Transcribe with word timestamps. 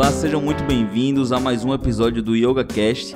Olá, 0.00 0.10
sejam 0.10 0.40
muito 0.40 0.64
bem-vindos 0.64 1.30
a 1.30 1.38
mais 1.38 1.62
um 1.62 1.74
episódio 1.74 2.22
do 2.22 2.34
Yoga 2.34 2.64
Cast. 2.64 3.14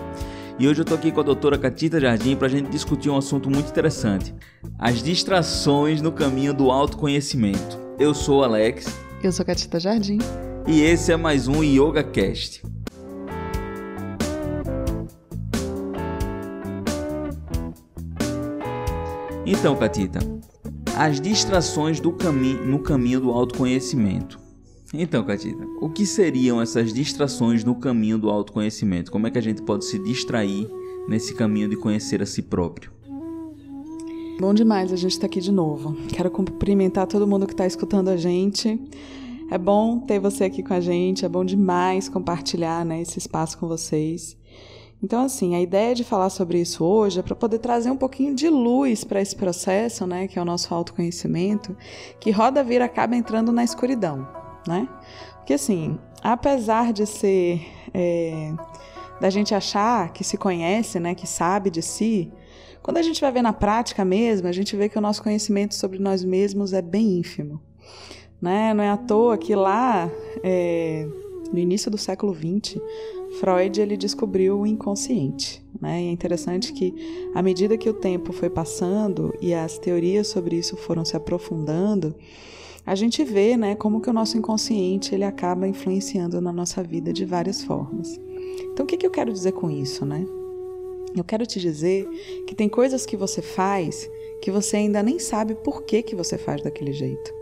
E 0.58 0.68
hoje 0.68 0.82
eu 0.82 0.84
tô 0.84 0.94
aqui 0.94 1.10
com 1.10 1.20
a 1.20 1.22
doutora 1.22 1.56
Catita 1.56 1.98
Jardim 1.98 2.36
para 2.36 2.46
a 2.46 2.50
gente 2.50 2.68
discutir 2.68 3.08
um 3.08 3.16
assunto 3.16 3.48
muito 3.48 3.70
interessante: 3.70 4.34
as 4.78 5.02
distrações 5.02 6.02
no 6.02 6.12
caminho 6.12 6.52
do 6.52 6.70
autoconhecimento. 6.70 7.78
Eu 7.98 8.12
sou 8.12 8.40
o 8.40 8.44
Alex. 8.44 8.84
Eu 9.22 9.32
sou 9.32 9.46
Catita 9.46 9.80
Jardim. 9.80 10.18
E 10.68 10.82
esse 10.82 11.10
é 11.10 11.16
mais 11.16 11.48
um 11.48 11.64
Yoga 11.64 12.04
Cast. 12.04 12.62
Então, 19.46 19.74
Catita, 19.74 20.18
as 20.98 21.18
distrações 21.18 21.98
do 21.98 22.12
cami 22.12 22.52
no 22.52 22.78
caminho 22.80 23.20
do 23.20 23.30
autoconhecimento. 23.30 24.43
Então, 24.96 25.24
Catita, 25.24 25.66
o 25.80 25.90
que 25.90 26.06
seriam 26.06 26.62
essas 26.62 26.92
distrações 26.92 27.64
no 27.64 27.74
caminho 27.74 28.16
do 28.16 28.30
autoconhecimento? 28.30 29.10
Como 29.10 29.26
é 29.26 29.30
que 29.30 29.38
a 29.38 29.42
gente 29.42 29.60
pode 29.60 29.84
se 29.84 29.98
distrair 29.98 30.70
nesse 31.08 31.34
caminho 31.34 31.68
de 31.68 31.76
conhecer 31.76 32.22
a 32.22 32.26
si 32.26 32.40
próprio? 32.40 32.92
Bom 34.38 34.54
demais 34.54 34.92
a 34.92 34.96
gente 34.96 35.12
estar 35.12 35.22
tá 35.22 35.26
aqui 35.26 35.40
de 35.40 35.50
novo. 35.50 35.96
Quero 36.08 36.30
cumprimentar 36.30 37.08
todo 37.08 37.26
mundo 37.26 37.46
que 37.46 37.52
está 37.52 37.66
escutando 37.66 38.08
a 38.08 38.16
gente. 38.16 38.80
É 39.50 39.58
bom 39.58 39.98
ter 39.98 40.20
você 40.20 40.44
aqui 40.44 40.62
com 40.62 40.74
a 40.74 40.80
gente, 40.80 41.24
é 41.24 41.28
bom 41.28 41.44
demais 41.44 42.08
compartilhar 42.08 42.84
né, 42.84 43.02
esse 43.02 43.18
espaço 43.18 43.58
com 43.58 43.66
vocês. 43.66 44.36
Então, 45.02 45.22
assim, 45.22 45.54
a 45.54 45.60
ideia 45.60 45.94
de 45.94 46.02
falar 46.02 46.30
sobre 46.30 46.60
isso 46.60 46.84
hoje 46.84 47.18
é 47.18 47.22
para 47.22 47.34
poder 47.34 47.58
trazer 47.58 47.90
um 47.90 47.96
pouquinho 47.96 48.34
de 48.34 48.48
luz 48.48 49.04
para 49.04 49.20
esse 49.20 49.36
processo, 49.36 50.06
né, 50.06 50.28
que 50.28 50.38
é 50.38 50.42
o 50.42 50.44
nosso 50.44 50.72
autoconhecimento, 50.72 51.76
que 52.18 52.30
roda 52.30 52.64
vira 52.64 52.86
acaba 52.86 53.14
entrando 53.14 53.52
na 53.52 53.62
escuridão, 53.62 54.26
né? 54.66 54.88
Porque, 55.36 55.54
assim, 55.54 55.98
apesar 56.22 56.92
de 56.92 57.06
ser. 57.06 57.60
É, 57.92 58.52
da 59.20 59.30
gente 59.30 59.54
achar 59.54 60.12
que 60.12 60.24
se 60.24 60.36
conhece, 60.36 60.98
né, 60.98 61.14
que 61.14 61.26
sabe 61.26 61.70
de 61.70 61.80
si, 61.80 62.32
quando 62.82 62.98
a 62.98 63.02
gente 63.02 63.20
vai 63.22 63.32
ver 63.32 63.40
na 63.40 63.54
prática 63.54 64.04
mesmo, 64.04 64.46
a 64.46 64.52
gente 64.52 64.76
vê 64.76 64.90
que 64.90 64.98
o 64.98 65.00
nosso 65.00 65.22
conhecimento 65.22 65.74
sobre 65.74 65.98
nós 65.98 66.22
mesmos 66.22 66.74
é 66.74 66.82
bem 66.82 67.18
ínfimo. 67.18 67.58
Né? 68.42 68.74
Não 68.74 68.84
é 68.84 68.90
à 68.90 68.96
toa 68.98 69.38
que 69.38 69.54
lá, 69.54 70.10
é, 70.42 71.08
no 71.50 71.58
início 71.58 71.90
do 71.90 71.96
século 71.96 72.34
XX, 72.34 72.78
Freud 73.40 73.80
ele 73.80 73.96
descobriu 73.96 74.60
o 74.60 74.66
inconsciente. 74.66 75.64
Né? 75.80 76.02
E 76.02 76.08
é 76.08 76.10
interessante 76.10 76.74
que, 76.74 76.94
à 77.34 77.42
medida 77.42 77.78
que 77.78 77.88
o 77.88 77.94
tempo 77.94 78.34
foi 78.34 78.50
passando 78.50 79.34
e 79.40 79.54
as 79.54 79.78
teorias 79.78 80.28
sobre 80.28 80.56
isso 80.56 80.76
foram 80.76 81.06
se 81.06 81.16
aprofundando, 81.16 82.14
a 82.86 82.94
gente 82.94 83.24
vê 83.24 83.56
né, 83.56 83.74
como 83.74 84.00
que 84.00 84.10
o 84.10 84.12
nosso 84.12 84.36
inconsciente 84.36 85.14
ele 85.14 85.24
acaba 85.24 85.66
influenciando 85.66 86.40
na 86.40 86.52
nossa 86.52 86.82
vida 86.82 87.12
de 87.12 87.24
várias 87.24 87.62
formas. 87.62 88.20
Então, 88.72 88.84
o 88.84 88.86
que, 88.86 88.96
que 88.96 89.06
eu 89.06 89.10
quero 89.10 89.32
dizer 89.32 89.52
com 89.52 89.70
isso? 89.70 90.04
Né? 90.04 90.26
Eu 91.16 91.24
quero 91.24 91.46
te 91.46 91.60
dizer 91.60 92.06
que 92.46 92.54
tem 92.54 92.68
coisas 92.68 93.06
que 93.06 93.16
você 93.16 93.40
faz 93.40 94.08
que 94.42 94.50
você 94.50 94.76
ainda 94.76 95.02
nem 95.02 95.18
sabe 95.18 95.54
por 95.54 95.84
que, 95.84 96.02
que 96.02 96.14
você 96.14 96.36
faz 96.36 96.62
daquele 96.62 96.92
jeito. 96.92 97.32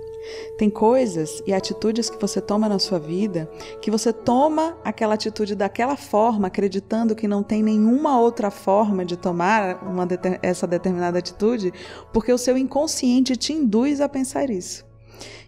Tem 0.56 0.70
coisas 0.70 1.42
e 1.44 1.52
atitudes 1.52 2.08
que 2.08 2.20
você 2.20 2.40
toma 2.40 2.68
na 2.68 2.78
sua 2.78 3.00
vida 3.00 3.50
que 3.80 3.90
você 3.90 4.12
toma 4.12 4.78
aquela 4.84 5.14
atitude 5.14 5.56
daquela 5.56 5.96
forma, 5.96 6.46
acreditando 6.46 7.16
que 7.16 7.26
não 7.26 7.42
tem 7.42 7.60
nenhuma 7.60 8.20
outra 8.20 8.52
forma 8.52 9.04
de 9.04 9.16
tomar 9.16 9.82
uma, 9.82 10.06
essa 10.40 10.64
determinada 10.64 11.18
atitude, 11.18 11.72
porque 12.12 12.32
o 12.32 12.38
seu 12.38 12.56
inconsciente 12.56 13.36
te 13.36 13.52
induz 13.52 14.00
a 14.00 14.08
pensar 14.08 14.48
isso. 14.48 14.91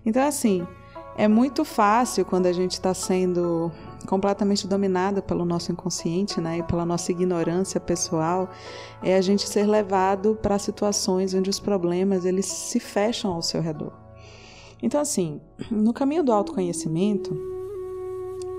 Então, 0.04 0.26
assim, 0.26 0.66
é 1.16 1.28
muito 1.28 1.64
fácil 1.64 2.24
quando 2.24 2.46
a 2.46 2.52
gente 2.52 2.72
está 2.72 2.92
sendo 2.92 3.70
completamente 4.06 4.66
dominado 4.66 5.22
pelo 5.22 5.44
nosso 5.44 5.72
inconsciente, 5.72 6.40
né, 6.40 6.58
e 6.58 6.62
pela 6.62 6.84
nossa 6.84 7.10
ignorância 7.10 7.80
pessoal, 7.80 8.50
é 9.02 9.16
a 9.16 9.20
gente 9.20 9.48
ser 9.48 9.66
levado 9.66 10.38
para 10.42 10.58
situações 10.58 11.32
onde 11.32 11.48
os 11.48 11.58
problemas 11.58 12.24
eles 12.24 12.46
se 12.46 12.78
fecham 12.78 13.32
ao 13.32 13.42
seu 13.42 13.62
redor. 13.62 13.92
Então, 14.82 15.00
assim, 15.00 15.40
no 15.70 15.94
caminho 15.94 16.22
do 16.22 16.32
autoconhecimento, 16.32 17.34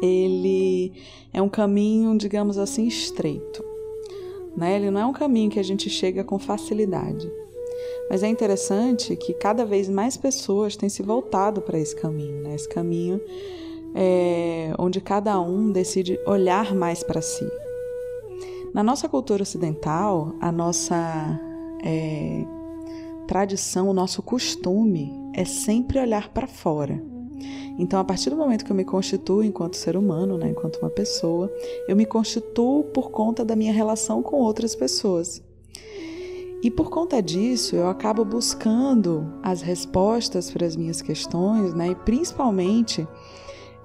ele 0.01 0.93
é 1.31 1.41
um 1.41 1.49
caminho, 1.49 2.17
digamos 2.17 2.57
assim, 2.57 2.87
estreito. 2.87 3.63
Né? 4.55 4.77
Ele 4.77 4.89
não 4.89 5.01
é 5.01 5.05
um 5.05 5.13
caminho 5.13 5.51
que 5.51 5.59
a 5.59 5.63
gente 5.63 5.89
chega 5.89 6.23
com 6.23 6.39
facilidade. 6.39 7.31
Mas 8.09 8.23
é 8.23 8.27
interessante 8.27 9.15
que 9.15 9.33
cada 9.33 9.65
vez 9.65 9.89
mais 9.89 10.15
pessoas 10.15 10.75
têm 10.75 10.89
se 10.89 11.01
voltado 11.01 11.61
para 11.61 11.79
esse 11.79 11.95
caminho, 11.95 12.41
né? 12.41 12.55
esse 12.55 12.69
caminho 12.69 13.19
é, 13.95 14.73
onde 14.77 14.99
cada 14.99 15.39
um 15.39 15.71
decide 15.71 16.19
olhar 16.27 16.75
mais 16.75 17.01
para 17.01 17.21
si. 17.21 17.49
Na 18.73 18.83
nossa 18.83 19.07
cultura 19.07 19.43
ocidental, 19.43 20.35
a 20.41 20.51
nossa 20.51 21.39
é, 21.83 22.43
tradição, 23.25 23.87
o 23.89 23.93
nosso 23.93 24.21
costume 24.21 25.13
é 25.33 25.45
sempre 25.45 25.97
olhar 25.97 26.29
para 26.29 26.45
fora. 26.45 27.01
Então, 27.77 27.99
a 27.99 28.03
partir 28.03 28.29
do 28.29 28.35
momento 28.35 28.63
que 28.63 28.71
eu 28.71 28.75
me 28.75 28.85
constituo 28.85 29.43
enquanto 29.43 29.75
ser 29.75 29.97
humano, 29.97 30.37
né, 30.37 30.49
enquanto 30.49 30.77
uma 30.77 30.89
pessoa, 30.89 31.51
eu 31.87 31.95
me 31.95 32.05
constituo 32.05 32.83
por 32.85 33.11
conta 33.11 33.43
da 33.43 33.55
minha 33.55 33.73
relação 33.73 34.21
com 34.21 34.37
outras 34.37 34.75
pessoas. 34.75 35.41
E 36.65 36.71
por 36.71 36.89
conta 36.89 37.21
disso, 37.21 37.75
eu 37.75 37.87
acabo 37.87 38.25
buscando 38.25 39.31
as 39.43 39.61
respostas 39.61 40.49
para 40.49 40.65
as 40.65 40.75
minhas 40.75 40.99
questões, 40.99 41.75
né, 41.75 41.89
e 41.89 41.95
principalmente 41.95 43.07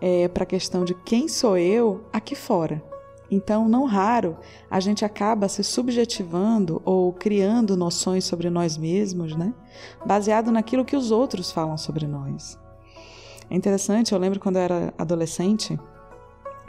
é, 0.01 0.27
para 0.29 0.45
a 0.45 0.47
questão 0.47 0.83
de 0.83 0.95
quem 0.95 1.29
sou 1.29 1.59
eu 1.59 2.01
aqui 2.11 2.35
fora. 2.35 2.83
Então, 3.31 3.69
não 3.69 3.85
raro, 3.85 4.35
a 4.71 4.81
gente 4.81 5.05
acaba 5.05 5.47
se 5.47 5.63
subjetivando 5.63 6.81
ou 6.83 7.13
criando 7.13 7.77
noções 7.77 8.25
sobre 8.25 8.49
nós 8.49 8.79
mesmos, 8.79 9.37
né? 9.37 9.53
Baseado 10.07 10.51
naquilo 10.51 10.83
que 10.83 10.97
os 10.97 11.11
outros 11.11 11.53
falam 11.53 11.77
sobre 11.77 12.07
nós. 12.07 12.59
É 13.51 13.55
interessante, 13.55 14.15
eu 14.15 14.19
lembro 14.19 14.41
quando 14.41 14.57
eu 14.57 14.63
era 14.63 14.95
adolescente, 14.97 15.79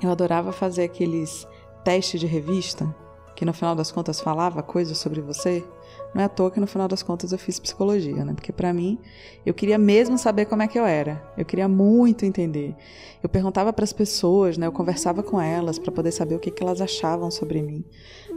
eu 0.03 0.11
adorava 0.11 0.51
fazer 0.51 0.83
aqueles 0.83 1.47
testes 1.85 2.19
de 2.19 2.27
revista, 2.27 2.93
que 3.33 3.45
no 3.45 3.53
final 3.53 3.73
das 3.73 3.93
contas 3.93 4.19
falava 4.19 4.61
coisas 4.61 4.97
sobre 4.97 5.21
você. 5.21 5.65
Não 6.13 6.21
é 6.21 6.25
à 6.25 6.29
toa 6.29 6.51
que 6.51 6.59
no 6.59 6.67
final 6.67 6.87
das 6.87 7.01
contas 7.01 7.31
eu 7.31 7.37
fiz 7.37 7.57
psicologia, 7.57 8.25
né? 8.25 8.33
Porque 8.33 8.51
para 8.51 8.73
mim, 8.73 8.99
eu 9.45 9.53
queria 9.53 9.77
mesmo 9.77 10.17
saber 10.17 10.45
como 10.45 10.61
é 10.61 10.67
que 10.67 10.77
eu 10.77 10.85
era. 10.85 11.23
Eu 11.37 11.45
queria 11.45 11.67
muito 11.67 12.25
entender. 12.25 12.75
Eu 13.23 13.29
perguntava 13.29 13.71
para 13.71 13.83
as 13.85 13.93
pessoas, 13.93 14.57
né? 14.57 14.67
Eu 14.67 14.73
conversava 14.73 15.23
com 15.23 15.39
elas 15.39 15.79
para 15.79 15.91
poder 15.91 16.11
saber 16.11 16.35
o 16.35 16.39
que, 16.39 16.51
que 16.51 16.61
elas 16.61 16.81
achavam 16.81 17.31
sobre 17.31 17.61
mim, 17.61 17.85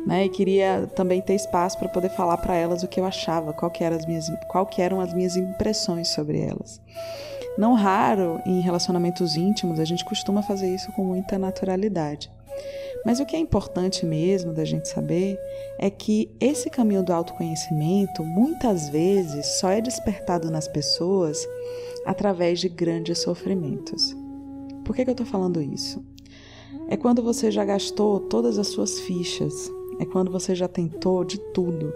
né? 0.06 0.24
E 0.24 0.28
queria 0.28 0.88
também 0.94 1.20
ter 1.20 1.34
espaço 1.34 1.78
para 1.78 1.88
poder 1.88 2.10
falar 2.10 2.36
para 2.36 2.54
elas 2.54 2.84
o 2.84 2.88
que 2.88 3.00
eu 3.00 3.04
achava, 3.04 3.52
qual 3.52 3.70
que 3.70 3.82
eram 3.82 3.96
as 3.96 4.06
minhas, 4.06 4.30
qual 4.48 4.66
que 4.66 4.80
eram 4.80 5.00
as 5.00 5.12
minhas 5.12 5.36
impressões 5.36 6.08
sobre 6.08 6.40
elas. 6.40 6.80
Não 7.58 7.74
raro 7.74 8.40
em 8.44 8.60
relacionamentos 8.60 9.36
íntimos 9.36 9.78
a 9.78 9.84
gente 9.84 10.04
costuma 10.04 10.42
fazer 10.42 10.72
isso 10.72 10.90
com 10.92 11.04
muita 11.04 11.38
naturalidade. 11.38 12.30
Mas 13.04 13.20
o 13.20 13.26
que 13.26 13.36
é 13.36 13.38
importante 13.38 14.06
mesmo 14.06 14.52
da 14.52 14.64
gente 14.64 14.88
saber 14.88 15.38
é 15.78 15.90
que 15.90 16.30
esse 16.40 16.70
caminho 16.70 17.02
do 17.02 17.12
autoconhecimento 17.12 18.24
muitas 18.24 18.88
vezes 18.88 19.46
só 19.58 19.70
é 19.70 19.80
despertado 19.80 20.50
nas 20.50 20.66
pessoas 20.66 21.46
através 22.06 22.60
de 22.60 22.68
grandes 22.68 23.18
sofrimentos. 23.18 24.16
Por 24.84 24.96
que, 24.96 25.04
que 25.04 25.10
eu 25.10 25.14
estou 25.14 25.26
falando 25.26 25.60
isso? 25.60 26.02
É 26.88 26.96
quando 26.96 27.22
você 27.22 27.50
já 27.50 27.64
gastou 27.64 28.20
todas 28.20 28.58
as 28.58 28.68
suas 28.68 29.00
fichas, 29.00 29.70
é 29.98 30.04
quando 30.04 30.30
você 30.30 30.54
já 30.54 30.68
tentou 30.68 31.24
de 31.24 31.38
tudo, 31.52 31.92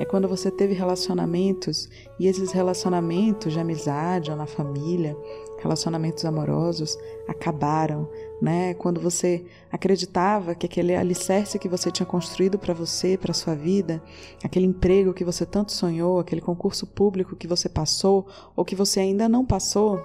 é 0.00 0.04
quando 0.04 0.26
você 0.26 0.50
teve 0.50 0.74
relacionamentos 0.74 1.88
e 2.18 2.26
esses 2.26 2.50
relacionamentos 2.50 3.52
de 3.52 3.60
amizade 3.60 4.30
ou 4.30 4.36
na 4.36 4.46
família 4.46 5.16
relacionamentos 5.62 6.24
amorosos 6.24 6.98
acabaram, 7.28 8.08
né? 8.40 8.74
Quando 8.74 9.00
você 9.00 9.44
acreditava 9.70 10.54
que 10.54 10.66
aquele 10.66 10.94
alicerce 10.94 11.58
que 11.58 11.68
você 11.68 11.90
tinha 11.90 12.06
construído 12.06 12.58
para 12.58 12.74
você, 12.74 13.16
para 13.16 13.32
sua 13.32 13.54
vida, 13.54 14.02
aquele 14.42 14.66
emprego 14.66 15.14
que 15.14 15.24
você 15.24 15.46
tanto 15.46 15.72
sonhou, 15.72 16.18
aquele 16.18 16.40
concurso 16.40 16.86
público 16.86 17.36
que 17.36 17.46
você 17.46 17.68
passou 17.68 18.26
ou 18.56 18.64
que 18.64 18.74
você 18.74 19.00
ainda 19.00 19.28
não 19.28 19.44
passou, 19.44 20.00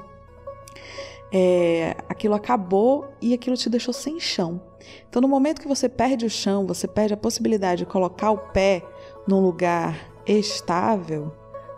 é, 1.32 1.96
aquilo 2.08 2.36
acabou 2.36 3.08
e 3.22 3.34
aquilo 3.34 3.58
te 3.58 3.70
deixou 3.70 3.94
sem 3.94 4.20
chão. 4.20 4.62
Então, 5.10 5.22
no 5.22 5.28
momento 5.28 5.62
que 5.62 5.68
você 5.68 5.90
perde 5.90 6.26
o 6.26 6.30
chão, 6.30 6.66
você 6.66 6.88
perde 6.88 7.14
a 7.14 7.18
possibilidade 7.18 7.80
de 7.80 7.86
colocar 7.86 8.32
o 8.32 8.38
pé 8.38 8.84
num 9.28 9.42
lugar 9.42 10.12
estável, 10.26 11.34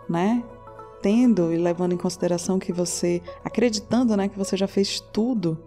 né? 0.08 0.44
Tendo 1.02 1.52
e 1.52 1.56
levando 1.56 1.92
em 1.92 1.98
consideração 1.98 2.58
que 2.58 2.72
você, 2.72 3.22
acreditando, 3.44 4.16
né, 4.16 4.28
que 4.28 4.38
você 4.38 4.56
já 4.56 4.66
fez 4.66 5.00
tudo, 5.00 5.62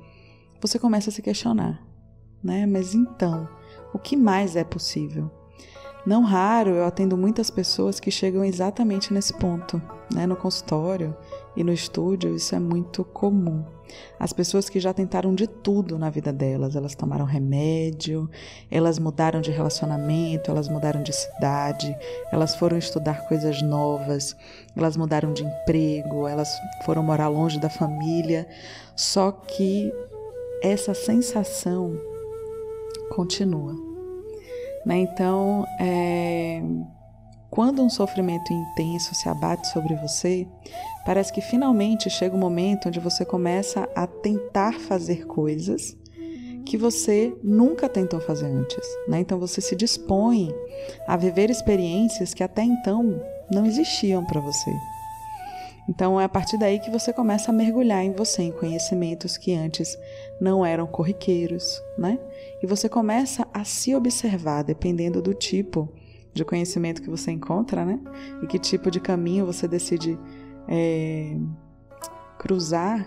você 0.62 0.80
começa 0.80 1.10
a 1.10 1.14
se 1.14 1.22
questionar, 1.22 1.86
né? 2.44 2.66
Mas 2.66 2.94
então, 2.94 3.48
o 3.94 4.00
que 4.00 4.16
mais 4.16 4.56
é 4.56 4.64
possível? 4.64 5.30
Não 6.06 6.22
raro 6.22 6.72
eu 6.72 6.86
atendo 6.86 7.16
muitas 7.16 7.50
pessoas 7.50 7.98
que 7.98 8.12
chegam 8.12 8.44
exatamente 8.44 9.14
nesse 9.14 9.34
ponto, 9.34 9.82
né? 10.14 10.28
No 10.28 10.36
consultório 10.36 11.16
e 11.56 11.64
no 11.64 11.72
estúdio, 11.72 12.36
isso 12.36 12.54
é 12.54 12.60
muito 12.60 13.06
comum. 13.06 13.64
As 14.20 14.34
pessoas 14.34 14.70
que 14.70 14.82
já 14.82 14.94
tentaram 14.94 15.34
de 15.34 15.48
tudo 15.48 15.98
na 15.98 16.10
vida 16.10 16.34
delas, 16.34 16.76
elas 16.76 16.94
tomaram 16.94 17.24
remédio, 17.24 18.30
elas 18.70 19.00
mudaram 19.00 19.40
de 19.40 19.52
relacionamento, 19.52 20.52
elas 20.52 20.68
mudaram 20.68 21.02
de 21.02 21.14
cidade, 21.14 21.96
elas 22.32 22.54
foram 22.56 22.78
estudar 22.78 23.26
coisas 23.28 23.62
novas, 23.62 24.36
elas 24.76 24.98
mudaram 24.98 25.32
de 25.32 25.44
emprego, 25.44 26.28
elas 26.28 26.50
foram 26.86 27.04
morar 27.04 27.30
longe 27.30 27.60
da 27.60 27.70
família, 27.70 28.46
só 28.94 29.32
que 29.32 29.90
essa 30.62 30.94
sensação 30.94 31.98
continua. 33.10 33.93
Né? 34.86 34.98
Então, 35.00 35.66
é... 35.80 36.62
quando 37.50 37.82
um 37.82 37.90
sofrimento 37.90 38.52
intenso 38.52 39.16
se 39.16 39.30
abate 39.30 39.68
sobre 39.68 39.96
você, 39.96 40.48
parece 41.06 41.32
que 41.32 41.42
finalmente 41.42 42.10
chega 42.10 42.36
o 42.36 42.38
um 42.38 42.42
momento 42.42 42.88
onde 42.88 43.00
você 43.00 43.26
começa 43.26 43.88
a 43.96 44.08
tentar 44.08 44.74
fazer 44.74 45.26
coisas 45.26 45.98
que 46.66 46.78
você 46.78 47.36
nunca 47.44 47.90
tentou 47.90 48.22
fazer 48.22 48.46
antes. 48.46 48.88
Né? 49.08 49.20
Então, 49.20 49.40
você 49.40 49.60
se 49.60 49.76
dispõe 49.76 50.54
a 51.08 51.18
viver 51.18 51.50
experiências 51.50 52.34
que 52.34 52.44
até 52.44 52.64
então 52.64 53.22
não 53.52 53.66
existiam 53.66 54.24
para 54.26 54.40
você. 54.40 54.72
Então 55.88 56.20
é 56.20 56.24
a 56.24 56.30
partir 56.30 56.58
daí 56.58 56.80
que 56.80 56.90
você 56.90 57.12
começa 57.12 57.52
a 57.52 57.54
mergulhar 57.54 58.04
em 58.04 58.14
você, 58.14 58.44
em 58.44 58.52
conhecimentos 58.52 59.38
que 59.38 59.54
antes 59.54 59.98
não 60.40 60.66
eram 60.66 60.88
corriqueiros, 60.88 61.82
né? 61.98 62.18
E 62.64 62.66
você 62.66 62.88
começa 62.88 63.46
a 63.54 63.66
se 63.66 63.94
observar 63.94 64.64
dependendo 64.64 65.22
do 65.22 65.34
tipo 65.34 65.90
de 66.34 66.46
conhecimento 66.46 67.02
que 67.02 67.10
você 67.10 67.30
encontra, 67.30 67.84
né? 67.84 68.00
E 68.42 68.48
que 68.48 68.58
tipo 68.58 68.90
de 68.90 69.02
caminho 69.02 69.46
você 69.46 69.68
decide 69.68 70.18
é, 70.66 71.36
cruzar. 72.40 73.06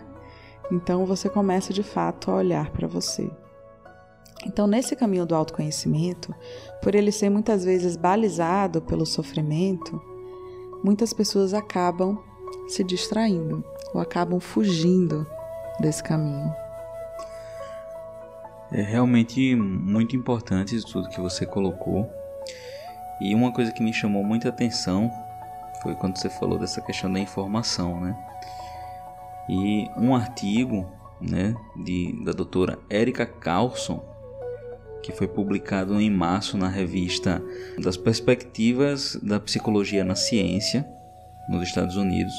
Então 0.70 1.06
você 1.06 1.30
começa 1.30 1.72
de 1.72 1.82
fato 1.82 2.30
a 2.30 2.34
olhar 2.34 2.70
para 2.70 2.86
você. 2.86 3.30
Então, 4.44 4.66
nesse 4.66 4.94
caminho 4.94 5.24
do 5.24 5.34
autoconhecimento, 5.34 6.32
por 6.82 6.94
ele 6.94 7.10
ser 7.10 7.30
muitas 7.30 7.64
vezes 7.64 7.96
balizado 7.96 8.82
pelo 8.82 9.06
sofrimento, 9.06 10.00
muitas 10.84 11.12
pessoas 11.14 11.54
acabam 11.54 12.22
se 12.68 12.84
distraindo 12.84 13.64
ou 13.94 14.00
acabam 14.00 14.38
fugindo 14.38 15.26
desse 15.80 16.02
caminho. 16.02 16.65
É 18.72 18.82
realmente 18.82 19.54
muito 19.54 20.16
importante 20.16 20.74
isso 20.74 20.88
tudo 20.88 21.08
que 21.08 21.20
você 21.20 21.46
colocou. 21.46 22.10
E 23.20 23.34
uma 23.34 23.52
coisa 23.52 23.72
que 23.72 23.82
me 23.82 23.92
chamou 23.92 24.24
muita 24.24 24.48
atenção 24.48 25.10
foi 25.82 25.94
quando 25.94 26.18
você 26.18 26.28
falou 26.28 26.58
dessa 26.58 26.80
questão 26.80 27.12
da 27.12 27.20
informação, 27.20 28.00
né? 28.00 28.16
E 29.48 29.88
um 29.96 30.14
artigo, 30.14 30.90
né, 31.20 31.54
de, 31.76 32.12
da 32.24 32.32
doutora 32.32 32.78
Erika 32.90 33.24
Carlson, 33.24 34.04
que 35.02 35.12
foi 35.12 35.28
publicado 35.28 36.00
em 36.00 36.10
março 36.10 36.58
na 36.58 36.68
revista 36.68 37.40
das 37.78 37.96
Perspectivas 37.96 39.16
da 39.22 39.38
Psicologia 39.38 40.04
na 40.04 40.16
Ciência, 40.16 40.84
nos 41.48 41.62
Estados 41.62 41.96
Unidos, 41.96 42.34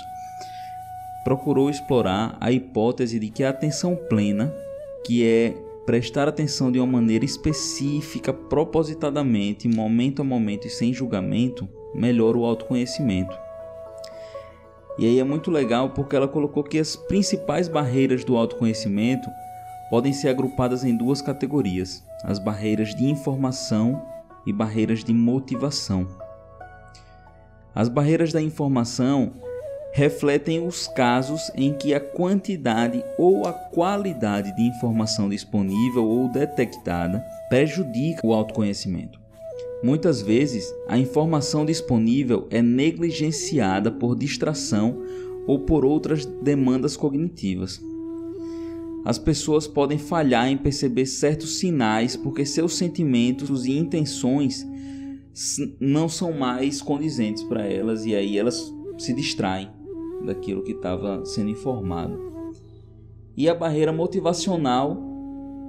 procurou 1.24 1.70
explorar 1.70 2.38
a 2.42 2.52
hipótese 2.52 3.20
de 3.20 3.30
que 3.30 3.44
a 3.44 3.50
atenção 3.50 3.96
plena, 3.96 4.54
que 5.06 5.26
é 5.26 5.56
prestar 5.88 6.28
atenção 6.28 6.70
de 6.70 6.78
uma 6.80 6.86
maneira 6.86 7.24
específica, 7.24 8.34
propositadamente, 8.34 9.70
momento 9.70 10.22
a 10.22 10.26
momento 10.26 10.68
e 10.68 10.70
sem 10.70 10.94
julgamento, 10.94 11.68
melhora 11.96 12.38
o 12.38 12.44
autoconhecimento. 12.44 13.34
E 15.00 15.06
aí 15.06 15.18
é 15.18 15.24
muito 15.24 15.50
legal 15.50 15.92
porque 15.92 16.14
ela 16.14 16.28
colocou 16.28 16.62
que 16.62 16.78
as 16.78 16.98
principais 16.98 17.70
barreiras 17.70 18.26
do 18.26 18.36
autoconhecimento 18.36 19.30
podem 19.90 20.12
ser 20.12 20.28
agrupadas 20.28 20.84
em 20.84 20.94
duas 20.94 21.22
categorias: 21.22 22.04
as 22.22 22.38
barreiras 22.38 22.94
de 22.94 23.06
informação 23.06 24.06
e 24.46 24.52
barreiras 24.52 25.06
de 25.06 25.14
motivação. 25.14 26.06
As 27.74 27.88
barreiras 27.88 28.34
da 28.34 28.42
informação 28.42 29.32
refletem 29.98 30.64
os 30.64 30.88
casos 30.88 31.50
em 31.56 31.74
que 31.74 31.92
a 31.92 32.00
quantidade 32.00 33.04
ou 33.18 33.48
a 33.48 33.52
qualidade 33.52 34.56
de 34.56 34.62
informação 34.62 35.28
disponível 35.28 36.06
ou 36.06 36.32
detectada 36.32 37.20
prejudica 37.50 38.22
o 38.24 38.32
autoconhecimento. 38.32 39.20
Muitas 39.84 40.22
vezes, 40.22 40.72
a 40.88 41.00
informação 41.00 41.66
disponível 41.66 42.48
é 42.52 42.62
negligenciada 42.62 43.90
por 43.90 44.16
distração 44.16 45.02
ou 45.48 45.62
por 45.62 45.84
outras 45.84 46.28
demandas 46.28 46.96
cognitivas. 46.96 47.82
As 49.04 49.18
pessoas 49.18 49.66
podem 49.66 49.98
falhar 49.98 50.48
em 50.48 50.58
perceber 50.58 51.08
certos 51.08 51.58
sinais 51.58 52.16
porque 52.16 52.46
seus 52.46 52.78
sentimentos 52.78 53.66
e 53.66 53.76
intenções 53.76 54.64
não 55.80 56.08
são 56.08 56.32
mais 56.34 56.84
condizentes 56.84 57.42
para 57.42 57.66
elas 57.66 58.06
e 58.06 58.14
aí 58.14 58.38
elas 58.38 58.72
se 59.00 59.12
distraem 59.12 59.76
daquilo 60.26 60.64
que 60.64 60.72
estava 60.72 61.24
sendo 61.26 61.50
informado. 61.50 62.20
E 63.36 63.48
a 63.48 63.54
barreira 63.54 63.94
motivacional 63.94 64.98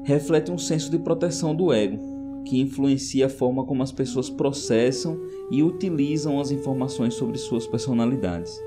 reflete 0.05 0.50
um 0.50 0.59
senso 0.59 0.91
de 0.91 0.99
proteção 0.99 1.55
do 1.55 1.73
ego, 1.73 1.99
que 2.45 2.61
influencia 2.61 3.27
a 3.27 3.29
forma 3.29 3.65
como 3.65 3.83
as 3.83 3.93
pessoas 3.93 4.31
processam 4.31 5.21
e 5.50 5.62
utilizam 5.62 6.41
as 6.41 6.50
informações 6.50 7.15
sobre 7.15 7.37
suas 7.37 7.67
personalidades. 7.67 8.59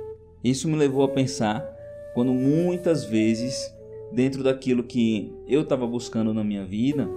Isso 0.44 0.68
me 0.68 0.76
levou 0.76 1.04
a 1.04 1.08
pensar 1.08 1.66
quando 2.14 2.34
muitas 2.34 3.04
vezes, 3.06 3.74
dentro 4.12 4.44
daquilo 4.44 4.84
que 4.84 5.34
eu 5.48 5.62
estava 5.62 5.88
buscando 5.88 6.34
na 6.34 6.44
minha 6.44 6.66
vida, 6.66 7.10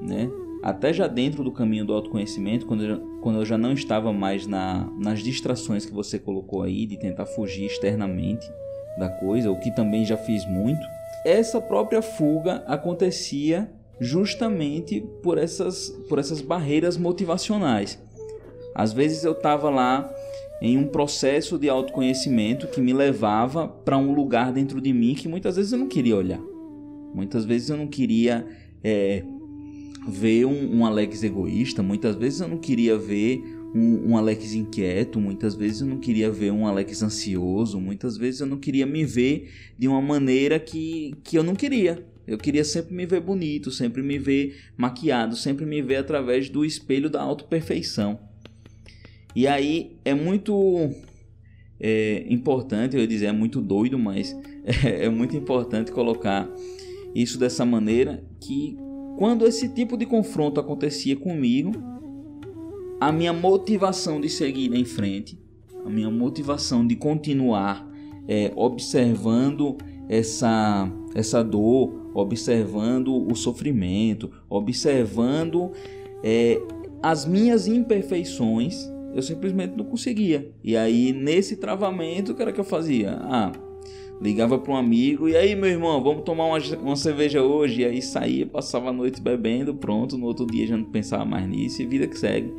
né, 0.00 0.30
até 0.62 0.92
já 0.92 1.06
dentro 1.06 1.44
do 1.44 1.52
caminho 1.52 1.84
do 1.84 1.92
autoconhecimento, 1.92 2.66
quando 2.66 2.84
eu, 2.84 3.00
quando 3.20 3.38
eu 3.38 3.44
já 3.44 3.56
não 3.56 3.72
estava 3.72 4.12
mais 4.12 4.46
na, 4.46 4.90
nas 4.98 5.20
distrações 5.20 5.86
que 5.86 5.92
você 5.92 6.18
colocou 6.18 6.62
aí, 6.62 6.86
de 6.86 6.96
tentar 6.96 7.26
fugir 7.26 7.66
externamente 7.66 8.46
da 8.98 9.08
coisa, 9.08 9.50
o 9.50 9.58
que 9.60 9.70
também 9.70 10.04
já 10.04 10.16
fiz 10.16 10.44
muito, 10.46 10.84
essa 11.24 11.60
própria 11.60 12.02
fuga 12.02 12.64
acontecia 12.66 13.70
justamente 14.00 15.00
por 15.22 15.38
essas, 15.38 15.90
por 16.08 16.18
essas 16.18 16.40
barreiras 16.40 16.96
motivacionais. 16.96 18.00
Às 18.74 18.92
vezes 18.92 19.24
eu 19.24 19.32
estava 19.32 19.70
lá 19.70 20.12
em 20.60 20.76
um 20.76 20.86
processo 20.86 21.58
de 21.58 21.68
autoconhecimento 21.68 22.66
que 22.68 22.80
me 22.80 22.92
levava 22.92 23.68
para 23.68 23.96
um 23.96 24.12
lugar 24.12 24.52
dentro 24.52 24.80
de 24.80 24.92
mim 24.92 25.14
que 25.14 25.28
muitas 25.28 25.56
vezes 25.56 25.72
eu 25.72 25.78
não 25.78 25.88
queria 25.88 26.16
olhar. 26.16 26.40
Muitas 27.14 27.44
vezes 27.44 27.70
eu 27.70 27.76
não 27.76 27.86
queria 27.86 28.46
é, 28.82 29.24
ver 30.08 30.44
um, 30.44 30.78
um, 30.78 30.86
Alex 30.86 31.22
egoísta, 31.22 31.82
muitas 31.82 32.16
vezes 32.16 32.40
eu 32.40 32.48
não 32.48 32.58
queria 32.58 32.96
ver 32.96 33.42
um, 33.74 34.10
um, 34.10 34.16
Alex 34.16 34.54
inquieto, 34.54 35.20
muitas 35.20 35.54
vezes 35.54 35.82
eu 35.82 35.86
não 35.86 35.98
queria 35.98 36.30
ver 36.30 36.50
um 36.50 36.66
Alex 36.66 37.02
ansioso, 37.02 37.80
muitas 37.80 38.16
vezes 38.16 38.40
eu 38.40 38.46
não 38.46 38.56
queria 38.56 38.86
me 38.86 39.04
ver 39.04 39.50
de 39.78 39.86
uma 39.86 40.00
maneira 40.00 40.58
que, 40.58 41.14
que 41.22 41.36
eu 41.36 41.42
não 41.42 41.54
queria. 41.54 42.04
Eu 42.26 42.36
queria 42.36 42.64
sempre 42.64 42.94
me 42.94 43.06
ver 43.06 43.20
bonito, 43.20 43.70
sempre 43.70 44.02
me 44.02 44.18
ver 44.18 44.56
maquiado, 44.76 45.34
sempre 45.34 45.64
me 45.64 45.80
ver 45.80 45.96
através 45.96 46.50
do 46.50 46.64
espelho 46.64 47.08
da 47.08 47.22
autoperfeição. 47.22 48.18
E 49.34 49.46
aí 49.46 49.96
é 50.04 50.14
muito 50.14 50.90
é, 51.80 52.26
importante, 52.28 52.96
eu 52.96 53.00
ia 53.00 53.06
dizer, 53.06 53.26
é 53.26 53.32
muito 53.32 53.60
doido, 53.60 53.98
mas 53.98 54.36
é, 54.84 55.04
é 55.04 55.08
muito 55.08 55.36
importante 55.36 55.92
colocar 55.92 56.48
isso 57.14 57.38
dessa 57.38 57.64
maneira 57.64 58.22
que 58.40 58.76
quando 59.18 59.44
esse 59.44 59.68
tipo 59.68 59.96
de 59.96 60.06
confronto 60.06 60.60
acontecia 60.60 61.16
comigo, 61.16 61.72
a 63.00 63.10
minha 63.10 63.32
motivação 63.32 64.20
de 64.20 64.28
seguir 64.28 64.72
em 64.72 64.84
frente, 64.84 65.36
a 65.84 65.90
minha 65.90 66.08
motivação 66.08 66.86
de 66.86 66.94
continuar 66.94 67.84
é, 68.28 68.52
observando 68.54 69.76
essa, 70.08 70.88
essa 71.16 71.42
dor, 71.42 72.12
observando 72.14 73.12
o 73.12 73.34
sofrimento, 73.34 74.30
observando 74.48 75.72
é, 76.22 76.62
as 77.02 77.26
minhas 77.26 77.66
imperfeições, 77.66 78.88
eu 79.16 79.22
simplesmente 79.22 79.76
não 79.76 79.84
conseguia. 79.84 80.48
E 80.62 80.76
aí, 80.76 81.12
nesse 81.12 81.56
travamento, 81.56 82.30
o 82.30 82.34
que 82.36 82.42
era 82.42 82.52
que 82.52 82.60
eu 82.60 82.64
fazia? 82.64 83.18
Ah, 83.22 83.50
Ligava 84.20 84.58
para 84.58 84.72
um 84.72 84.76
amigo, 84.76 85.28
e 85.28 85.36
aí, 85.36 85.54
meu 85.54 85.70
irmão, 85.70 86.02
vamos 86.02 86.24
tomar 86.24 86.46
uma, 86.46 86.58
uma 86.80 86.96
cerveja 86.96 87.40
hoje? 87.42 87.82
E 87.82 87.84
aí 87.84 88.02
saía, 88.02 88.44
passava 88.46 88.88
a 88.88 88.92
noite 88.92 89.20
bebendo, 89.20 89.74
pronto, 89.74 90.18
no 90.18 90.26
outro 90.26 90.44
dia 90.44 90.66
já 90.66 90.76
não 90.76 90.84
pensava 90.84 91.24
mais 91.24 91.46
nisso, 91.48 91.80
e 91.82 91.86
vida 91.86 92.06
que 92.06 92.18
segue. 92.18 92.52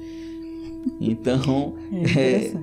Então, 1.00 1.75
é, 1.92 2.32
é 2.32 2.54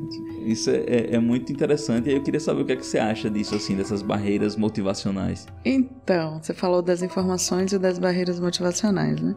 isso 0.47 0.71
é, 0.71 0.77
é, 0.77 1.15
é, 1.15 1.19
muito 1.19 1.53
interessante. 1.53 2.09
E 2.09 2.15
eu 2.15 2.23
queria 2.23 2.41
saber 2.41 2.63
o 2.63 2.65
que 2.65 2.73
é 2.73 2.77
que 2.77 2.87
você 2.87 2.99
acha 2.99 3.29
disso, 3.29 3.55
assim, 3.55 3.77
dessas 3.77 4.03
barreiras 4.03 4.57
motivacionais. 4.57 5.47
Então, 5.65 6.41
você 6.43 6.55
falou 6.55 6.83
das 6.83 7.03
informações 7.03 7.73
e 7.73 7.79
das 7.79 7.99
barreiras 7.99 8.41
motivacionais, 8.41 9.21
né? 9.21 9.35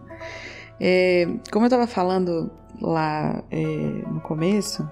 É, 0.79 1.27
como 1.51 1.65
eu 1.65 1.67
estava 1.67 1.87
falando 1.87 2.49
lá 2.81 3.43
é, 3.51 3.65
no 4.09 4.21
começo, 4.21 4.89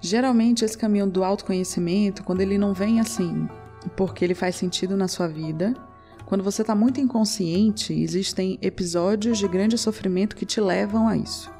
geralmente 0.00 0.64
esse 0.64 0.78
caminho 0.78 1.06
do 1.06 1.22
autoconhecimento, 1.22 2.22
quando 2.24 2.40
ele 2.40 2.56
não 2.56 2.72
vem 2.72 3.00
assim, 3.00 3.46
porque 3.90 4.24
ele 4.24 4.34
faz 4.34 4.56
sentido 4.56 4.96
na 4.96 5.08
sua 5.08 5.28
vida, 5.28 5.74
quando 6.26 6.42
você 6.42 6.62
está 6.62 6.74
muito 6.74 7.00
inconsciente, 7.00 7.92
existem 7.92 8.58
episódios 8.62 9.38
de 9.38 9.46
grande 9.46 9.76
sofrimento 9.76 10.34
que 10.34 10.46
te 10.46 10.60
levam 10.60 11.06
a 11.06 11.16
isso. 11.16 11.50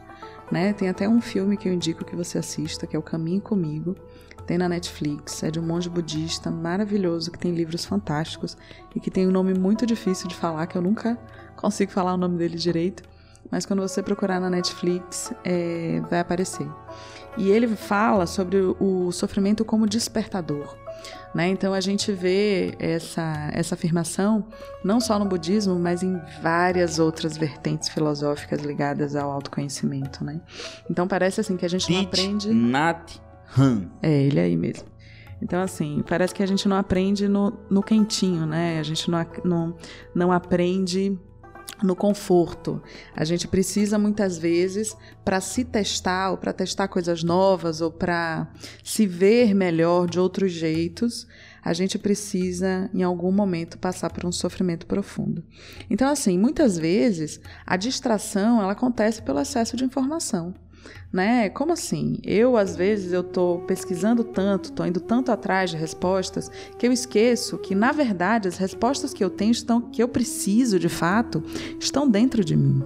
Né? 0.51 0.73
Tem 0.73 0.89
até 0.89 1.09
um 1.09 1.21
filme 1.21 1.57
que 1.57 1.69
eu 1.69 1.73
indico 1.73 2.05
que 2.05 2.17
você 2.17 2.39
assista, 2.39 2.87
que 2.87 2.97
é 2.97 2.99
O 2.99 3.03
Caminho 3.03 3.41
Comigo. 3.41 3.95
Tem 4.47 4.59
na 4.59 4.69
Netflix, 4.69 5.43
é 5.43 5.51
de 5.51 5.59
um 5.59 5.63
monge 5.63 5.89
budista 5.89 6.51
maravilhoso 6.51 7.31
que 7.31 7.39
tem 7.39 7.55
livros 7.55 7.85
fantásticos 7.85 8.57
e 8.95 9.01
que 9.01 9.11
tem 9.11 9.27
um 9.27 9.31
nome 9.31 9.55
muito 9.55 9.87
difícil 9.87 10.29
de 10.29 10.35
falar, 10.35 10.67
que 10.67 10.77
eu 10.77 10.83
nunca 10.83 11.19
consigo 11.57 11.91
falar 11.91 12.13
o 12.13 12.19
nome 12.19 12.37
dele 12.37 12.59
direito, 12.59 13.03
mas 13.51 13.65
quando 13.65 13.81
você 13.81 14.03
procurar 14.03 14.41
na 14.41 14.51
Netflix 14.51 15.33
é, 15.45 16.03
vai 16.11 16.21
aparecer. 16.21 16.69
E 17.39 17.51
ele 17.51 17.69
fala 17.69 18.27
sobre 18.27 18.59
o 18.59 19.11
sofrimento 19.13 19.65
como 19.65 19.87
despertador. 19.87 20.84
Né? 21.35 21.49
Então 21.49 21.75
a 21.75 21.81
gente 21.81 22.13
vê 22.13 22.75
essa, 22.79 23.51
essa 23.53 23.75
afirmação 23.75 24.47
não 24.85 25.01
só 25.01 25.19
no 25.19 25.25
budismo, 25.25 25.77
mas 25.79 26.03
em 26.03 26.21
várias 26.41 27.01
outras 27.01 27.37
vertentes 27.37 27.89
filosóficas 27.89 28.63
ligadas 28.63 29.17
ao 29.17 29.31
autoconhecimento. 29.33 30.25
Né? 30.25 30.41
Então 30.89 31.09
parece 31.09 31.41
assim 31.41 31.57
que 31.57 31.65
a 31.65 31.69
gente 31.69 31.91
não 31.91 32.03
aprende. 32.03 32.55
Nat 32.55 33.19
Han. 33.59 33.89
É, 34.01 34.23
ele 34.23 34.39
aí 34.39 34.57
mesmo. 34.57 34.95
Então, 35.43 35.61
assim, 35.61 36.03
parece 36.09 36.35
que 36.35 36.43
a 36.43 36.47
gente 36.47 36.67
não 36.67 36.77
aprende 36.77 37.29
no, 37.29 37.53
no 37.69 37.83
quentinho, 37.83 38.47
né? 38.47 38.79
A 38.79 38.83
gente 38.83 39.11
não, 39.11 39.27
não, 39.45 39.77
não 40.15 40.33
aprende 40.33 41.19
no 41.83 41.95
conforto. 41.95 42.83
A 43.15 43.25
gente 43.25 43.49
precisa 43.49 43.99
muitas 43.99 44.39
vezes 44.39 44.97
para 45.25 45.41
se 45.41 45.65
testar 45.65 46.31
ou 46.31 46.39
para 46.39 46.53
testar 46.53 46.89
coisas 46.89 47.23
novas 47.23 47.81
ou 47.81 47.91
para 47.91 48.49
se 48.83 49.07
ver 49.07 49.55
melhor 49.55 50.09
de 50.09 50.19
outros 50.19 50.53
jeitos, 50.53 51.27
a 51.63 51.73
gente 51.73 51.99
precisa 51.99 52.91
em 52.93 53.03
algum 53.03 53.33
momento 53.33 53.79
passar 53.79 54.11
por 54.11 54.27
um 54.27 54.33
sofrimento 54.33 54.87
profundo. 54.87 55.45
Então 55.89 56.09
assim, 56.09 56.39
muitas 56.39 56.79
vezes 56.79 57.41
a 57.67 57.77
distração 57.77 58.61
ela 58.63 58.73
acontece 58.73 59.23
pelo 59.23 59.41
excesso 59.41 59.77
de 59.77 59.85
informação 59.85 60.55
né? 61.13 61.49
Como 61.49 61.73
assim? 61.73 62.19
Eu 62.25 62.57
às 62.57 62.77
vezes 62.77 63.13
eu 63.13 63.23
tô 63.23 63.59
pesquisando 63.67 64.25
tanto, 64.25 64.73
tô 64.73 64.85
indo 64.85 65.01
tanto 65.01 65.31
atrás 65.31 65.71
de 65.71 65.77
respostas 65.77 66.51
que 66.79 66.87
eu 66.87 66.93
esqueço 66.93 67.59
que 67.59 67.75
na 67.75 67.93
verdade 67.93 68.49
as 68.49 68.57
respostas 68.57 69.15
que 69.15 69.23
eu 69.23 69.31
tenho 69.31 69.53
estão 69.53 69.81
que 69.81 70.03
eu 70.03 70.09
preciso 70.09 70.79
de 70.79 70.89
fato 70.89 71.43
estão 71.79 72.09
dentro 72.09 72.45
de 72.45 72.57
mim. 72.57 72.83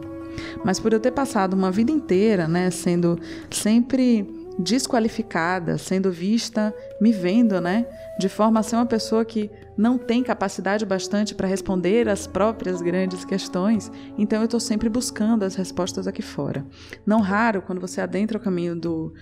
Mas 0.64 0.78
por 0.78 0.92
eu 0.92 1.00
ter 1.00 1.10
passado 1.10 1.54
uma 1.54 1.70
vida 1.70 1.90
inteira, 1.90 2.46
né, 2.46 2.70
sendo 2.70 3.18
sempre 3.50 4.37
desqualificada, 4.58 5.78
sendo 5.78 6.10
vista, 6.10 6.74
me 7.00 7.12
vendo, 7.12 7.60
né, 7.60 7.86
de 8.18 8.28
forma 8.28 8.60
a 8.60 8.62
ser 8.62 8.76
uma 8.76 8.86
pessoa 8.86 9.24
que 9.24 9.50
não 9.76 9.96
tem 9.96 10.22
capacidade 10.22 10.84
bastante 10.84 11.34
para 11.34 11.46
responder 11.46 12.08
às 12.08 12.26
próprias 12.26 12.82
grandes 12.82 13.24
questões, 13.24 13.90
então 14.16 14.40
eu 14.40 14.46
estou 14.46 14.58
sempre 14.58 14.88
buscando 14.88 15.44
as 15.44 15.54
respostas 15.54 16.08
aqui 16.08 16.22
fora. 16.22 16.66
Não 17.06 17.20
raro, 17.20 17.62
quando 17.62 17.80
você 17.80 18.00
adentra 18.00 18.36
o 18.36 18.40
caminho 18.40 18.74
do 18.74 19.12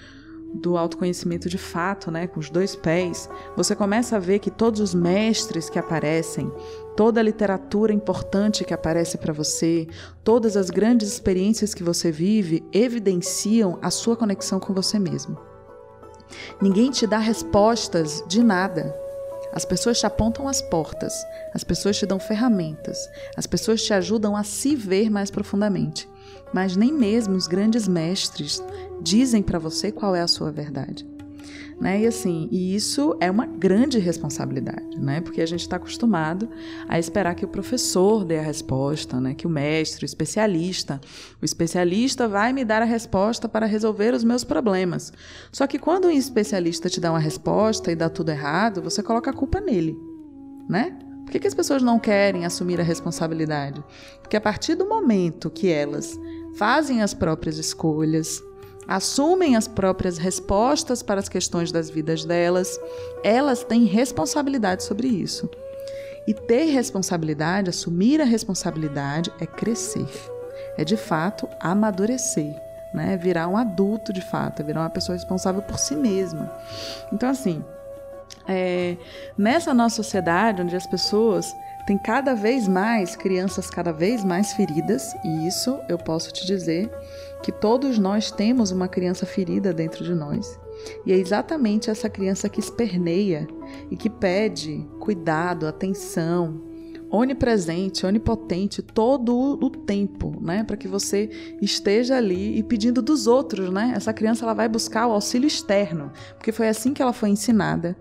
do 0.57 0.77
autoconhecimento 0.77 1.49
de 1.49 1.59
fato, 1.59 2.11
né, 2.11 2.27
com 2.27 2.41
os 2.41 2.51
dois 2.51 2.75
pés, 2.75 3.29
você 3.57 3.77
começa 3.77 4.17
a 4.17 4.19
ver 4.19 4.39
que 4.39 4.51
todos 4.51 4.81
os 4.81 4.95
mestres 4.95 5.71
que 5.71 5.79
aparecem, 5.79 6.51
toda 6.97 7.21
a 7.21 7.23
literatura 7.23 7.93
importante 7.93 8.65
que 8.65 8.75
aparece 8.75 9.19
para 9.19 9.33
você, 9.33 9.87
todas 10.25 10.57
as 10.57 10.71
grandes 10.71 11.09
experiências 11.09 11.75
que 11.75 11.83
você 11.83 12.11
vive 12.11 12.65
evidenciam 12.73 13.79
a 13.83 13.91
sua 13.91 14.17
conexão 14.17 14.59
com 14.59 14.73
você 14.73 14.99
mesmo. 14.99 15.39
Ninguém 16.61 16.91
te 16.91 17.07
dá 17.07 17.19
respostas 17.19 18.25
de 18.27 18.43
nada. 18.43 18.95
As 19.53 19.65
pessoas 19.65 19.99
te 19.99 20.07
apontam 20.07 20.49
as 20.49 20.61
portas, 20.61 21.15
as 21.55 21.65
pessoas 21.65 21.97
te 21.97 22.05
dão 22.05 22.19
ferramentas, 22.19 22.99
as 23.37 23.47
pessoas 23.47 23.83
te 23.83 23.95
ajudam 23.95 24.37
a 24.37 24.43
se 24.43 24.75
ver 24.75 25.09
mais 25.09 25.31
profundamente. 25.31 26.09
Mas 26.53 26.77
nem 26.77 26.93
mesmo 26.93 27.35
os 27.35 27.47
grandes 27.47 27.87
mestres 27.89 28.63
dizem 29.01 29.43
para 29.43 29.59
você 29.59 29.93
qual 29.93 30.15
é 30.15 30.21
a 30.21 30.29
sua 30.29 30.51
verdade. 30.51 31.07
Né? 31.79 32.01
E 32.01 32.07
assim, 32.07 32.49
e 32.51 32.75
isso 32.75 33.15
é 33.21 33.31
uma 33.31 33.45
grande 33.45 33.99
responsabilidade, 33.99 34.99
né? 34.99 35.21
Porque 35.21 35.43
a 35.43 35.47
gente 35.47 35.61
está 35.61 35.77
acostumado 35.77 36.49
a 36.89 36.99
esperar 36.99 37.35
que 37.35 37.45
o 37.45 37.49
professor 37.49 38.25
dê 38.25 38.39
a 38.39 38.43
resposta, 38.43 39.21
né? 39.21 39.35
Que 39.35 39.47
o 39.47 39.51
mestre, 39.51 40.05
o 40.05 40.07
especialista, 40.07 40.99
o 41.41 41.45
especialista 41.45 42.27
vai 42.27 42.51
me 42.55 42.65
dar 42.65 42.81
a 42.81 42.87
resposta 42.87 43.47
para 43.47 43.67
resolver 43.67 44.15
os 44.15 44.25
meus 44.25 44.43
problemas. 44.43 45.13
Só 45.53 45.67
que 45.67 45.79
quando 45.79 46.07
um 46.07 46.11
especialista 46.11 46.89
te 46.89 46.99
dá 46.99 47.11
uma 47.11 47.19
resposta 47.19 47.93
e 47.93 47.97
dá 47.97 48.09
tudo 48.09 48.31
errado, 48.31 48.81
você 48.81 49.03
coloca 49.03 49.31
a 49.31 49.35
culpa 49.35 49.61
nele, 49.61 49.95
né? 50.67 50.97
Por 51.27 51.33
que, 51.33 51.41
que 51.41 51.49
as 51.49 51.55
pessoas 51.55 51.83
não 51.83 51.99
querem 51.99 52.47
assumir 52.47 52.81
a 52.81 52.85
responsabilidade? 52.85 53.85
Porque 54.23 54.37
a 54.37 54.41
partir 54.41 54.77
do 54.77 54.89
momento 54.89 55.51
que 55.51 55.69
elas 55.69 56.19
fazem 56.59 57.03
as 57.03 57.13
próprias 57.13 57.59
escolhas, 57.59 58.43
assumem 58.89 59.57
as 59.57 59.67
próprias 59.67 60.19
respostas 60.19 61.03
para 61.03 61.21
as 61.21 61.29
questões 61.29 61.73
das 61.73 61.91
vidas 61.91 62.25
delas, 62.25 62.79
elas 63.23 63.65
têm 63.65 63.85
responsabilidade 63.85 64.85
sobre 64.85 65.09
isso. 65.09 65.49
E 66.27 66.35
ter 66.35 66.65
responsabilidade, 66.65 67.71
assumir 67.71 68.21
a 68.21 68.25
responsabilidade, 68.25 69.33
é 69.41 69.47
crescer. 69.47 70.09
É 70.77 70.85
de 70.85 70.97
fato 70.97 71.49
amadurecer, 71.61 72.55
né? 72.93 73.17
Virar 73.17 73.49
um 73.49 73.57
adulto 73.57 74.13
de 74.13 74.21
fato, 74.21 74.61
é 74.61 74.65
virar 74.65 74.81
uma 74.81 74.91
pessoa 74.91 75.17
responsável 75.17 75.63
por 75.63 75.79
si 75.79 75.95
mesma. 75.95 76.53
Então, 77.13 77.29
assim, 77.29 77.65
é, 78.49 78.97
nessa 79.39 79.73
nossa 79.73 79.97
sociedade 79.97 80.63
onde 80.63 80.75
as 80.75 80.87
pessoas 80.87 81.55
têm 81.87 81.97
cada 81.97 82.35
vez 82.35 82.67
mais 82.67 83.15
crianças 83.15 83.71
cada 83.71 83.93
vez 83.93 84.25
mais 84.25 84.53
feridas, 84.53 85.15
e 85.25 85.47
isso 85.47 85.79
eu 85.89 85.97
posso 85.97 86.33
te 86.33 86.45
dizer 86.45 86.91
que 87.43 87.53
todos 87.53 87.99
nós 87.99 88.31
temos 88.31 88.71
uma 88.71 88.89
criança 88.89 89.25
ferida 89.25 89.73
dentro 89.73 90.05
de 90.05 90.15
nós. 90.15 90.59
E 91.07 91.13
é 91.13 91.17
exatamente 91.17 91.89
essa 91.89 92.11
criança 92.11 92.49
que 92.49 92.61
esperneia 92.61 93.47
e 93.91 93.97
que 93.97 94.11
pede 94.11 94.87
cuidado, 94.99 95.67
atenção, 95.67 96.61
onipresente, 97.09 98.05
onipotente 98.05 98.83
todo 98.83 99.59
o 99.63 99.71
tempo, 99.71 100.37
né, 100.41 100.65
para 100.65 100.77
que 100.77 100.89
você 100.89 101.31
esteja 101.63 102.17
ali 102.17 102.59
e 102.59 102.63
pedindo 102.63 103.01
dos 103.01 103.27
outros, 103.27 103.71
né? 103.71 103.93
Essa 103.95 104.13
criança 104.13 104.45
ela 104.45 104.55
vai 104.55 104.69
buscar 104.69 105.07
o 105.07 105.13
auxílio 105.13 105.47
externo, 105.47 106.11
porque 106.35 106.51
foi 106.51 106.69
assim 106.69 106.93
que 106.93 107.01
ela 107.01 107.13
foi 107.13 107.31
ensinada 107.31 107.97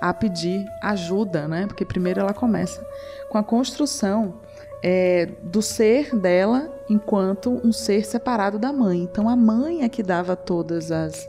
a 0.00 0.12
pedir 0.12 0.66
ajuda, 0.82 1.48
né? 1.48 1.66
Porque 1.66 1.84
primeiro 1.84 2.20
ela 2.20 2.34
começa 2.34 2.86
com 3.28 3.38
a 3.38 3.42
construção 3.42 4.34
é, 4.82 5.26
do 5.42 5.62
ser 5.62 6.14
dela 6.16 6.72
enquanto 6.88 7.60
um 7.64 7.72
ser 7.72 8.04
separado 8.04 8.58
da 8.58 8.72
mãe. 8.72 9.02
Então 9.02 9.28
a 9.28 9.36
mãe 9.36 9.82
é 9.82 9.88
que 9.88 10.02
dava 10.02 10.36
todas 10.36 10.92
as 10.92 11.26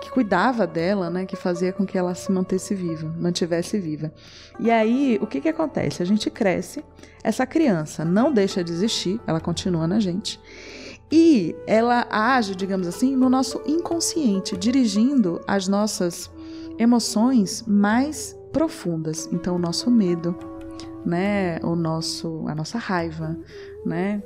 que 0.00 0.10
cuidava 0.10 0.66
dela, 0.66 1.08
né, 1.08 1.24
que 1.24 1.34
fazia 1.34 1.72
com 1.72 1.86
que 1.86 1.96
ela 1.96 2.14
se 2.14 2.30
mantesse 2.30 2.74
viva, 2.74 3.10
mantivesse 3.18 3.78
viva. 3.78 4.12
E 4.60 4.70
aí, 4.70 5.18
o 5.22 5.26
que 5.26 5.40
que 5.40 5.48
acontece? 5.48 6.02
A 6.02 6.06
gente 6.06 6.30
cresce, 6.30 6.84
essa 7.22 7.46
criança 7.46 8.04
não 8.04 8.30
deixa 8.30 8.62
de 8.62 8.70
existir, 8.70 9.18
ela 9.26 9.40
continua 9.40 9.86
na 9.86 9.98
gente. 9.98 10.38
E 11.10 11.54
ela 11.66 12.06
age, 12.10 12.54
digamos 12.54 12.86
assim, 12.86 13.16
no 13.16 13.30
nosso 13.30 13.62
inconsciente, 13.66 14.56
dirigindo 14.56 15.40
as 15.46 15.68
nossas 15.68 16.30
emoções 16.78 17.64
mais 17.66 18.36
profundas. 18.52 19.28
Então, 19.32 19.56
o 19.56 19.58
nosso 19.58 19.90
medo, 19.90 20.36
né, 21.04 21.58
o 21.62 21.74
nosso, 21.74 22.44
a 22.46 22.54
nossa 22.54 22.78
raiva, 22.78 23.36
né, 23.84 24.22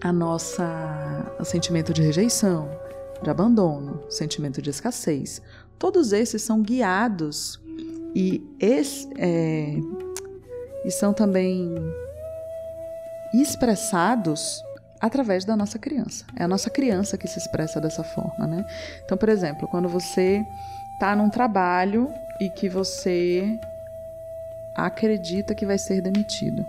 a 0.00 0.12
nossa 0.12 1.34
o 1.38 1.44
sentimento 1.44 1.92
de 1.92 2.02
rejeição, 2.02 2.68
de 3.22 3.30
abandono, 3.30 4.00
sentimento 4.10 4.60
de 4.60 4.70
escassez. 4.70 5.40
Todos 5.78 6.12
esses 6.12 6.42
são 6.42 6.62
guiados 6.62 7.60
e, 8.14 8.42
es, 8.60 9.08
é, 9.18 9.76
e 10.84 10.90
são 10.90 11.12
também 11.12 11.74
expressados 13.32 14.62
através 15.00 15.44
da 15.44 15.56
nossa 15.56 15.78
criança. 15.78 16.24
É 16.36 16.44
a 16.44 16.48
nossa 16.48 16.70
criança 16.70 17.18
que 17.18 17.26
se 17.26 17.38
expressa 17.38 17.80
dessa 17.80 18.04
forma, 18.04 18.46
né? 18.46 18.64
Então, 19.04 19.18
por 19.18 19.28
exemplo, 19.28 19.68
quando 19.68 19.88
você 19.88 20.44
está 20.94 21.14
num 21.14 21.28
trabalho 21.28 22.08
e 22.40 22.48
que 22.48 22.68
você 22.68 23.58
acredita 24.74 25.54
que 25.54 25.66
vai 25.66 25.78
ser 25.78 26.00
demitido. 26.00 26.64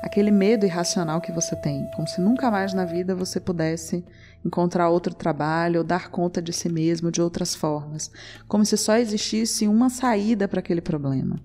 Aquele 0.00 0.30
medo 0.30 0.66
irracional 0.66 1.20
que 1.20 1.32
você 1.32 1.56
tem, 1.56 1.88
como 1.94 2.06
se 2.06 2.20
nunca 2.20 2.50
mais 2.50 2.74
na 2.74 2.84
vida 2.84 3.14
você 3.14 3.40
pudesse 3.40 4.04
encontrar 4.44 4.88
outro 4.88 5.14
trabalho 5.14 5.78
ou 5.78 5.84
dar 5.84 6.08
conta 6.08 6.42
de 6.42 6.52
si 6.52 6.68
mesmo 6.68 7.10
de 7.10 7.22
outras 7.22 7.54
formas, 7.54 8.10
como 8.48 8.64
se 8.64 8.76
só 8.76 8.96
existisse 8.96 9.66
uma 9.66 9.88
saída 9.88 10.48
para 10.48 10.60
aquele 10.60 10.80
problema, 10.80 11.40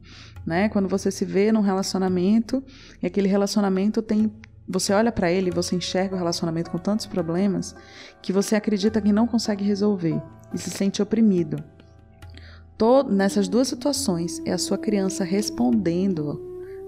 né? 0.45 0.69
Quando 0.69 0.89
você 0.89 1.11
se 1.11 1.23
vê 1.23 1.51
num 1.51 1.61
relacionamento 1.61 2.63
e 3.01 3.05
aquele 3.05 3.27
relacionamento 3.27 4.01
tem 4.01 4.31
você 4.69 4.91
olha 4.91 5.13
para 5.13 5.31
ele 5.31 5.49
e 5.49 5.53
você 5.53 5.77
enxerga 5.77 6.13
o 6.13 6.17
relacionamento 6.17 6.69
com 6.69 6.77
tantos 6.77 7.05
problemas 7.05 7.73
que 8.21 8.33
você 8.33 8.53
acredita 8.53 8.99
que 8.99 9.13
não 9.13 9.25
consegue 9.25 9.63
resolver 9.63 10.21
e 10.53 10.57
se 10.57 10.69
sente 10.69 11.01
oprimido. 11.01 11.63
Todo, 12.77 13.11
nessas 13.11 13.47
duas 13.47 13.67
situações 13.67 14.41
é 14.45 14.51
a 14.51 14.57
sua 14.57 14.77
criança 14.77 15.23
respondendo, 15.23 16.39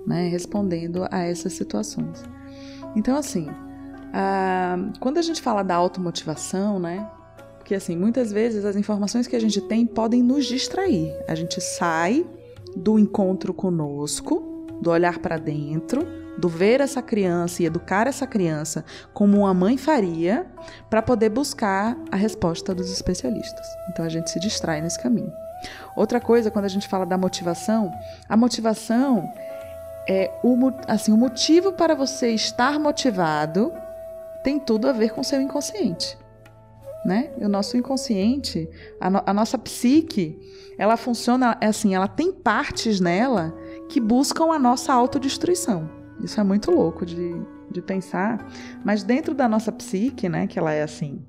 né, 0.05 0.27
respondendo 0.27 1.08
a 1.10 1.24
essas 1.24 1.53
situações. 1.53 2.24
Então, 2.96 3.17
assim, 3.17 3.48
a, 4.13 4.77
quando 5.00 5.17
a 5.17 5.22
gente 5.22 5.41
fala 5.41 5.63
da 5.63 5.75
automotivação, 5.75 6.79
né, 6.79 7.10
porque 7.58 7.75
assim, 7.75 7.96
muitas 7.96 8.31
vezes 8.31 8.65
as 8.65 8.75
informações 8.75 9.27
que 9.27 9.36
a 9.36 9.39
gente 9.39 9.62
tem 9.62 9.86
podem 9.86 10.24
nos 10.24 10.46
distrair. 10.46 11.12
A 11.27 11.36
gente 11.36 11.62
sai 11.62 12.25
do 12.75 12.98
encontro 12.98 13.53
conosco, 13.53 14.65
do 14.81 14.89
olhar 14.89 15.19
para 15.19 15.38
dentro, 15.38 16.05
do 16.38 16.48
ver 16.48 16.81
essa 16.81 17.01
criança 17.01 17.62
e 17.62 17.65
educar 17.65 18.08
essa 18.08 18.25
criança 18.25 18.86
como 19.13 19.39
uma 19.39 19.53
mãe 19.53 19.77
faria, 19.77 20.48
para 20.89 21.01
poder 21.01 21.29
buscar 21.29 21.98
a 22.12 22.15
resposta 22.15 22.74
dos 22.74 22.91
especialistas. 22.91 23.67
Então 23.91 24.05
a 24.05 24.10
gente 24.10 24.29
se 24.29 24.39
distrai 24.39 24.81
nesse 24.81 25.01
caminho. 25.01 25.31
Outra 25.96 26.20
coisa, 26.20 26.50
quando 26.51 26.66
a 26.66 26.70
gente 26.70 26.88
fala 26.88 27.06
da 27.06 27.18
motivação, 27.18 27.92
a 28.28 28.38
motivação 28.38 29.32
é 30.08 30.32
o, 30.44 30.56
assim, 30.88 31.12
o 31.12 31.18
motivo 31.18 31.74
para 31.74 31.94
você 31.94 32.32
estar 32.32 32.80
motivado 32.80 33.72
tem 34.44 34.60
tudo 34.60 34.88
a 34.88 34.92
ver 34.92 35.12
com 35.12 35.22
o 35.22 35.24
seu 35.24 35.42
inconsciente. 35.42 36.18
Né? 37.06 37.32
O 37.38 37.48
nosso 37.48 37.78
inconsciente, 37.78 38.70
a, 39.00 39.10
no, 39.10 39.22
a 39.25 39.34
nossa 39.34 39.58
psique, 39.58 40.38
ela 40.78 40.98
funciona 40.98 41.58
assim, 41.62 41.96
ela 41.96 42.08
tem 42.08 42.32
partes 42.32 43.00
nela 43.00 43.54
que 43.88 44.00
buscam 44.00 44.51
a 44.51 44.60
nossa 44.60 44.94
autodestruição. 44.94 45.89
Isso 46.22 46.39
é 46.39 46.44
muito 46.44 46.72
louco 46.72 47.06
de, 47.06 47.36
de 47.72 47.82
pensar, 47.82 48.46
mas 48.84 49.04
dentro 49.04 49.34
da 49.34 49.48
nossa 49.48 49.72
psique, 49.72 50.28
né, 50.28 50.48
que 50.48 50.60
ela 50.60 50.74
é 50.74 50.84
assim, 50.84 51.22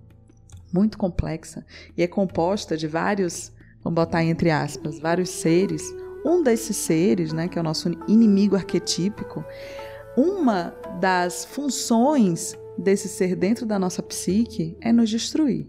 muito 0.73 0.99
complexa 0.99 1.65
e 1.97 2.03
é 2.03 2.07
composta 2.07 2.77
de 2.77 2.87
vários 2.87 3.53
vamos 3.83 3.95
botar 3.95 4.23
entre 4.25 4.51
aspas, 4.51 4.99
vários 4.99 5.31
seres. 5.31 5.83
Um 6.25 6.43
desses 6.43 6.77
seres, 6.77 7.33
né, 7.33 7.49
que 7.49 7.59
é 7.59 7.61
o 7.61 7.65
nosso 7.65 7.91
inimigo 8.07 8.55
arquetípico, 8.55 9.45
uma 10.17 10.75
das 11.01 11.45
funções 11.45 12.59
desse 12.77 13.09
ser 13.09 13.35
dentro 13.37 13.65
da 13.65 13.79
nossa 13.79 14.03
psique 14.03 14.77
é 14.81 14.93
nos 14.93 15.09
destruir. 15.09 15.67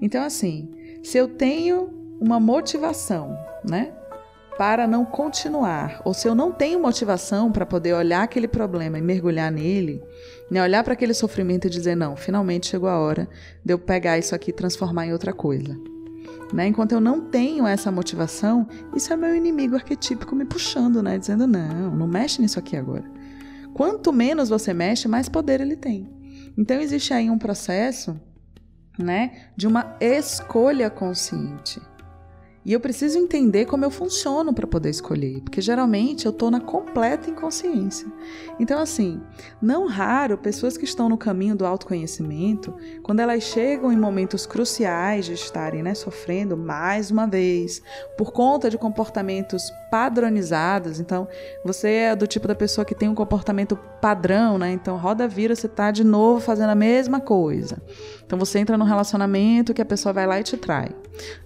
Então, 0.00 0.22
assim, 0.22 0.68
se 1.02 1.16
eu 1.16 1.28
tenho 1.28 1.88
uma 2.20 2.38
motivação, 2.38 3.36
né, 3.68 3.92
para 4.56 4.86
não 4.86 5.04
continuar, 5.04 6.00
ou 6.04 6.14
se 6.14 6.28
eu 6.28 6.34
não 6.34 6.52
tenho 6.52 6.80
motivação 6.80 7.50
para 7.50 7.66
poder 7.66 7.92
olhar 7.92 8.22
aquele 8.22 8.46
problema 8.46 8.98
e 8.98 9.02
mergulhar 9.02 9.50
nele, 9.50 10.02
né, 10.50 10.62
olhar 10.62 10.84
para 10.84 10.92
aquele 10.92 11.14
sofrimento 11.14 11.66
e 11.66 11.70
dizer: 11.70 11.96
não, 11.96 12.16
finalmente 12.16 12.68
chegou 12.68 12.88
a 12.88 12.98
hora 12.98 13.28
de 13.64 13.72
eu 13.72 13.78
pegar 13.78 14.18
isso 14.18 14.34
aqui 14.34 14.50
e 14.50 14.54
transformar 14.54 15.06
em 15.06 15.12
outra 15.12 15.32
coisa. 15.32 15.76
Né? 16.52 16.66
Enquanto 16.68 16.92
eu 16.92 17.00
não 17.00 17.20
tenho 17.20 17.66
essa 17.66 17.90
motivação, 17.90 18.66
isso 18.94 19.12
é 19.12 19.16
meu 19.16 19.34
inimigo 19.34 19.74
arquetípico 19.74 20.36
me 20.36 20.44
puxando, 20.44 21.02
né? 21.02 21.18
dizendo: 21.18 21.46
não, 21.46 21.94
não 21.94 22.06
mexe 22.06 22.40
nisso 22.40 22.58
aqui 22.58 22.76
agora. 22.76 23.04
Quanto 23.72 24.12
menos 24.12 24.48
você 24.48 24.72
mexe, 24.72 25.08
mais 25.08 25.28
poder 25.28 25.60
ele 25.60 25.76
tem. 25.76 26.08
Então 26.56 26.80
existe 26.80 27.12
aí 27.12 27.28
um 27.28 27.38
processo 27.38 28.18
né, 28.98 29.48
de 29.56 29.66
uma 29.66 29.96
escolha 30.00 30.88
consciente. 30.88 31.80
E 32.64 32.72
eu 32.72 32.80
preciso 32.80 33.18
entender 33.18 33.66
como 33.66 33.84
eu 33.84 33.90
funciono 33.90 34.54
para 34.54 34.66
poder 34.66 34.88
escolher, 34.88 35.40
porque 35.42 35.60
geralmente 35.60 36.24
eu 36.24 36.30
estou 36.30 36.50
na 36.50 36.60
completa 36.60 37.28
inconsciência. 37.28 38.06
Então, 38.58 38.80
assim, 38.80 39.20
não 39.60 39.86
raro, 39.86 40.38
pessoas 40.38 40.78
que 40.78 40.84
estão 40.84 41.08
no 41.08 41.18
caminho 41.18 41.54
do 41.54 41.66
autoconhecimento, 41.66 42.74
quando 43.02 43.20
elas 43.20 43.42
chegam 43.42 43.92
em 43.92 43.98
momentos 43.98 44.46
cruciais 44.46 45.26
de 45.26 45.34
estarem 45.34 45.82
né, 45.82 45.92
sofrendo 45.92 46.56
mais 46.56 47.10
uma 47.10 47.26
vez, 47.26 47.82
por 48.16 48.32
conta 48.32 48.70
de 48.70 48.78
comportamentos 48.78 49.70
padronizados, 49.90 50.98
então 50.98 51.28
você 51.64 51.88
é 51.88 52.16
do 52.16 52.26
tipo 52.26 52.48
da 52.48 52.54
pessoa 52.54 52.84
que 52.84 52.94
tem 52.94 53.08
um 53.08 53.14
comportamento 53.14 53.78
padrão, 54.00 54.58
né? 54.58 54.72
Então, 54.72 54.96
roda 54.96 55.28
vira, 55.28 55.54
você 55.54 55.66
está 55.66 55.90
de 55.90 56.02
novo 56.02 56.40
fazendo 56.40 56.70
a 56.70 56.74
mesma 56.74 57.20
coisa. 57.20 57.80
Então, 58.26 58.38
você 58.38 58.58
entra 58.58 58.76
num 58.76 58.84
relacionamento 58.84 59.74
que 59.74 59.82
a 59.82 59.84
pessoa 59.84 60.12
vai 60.12 60.26
lá 60.26 60.40
e 60.40 60.42
te 60.42 60.56
trai, 60.56 60.90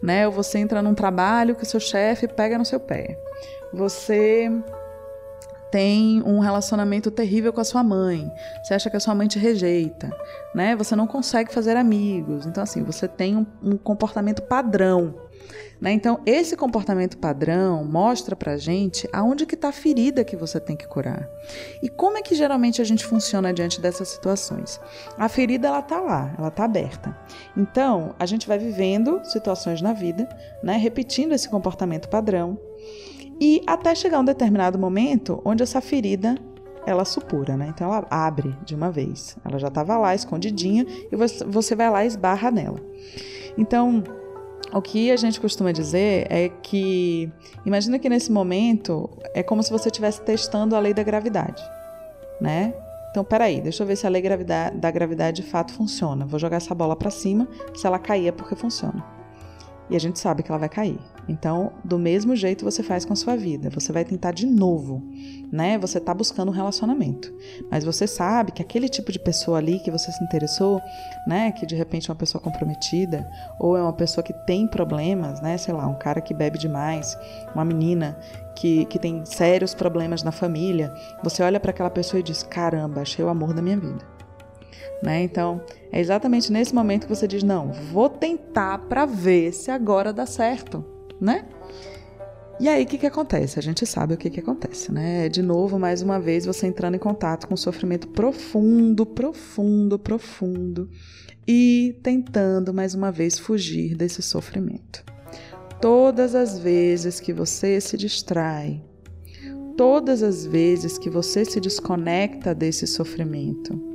né? 0.02 0.26
Ou 0.26 0.32
você 0.32 0.58
entra 0.58 0.80
num 0.80 0.94
trabalho 0.94 1.54
que 1.54 1.62
o 1.62 1.66
seu 1.66 1.80
chefe 1.80 2.28
pega 2.28 2.58
no 2.58 2.64
seu 2.64 2.80
pé. 2.80 3.18
Você 3.72 4.50
tem 5.70 6.22
um 6.24 6.38
relacionamento 6.38 7.10
terrível 7.10 7.52
com 7.52 7.60
a 7.60 7.64
sua 7.64 7.82
mãe. 7.82 8.30
Você 8.62 8.74
acha 8.74 8.90
que 8.90 8.96
a 8.96 9.00
sua 9.00 9.14
mãe 9.14 9.28
te 9.28 9.38
rejeita, 9.38 10.10
né? 10.54 10.74
Você 10.76 10.96
não 10.96 11.06
consegue 11.06 11.52
fazer 11.52 11.76
amigos. 11.76 12.46
Então 12.46 12.62
assim, 12.62 12.82
você 12.82 13.06
tem 13.06 13.36
um, 13.36 13.46
um 13.62 13.76
comportamento 13.76 14.42
padrão. 14.42 15.14
Né? 15.80 15.92
Então, 15.92 16.20
esse 16.26 16.56
comportamento 16.56 17.18
padrão 17.18 17.84
mostra 17.84 18.34
pra 18.34 18.56
gente 18.56 19.08
aonde 19.12 19.46
que 19.46 19.54
está 19.54 19.68
a 19.68 19.72
ferida 19.72 20.24
que 20.24 20.36
você 20.36 20.58
tem 20.58 20.76
que 20.76 20.88
curar. 20.88 21.28
E 21.82 21.88
como 21.88 22.18
é 22.18 22.22
que 22.22 22.34
geralmente 22.34 22.82
a 22.82 22.84
gente 22.84 23.04
funciona 23.04 23.52
diante 23.52 23.80
dessas 23.80 24.08
situações? 24.08 24.80
A 25.16 25.28
ferida, 25.28 25.68
ela 25.68 25.82
tá 25.82 26.00
lá, 26.00 26.34
ela 26.36 26.50
tá 26.50 26.64
aberta. 26.64 27.16
Então, 27.56 28.14
a 28.18 28.26
gente 28.26 28.48
vai 28.48 28.58
vivendo 28.58 29.20
situações 29.24 29.80
na 29.80 29.92
vida, 29.92 30.28
né? 30.62 30.76
repetindo 30.76 31.32
esse 31.32 31.48
comportamento 31.48 32.08
padrão, 32.08 32.58
e 33.40 33.62
até 33.66 33.94
chegar 33.94 34.18
um 34.18 34.24
determinado 34.24 34.78
momento 34.78 35.40
onde 35.44 35.62
essa 35.62 35.80
ferida 35.80 36.34
ela 36.84 37.04
supura, 37.04 37.56
né? 37.56 37.66
Então 37.68 37.86
ela 37.92 38.06
abre 38.10 38.56
de 38.64 38.74
uma 38.74 38.90
vez. 38.90 39.36
Ela 39.44 39.58
já 39.58 39.68
estava 39.68 39.96
lá 39.96 40.14
escondidinha 40.14 40.86
e 41.12 41.16
você 41.46 41.74
vai 41.76 41.90
lá 41.90 42.04
e 42.04 42.08
esbarra 42.08 42.50
nela. 42.50 42.80
Então, 43.56 44.02
o 44.72 44.82
que 44.82 45.10
a 45.10 45.16
gente 45.16 45.40
costuma 45.40 45.72
dizer 45.72 46.26
é 46.30 46.48
que 46.48 47.30
imagina 47.64 47.98
que 47.98 48.08
nesse 48.08 48.30
momento 48.30 49.08
é 49.34 49.42
como 49.42 49.62
se 49.62 49.70
você 49.70 49.88
estivesse 49.88 50.20
testando 50.22 50.76
a 50.76 50.78
lei 50.78 50.92
da 50.92 51.02
gravidade, 51.02 51.62
né? 52.40 52.74
Então, 53.10 53.24
peraí, 53.24 53.60
deixa 53.60 53.82
eu 53.82 53.86
ver 53.86 53.96
se 53.96 54.06
a 54.06 54.10
lei 54.10 54.22
da 54.74 54.90
gravidade 54.90 55.42
de 55.42 55.48
fato 55.48 55.72
funciona. 55.72 56.26
Vou 56.26 56.38
jogar 56.38 56.58
essa 56.58 56.74
bola 56.74 56.94
para 56.94 57.10
cima, 57.10 57.48
se 57.74 57.86
ela 57.86 57.98
cair 57.98 58.28
é 58.28 58.32
porque 58.32 58.54
funciona. 58.54 59.17
E 59.90 59.96
a 59.96 60.00
gente 60.00 60.18
sabe 60.18 60.42
que 60.42 60.50
ela 60.50 60.58
vai 60.58 60.68
cair. 60.68 60.98
Então, 61.28 61.72
do 61.84 61.98
mesmo 61.98 62.34
jeito 62.34 62.64
você 62.64 62.82
faz 62.82 63.04
com 63.04 63.12
a 63.12 63.16
sua 63.16 63.36
vida. 63.36 63.68
Você 63.70 63.92
vai 63.92 64.04
tentar 64.04 64.32
de 64.32 64.46
novo, 64.46 65.02
né? 65.52 65.78
Você 65.78 65.98
está 65.98 66.14
buscando 66.14 66.48
um 66.48 66.52
relacionamento. 66.52 67.32
Mas 67.70 67.84
você 67.84 68.06
sabe 68.06 68.52
que 68.52 68.62
aquele 68.62 68.88
tipo 68.88 69.12
de 69.12 69.18
pessoa 69.18 69.58
ali 69.58 69.78
que 69.80 69.90
você 69.90 70.10
se 70.10 70.24
interessou, 70.24 70.80
né? 71.26 71.52
Que 71.52 71.66
de 71.66 71.74
repente 71.74 72.08
é 72.08 72.12
uma 72.12 72.18
pessoa 72.18 72.42
comprometida, 72.42 73.28
ou 73.58 73.76
é 73.76 73.82
uma 73.82 73.92
pessoa 73.92 74.24
que 74.24 74.32
tem 74.46 74.66
problemas, 74.66 75.40
né? 75.40 75.58
Sei 75.58 75.74
lá, 75.74 75.86
um 75.86 75.98
cara 75.98 76.20
que 76.20 76.32
bebe 76.32 76.58
demais, 76.58 77.16
uma 77.54 77.64
menina 77.64 78.18
que, 78.56 78.86
que 78.86 78.98
tem 78.98 79.24
sérios 79.24 79.74
problemas 79.74 80.22
na 80.22 80.32
família. 80.32 80.92
Você 81.22 81.42
olha 81.42 81.60
para 81.60 81.70
aquela 81.70 81.90
pessoa 81.90 82.20
e 82.20 82.22
diz: 82.22 82.42
caramba, 82.42 83.02
achei 83.02 83.24
o 83.24 83.28
amor 83.28 83.52
da 83.52 83.60
minha 83.60 83.78
vida. 83.78 84.17
Né? 85.02 85.22
Então, 85.22 85.60
é 85.92 86.00
exatamente 86.00 86.52
nesse 86.52 86.74
momento 86.74 87.06
que 87.06 87.14
você 87.14 87.26
diz: 87.26 87.42
não, 87.42 87.72
vou 87.92 88.08
tentar 88.08 88.78
para 88.88 89.06
ver 89.06 89.52
se 89.52 89.70
agora 89.70 90.12
dá 90.12 90.26
certo 90.26 90.98
né? 91.20 91.44
E 92.60 92.68
aí, 92.68 92.82
o 92.82 92.86
que, 92.86 92.98
que 92.98 93.06
acontece? 93.06 93.58
A 93.58 93.62
gente 93.62 93.86
sabe 93.86 94.14
o 94.14 94.16
que, 94.16 94.28
que 94.28 94.40
acontece, 94.40 94.90
né? 94.90 95.28
De 95.28 95.42
novo, 95.42 95.78
mais 95.78 96.02
uma 96.02 96.18
vez, 96.18 96.44
você 96.44 96.66
entrando 96.66 96.96
em 96.96 96.98
contato 96.98 97.46
com 97.46 97.54
um 97.54 97.56
sofrimento 97.56 98.08
profundo, 98.08 99.06
profundo, 99.06 99.96
profundo 99.96 100.90
e 101.46 101.96
tentando, 102.02 102.74
mais 102.74 102.94
uma 102.94 103.12
vez, 103.12 103.38
fugir 103.38 103.94
desse 103.94 104.22
sofrimento. 104.22 105.04
Todas 105.80 106.34
as 106.34 106.58
vezes 106.58 107.20
que 107.20 107.32
você 107.32 107.80
se 107.80 107.96
distrai, 107.96 108.82
todas 109.76 110.24
as 110.24 110.44
vezes 110.44 110.98
que 110.98 111.08
você 111.08 111.44
se 111.44 111.60
desconecta 111.60 112.52
desse 112.52 112.88
sofrimento, 112.88 113.87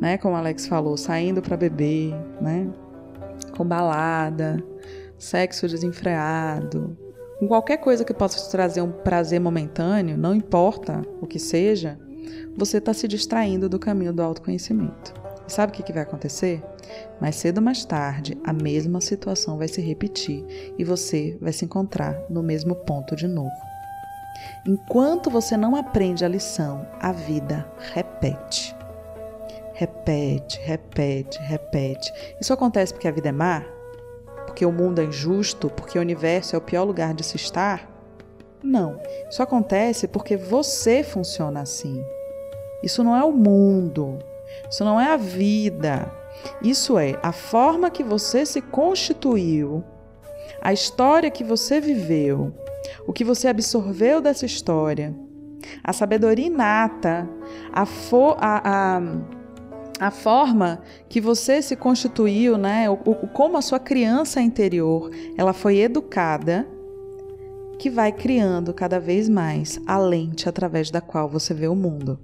né? 0.00 0.16
Como 0.18 0.34
Alex 0.34 0.66
falou, 0.66 0.96
saindo 0.96 1.42
para 1.42 1.56
beber, 1.56 2.14
né? 2.40 2.68
Com 3.56 3.64
balada, 3.64 4.62
sexo 5.18 5.68
desenfreado, 5.68 6.96
com 7.40 7.48
qualquer 7.48 7.78
coisa 7.78 8.04
que 8.04 8.12
possa 8.12 8.38
te 8.38 8.50
trazer 8.50 8.82
um 8.82 8.92
prazer 8.92 9.40
momentâneo, 9.40 10.16
não 10.16 10.34
importa 10.34 11.02
o 11.22 11.26
que 11.26 11.38
seja, 11.38 11.98
você 12.54 12.76
está 12.76 12.92
se 12.92 13.08
distraindo 13.08 13.66
do 13.66 13.78
caminho 13.78 14.12
do 14.12 14.22
autoconhecimento. 14.22 15.14
E 15.48 15.50
sabe 15.50 15.72
o 15.72 15.74
que, 15.74 15.82
que 15.82 15.92
vai 15.92 16.02
acontecer? 16.02 16.62
Mais 17.18 17.36
cedo 17.36 17.58
ou 17.58 17.64
mais 17.64 17.82
tarde, 17.82 18.36
a 18.44 18.52
mesma 18.52 19.00
situação 19.00 19.56
vai 19.56 19.68
se 19.68 19.80
repetir 19.80 20.44
e 20.78 20.84
você 20.84 21.38
vai 21.40 21.52
se 21.52 21.64
encontrar 21.64 22.14
no 22.28 22.42
mesmo 22.42 22.74
ponto 22.74 23.16
de 23.16 23.26
novo. 23.26 23.50
Enquanto 24.66 25.30
você 25.30 25.56
não 25.56 25.74
aprende 25.74 26.26
a 26.26 26.28
lição, 26.28 26.86
a 27.00 27.10
vida 27.10 27.66
repete. 27.94 28.76
Repete, 29.80 30.60
repete, 30.60 31.38
repete. 31.40 32.12
Isso 32.40 32.52
acontece 32.52 32.92
porque 32.92 33.08
a 33.08 33.12
vida 33.12 33.30
é 33.30 33.32
má? 33.32 33.64
porque 34.50 34.66
o 34.66 34.72
mundo 34.72 35.00
é 35.00 35.04
injusto, 35.04 35.70
porque 35.70 35.96
o 35.96 36.02
universo 36.02 36.56
é 36.56 36.58
o 36.58 36.62
pior 36.62 36.82
lugar 36.82 37.14
de 37.14 37.24
se 37.24 37.36
estar? 37.36 37.88
Não. 38.62 39.00
Isso 39.30 39.42
acontece 39.42 40.08
porque 40.08 40.36
você 40.36 41.02
funciona 41.04 41.60
assim. 41.60 42.04
Isso 42.82 43.04
não 43.04 43.16
é 43.16 43.24
o 43.24 43.32
mundo. 43.32 44.18
Isso 44.68 44.84
não 44.84 45.00
é 45.00 45.12
a 45.12 45.16
vida. 45.16 46.12
Isso 46.60 46.98
é 46.98 47.18
a 47.22 47.32
forma 47.32 47.90
que 47.90 48.02
você 48.02 48.44
se 48.44 48.60
constituiu, 48.60 49.84
a 50.60 50.72
história 50.72 51.30
que 51.30 51.44
você 51.44 51.80
viveu, 51.80 52.52
o 53.06 53.12
que 53.12 53.24
você 53.24 53.48
absorveu 53.48 54.20
dessa 54.20 54.46
história, 54.46 55.14
a 55.84 55.92
sabedoria 55.92 56.46
inata, 56.46 57.28
a, 57.72 57.82
a, 57.82 58.96
a, 58.96 59.02
a 60.00 60.10
forma 60.10 60.80
que 61.10 61.20
você 61.20 61.60
se 61.60 61.76
constituiu, 61.76 62.56
né? 62.56 62.88
O, 62.88 62.94
o, 62.94 63.28
como 63.28 63.58
a 63.58 63.62
sua 63.62 63.78
criança 63.78 64.40
interior 64.40 65.10
ela 65.36 65.52
foi 65.52 65.78
educada, 65.78 66.66
que 67.78 67.90
vai 67.90 68.10
criando 68.10 68.72
cada 68.72 68.98
vez 68.98 69.28
mais 69.28 69.78
a 69.86 69.98
lente 69.98 70.48
através 70.48 70.90
da 70.90 71.02
qual 71.02 71.28
você 71.28 71.52
vê 71.52 71.68
o 71.68 71.76
mundo. 71.76 72.18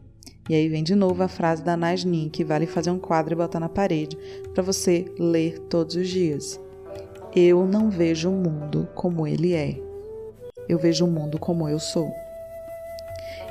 E 0.49 0.55
aí 0.55 0.69
vem 0.69 0.83
de 0.83 0.95
novo 0.95 1.23
a 1.23 1.29
frase 1.29 1.63
da 1.63 1.77
Najnin, 1.77 2.31
que 2.31 2.45
vale 2.45 2.67
fazer 2.67 2.91
um 2.91 2.99
quadro 2.99 3.35
e 3.35 3.37
botar 3.37 3.61
na 3.61 3.69
parede 3.69 4.17
para 4.55 4.63
você 4.63 5.05
ler 5.19 5.59
todos 5.69 5.97
os 5.97 6.09
dias. 6.09 6.59
Eu 7.35 7.67
não 7.67 7.91
vejo 7.91 8.31
o 8.31 8.33
mundo 8.33 8.89
como 8.95 9.27
ele 9.27 9.53
é. 9.53 9.79
Eu 10.67 10.79
vejo 10.79 11.05
o 11.05 11.11
mundo 11.11 11.39
como 11.39 11.69
eu 11.69 11.79
sou. 11.79 12.11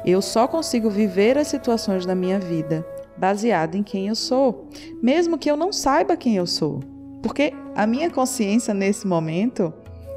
Eu 0.03 0.21
só 0.21 0.47
consigo 0.47 0.89
viver 0.89 1.37
as 1.37 1.47
situações 1.47 2.05
da 2.05 2.15
minha 2.15 2.39
vida 2.39 2.85
baseado 3.17 3.75
em 3.75 3.83
quem 3.83 4.07
eu 4.07 4.15
sou, 4.15 4.67
mesmo 5.01 5.37
que 5.37 5.49
eu 5.49 5.55
não 5.55 5.71
saiba 5.71 6.17
quem 6.17 6.35
eu 6.35 6.45
sou, 6.45 6.81
porque 7.21 7.53
a 7.75 7.87
minha 7.87 8.09
consciência 8.09 8.73
nesse 8.73 9.07
momento 9.07 9.73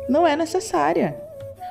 não 0.08 0.26
é 0.26 0.36
necessária. 0.36 1.28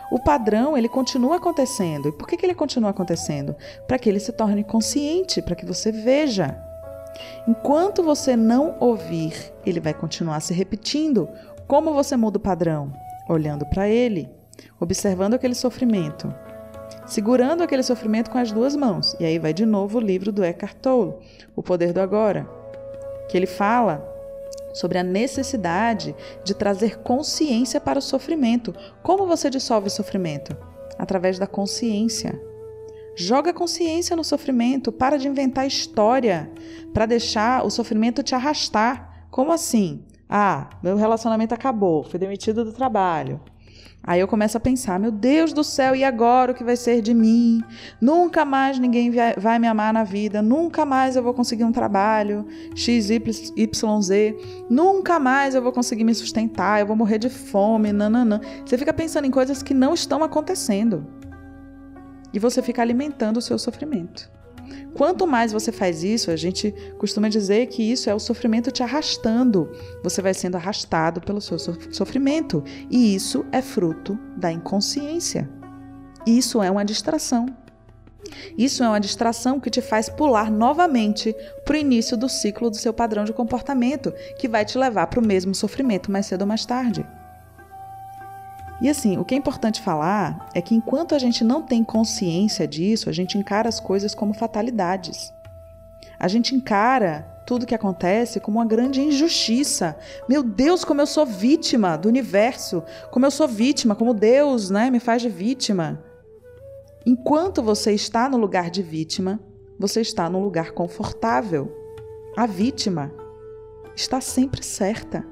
O 0.09 0.19
padrão, 0.19 0.77
ele 0.77 0.87
continua 0.87 1.35
acontecendo. 1.35 2.07
E 2.07 2.11
por 2.13 2.27
que, 2.27 2.37
que 2.37 2.45
ele 2.45 2.55
continua 2.55 2.91
acontecendo? 2.91 3.55
Para 3.87 3.99
que 3.99 4.07
ele 4.07 4.19
se 4.19 4.31
torne 4.31 4.63
consciente, 4.63 5.41
para 5.41 5.55
que 5.55 5.65
você 5.65 5.91
veja. 5.91 6.57
Enquanto 7.47 8.03
você 8.03 8.35
não 8.35 8.75
ouvir, 8.79 9.53
ele 9.65 9.79
vai 9.79 9.93
continuar 9.93 10.39
se 10.39 10.53
repetindo. 10.53 11.27
Como 11.67 11.93
você 11.93 12.15
muda 12.15 12.37
o 12.37 12.41
padrão? 12.41 12.93
Olhando 13.27 13.65
para 13.65 13.89
ele, 13.89 14.29
observando 14.79 15.33
aquele 15.33 15.55
sofrimento, 15.55 16.33
segurando 17.07 17.63
aquele 17.63 17.81
sofrimento 17.81 18.29
com 18.29 18.37
as 18.37 18.51
duas 18.51 18.75
mãos. 18.75 19.15
E 19.19 19.25
aí 19.25 19.39
vai 19.39 19.53
de 19.53 19.65
novo 19.65 19.97
o 19.97 20.01
livro 20.01 20.31
do 20.31 20.43
Eckhart 20.43 20.75
Tolle, 20.81 21.15
O 21.55 21.63
Poder 21.63 21.93
do 21.93 22.01
Agora, 22.01 22.47
que 23.29 23.37
ele 23.37 23.47
fala 23.47 24.05
sobre 24.73 24.99
a 24.99 25.03
necessidade 25.03 26.15
de 26.43 26.53
trazer 26.53 26.99
consciência 26.99 27.79
para 27.79 27.97
o 27.97 28.01
sofrimento. 28.01 28.75
Como 29.01 29.25
você 29.25 29.49
dissolve 29.49 29.87
o 29.87 29.91
sofrimento? 29.91 30.55
Através 30.99 31.39
da 31.39 31.47
consciência. 31.47 32.39
Joga 33.15 33.51
consciência 33.51 34.15
no 34.15 34.23
sofrimento, 34.23 34.91
para 34.91 35.17
de 35.17 35.27
inventar 35.27 35.65
história 35.65 36.51
para 36.93 37.07
deixar 37.07 37.65
o 37.65 37.69
sofrimento 37.71 38.21
te 38.21 38.35
arrastar. 38.35 39.27
Como 39.31 39.51
assim? 39.51 40.03
Ah, 40.29 40.69
meu 40.83 40.95
relacionamento 40.95 41.53
acabou, 41.53 42.03
fui 42.03 42.19
demitido 42.19 42.63
do 42.63 42.73
trabalho. 42.73 43.41
Aí 44.07 44.21
eu 44.21 44.27
começo 44.27 44.55
a 44.55 44.59
pensar: 44.59 44.97
meu 44.97 45.11
Deus 45.11 45.51
do 45.51 45.65
céu, 45.65 45.93
e 45.93 46.01
agora 46.01 46.53
o 46.53 46.55
que 46.55 46.63
vai 46.63 46.77
ser 46.77 47.01
de 47.01 47.13
mim? 47.13 47.61
Nunca 47.99 48.45
mais 48.45 48.79
ninguém 48.79 49.11
vai 49.37 49.59
me 49.59 49.67
amar 49.67 49.91
na 49.93 50.05
vida, 50.05 50.41
nunca 50.41 50.85
mais 50.85 51.17
eu 51.17 51.21
vou 51.21 51.33
conseguir 51.33 51.65
um 51.65 51.73
trabalho 51.73 52.47
XYZ, 52.73 53.19
nunca 54.69 55.19
mais 55.19 55.55
eu 55.55 55.61
vou 55.61 55.73
conseguir 55.73 56.05
me 56.05 56.15
sustentar, 56.15 56.79
eu 56.79 56.87
vou 56.87 56.95
morrer 56.95 57.17
de 57.17 57.29
fome, 57.29 57.91
nananã. 57.91 58.39
Você 58.65 58.77
fica 58.77 58.93
pensando 58.93 59.25
em 59.25 59.31
coisas 59.31 59.61
que 59.61 59.73
não 59.73 59.93
estão 59.93 60.23
acontecendo. 60.23 61.05
E 62.33 62.39
você 62.39 62.61
fica 62.61 62.81
alimentando 62.81 63.37
o 63.37 63.41
seu 63.41 63.59
sofrimento. 63.59 64.31
Quanto 64.93 65.27
mais 65.27 65.51
você 65.51 65.71
faz 65.71 66.03
isso, 66.03 66.31
a 66.31 66.35
gente 66.35 66.73
costuma 66.97 67.29
dizer 67.29 67.67
que 67.67 67.83
isso 67.83 68.09
é 68.09 68.15
o 68.15 68.19
sofrimento 68.19 68.71
te 68.71 68.81
arrastando. 68.81 69.71
Você 70.03 70.21
vai 70.21 70.33
sendo 70.33 70.55
arrastado 70.55 71.21
pelo 71.21 71.39
seu 71.39 71.57
sofrimento. 71.59 72.63
E 72.89 73.15
isso 73.15 73.45
é 73.51 73.61
fruto 73.61 74.17
da 74.35 74.51
inconsciência. 74.51 75.49
Isso 76.25 76.61
é 76.61 76.69
uma 76.69 76.83
distração. 76.83 77.45
Isso 78.57 78.83
é 78.83 78.87
uma 78.87 78.99
distração 78.99 79.59
que 79.59 79.69
te 79.69 79.81
faz 79.81 80.09
pular 80.09 80.51
novamente 80.51 81.35
para 81.63 81.75
o 81.75 81.79
início 81.79 82.17
do 82.17 82.27
ciclo 82.27 82.69
do 82.69 82.75
seu 82.75 82.93
padrão 82.93 83.23
de 83.23 83.33
comportamento, 83.33 84.13
que 84.37 84.47
vai 84.47 84.65
te 84.65 84.77
levar 84.77 85.07
para 85.07 85.19
o 85.19 85.25
mesmo 85.25 85.55
sofrimento 85.55 86.11
mais 86.11 86.25
cedo 86.25 86.41
ou 86.41 86.47
mais 86.47 86.65
tarde. 86.65 87.05
E 88.79 88.89
assim, 88.89 89.17
o 89.17 89.25
que 89.25 89.33
é 89.33 89.37
importante 89.37 89.81
falar 89.81 90.49
é 90.53 90.61
que 90.61 90.75
enquanto 90.75 91.15
a 91.15 91.19
gente 91.19 91.43
não 91.43 91.63
tem 91.63 91.83
consciência 91.83 92.67
disso, 92.67 93.09
a 93.09 93.13
gente 93.13 93.37
encara 93.37 93.67
as 93.67 93.79
coisas 93.79 94.13
como 94.13 94.33
fatalidades. 94.33 95.33
A 96.19 96.27
gente 96.27 96.55
encara 96.55 97.21
tudo 97.45 97.65
que 97.65 97.73
acontece 97.73 98.39
como 98.39 98.59
uma 98.59 98.65
grande 98.65 99.01
injustiça. 99.01 99.97
Meu 100.27 100.43
Deus, 100.43 100.83
como 100.83 101.01
eu 101.01 101.07
sou 101.07 101.25
vítima 101.25 101.97
do 101.97 102.07
universo, 102.07 102.83
como 103.09 103.25
eu 103.25 103.31
sou 103.31 103.47
vítima, 103.47 103.95
como 103.95 104.13
Deus, 104.13 104.69
né, 104.69 104.91
me 104.91 104.99
faz 104.99 105.21
de 105.21 105.29
vítima. 105.29 106.03
Enquanto 107.05 107.63
você 107.63 107.93
está 107.93 108.27
no 108.27 108.37
lugar 108.37 108.69
de 108.69 108.83
vítima, 108.83 109.39
você 109.79 110.01
está 110.01 110.29
num 110.29 110.43
lugar 110.43 110.71
confortável. 110.71 111.71
A 112.35 112.45
vítima 112.45 113.11
está 113.95 114.19
sempre 114.19 114.63
certa. 114.63 115.25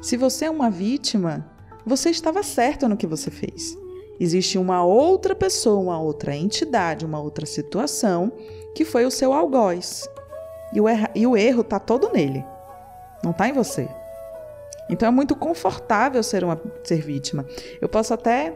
Se 0.00 0.16
você 0.16 0.44
é 0.44 0.50
uma 0.50 0.70
vítima, 0.70 1.51
você 1.84 2.10
estava 2.10 2.42
certo 2.42 2.88
no 2.88 2.96
que 2.96 3.06
você 3.06 3.30
fez. 3.30 3.76
Existe 4.20 4.58
uma 4.58 4.84
outra 4.84 5.34
pessoa, 5.34 5.80
uma 5.80 6.00
outra 6.00 6.36
entidade, 6.36 7.04
uma 7.04 7.20
outra 7.20 7.44
situação 7.44 8.32
que 8.74 8.84
foi 8.84 9.04
o 9.04 9.10
seu 9.10 9.32
algoz. 9.32 10.08
E 10.72 10.80
o, 10.80 10.88
erra, 10.88 11.10
e 11.14 11.26
o 11.26 11.36
erro 11.36 11.62
está 11.62 11.78
todo 11.78 12.12
nele, 12.12 12.44
não 13.22 13.32
está 13.32 13.48
em 13.48 13.52
você. 13.52 13.88
Então 14.88 15.08
é 15.08 15.10
muito 15.10 15.34
confortável 15.36 16.22
ser 16.22 16.44
uma 16.44 16.60
ser 16.84 17.02
vítima. 17.02 17.46
Eu 17.80 17.88
posso 17.88 18.14
até 18.14 18.54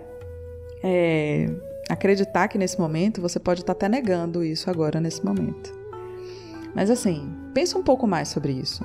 é, 0.83 1.47
acreditar 1.89 2.49
que 2.49 2.59
nesse 2.59 2.79
momento 2.79 3.21
você 3.21 3.39
pode 3.39 3.61
estar 3.61 3.75
tá 3.75 3.87
até 3.87 3.89
negando 3.89 4.45
isso 4.45 4.71
agora 4.71 5.01
nesse 5.01 5.25
momento. 5.25 5.75
Mas 6.75 6.91
assim, 6.91 7.35
pensa 7.55 7.79
um 7.79 7.83
pouco 7.83 8.07
mais 8.07 8.29
sobre 8.29 8.53
isso. 8.53 8.85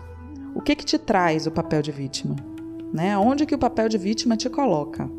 O 0.56 0.62
que 0.62 0.76
que 0.76 0.86
te 0.86 0.98
traz 0.98 1.48
o 1.48 1.52
papel 1.52 1.82
de 1.82 1.92
vítima? 1.92 2.36
Né? 2.94 3.18
Onde 3.18 3.46
que 3.46 3.56
o 3.56 3.60
papel 3.60 3.90
de 3.90 3.98
vítima 3.98 4.38
te 4.38 4.50
coloca? 4.50 5.10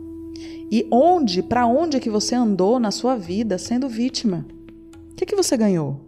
E 0.70 0.86
onde, 0.90 1.42
para 1.42 1.66
onde 1.66 2.00
que 2.00 2.10
você 2.10 2.34
andou 2.34 2.78
na 2.78 2.90
sua 2.90 3.16
vida 3.16 3.58
sendo 3.58 3.88
vítima? 3.88 4.46
O 5.10 5.14
que 5.14 5.26
que 5.26 5.36
você 5.36 5.56
ganhou? 5.56 6.00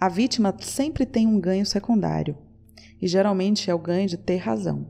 A 0.00 0.08
vítima 0.08 0.54
sempre 0.60 1.04
tem 1.06 1.26
um 1.26 1.38
ganho 1.38 1.66
secundário, 1.66 2.36
e 3.00 3.06
geralmente 3.06 3.70
é 3.70 3.74
o 3.74 3.78
ganho 3.78 4.08
de 4.08 4.16
ter 4.16 4.36
razão. 4.36 4.86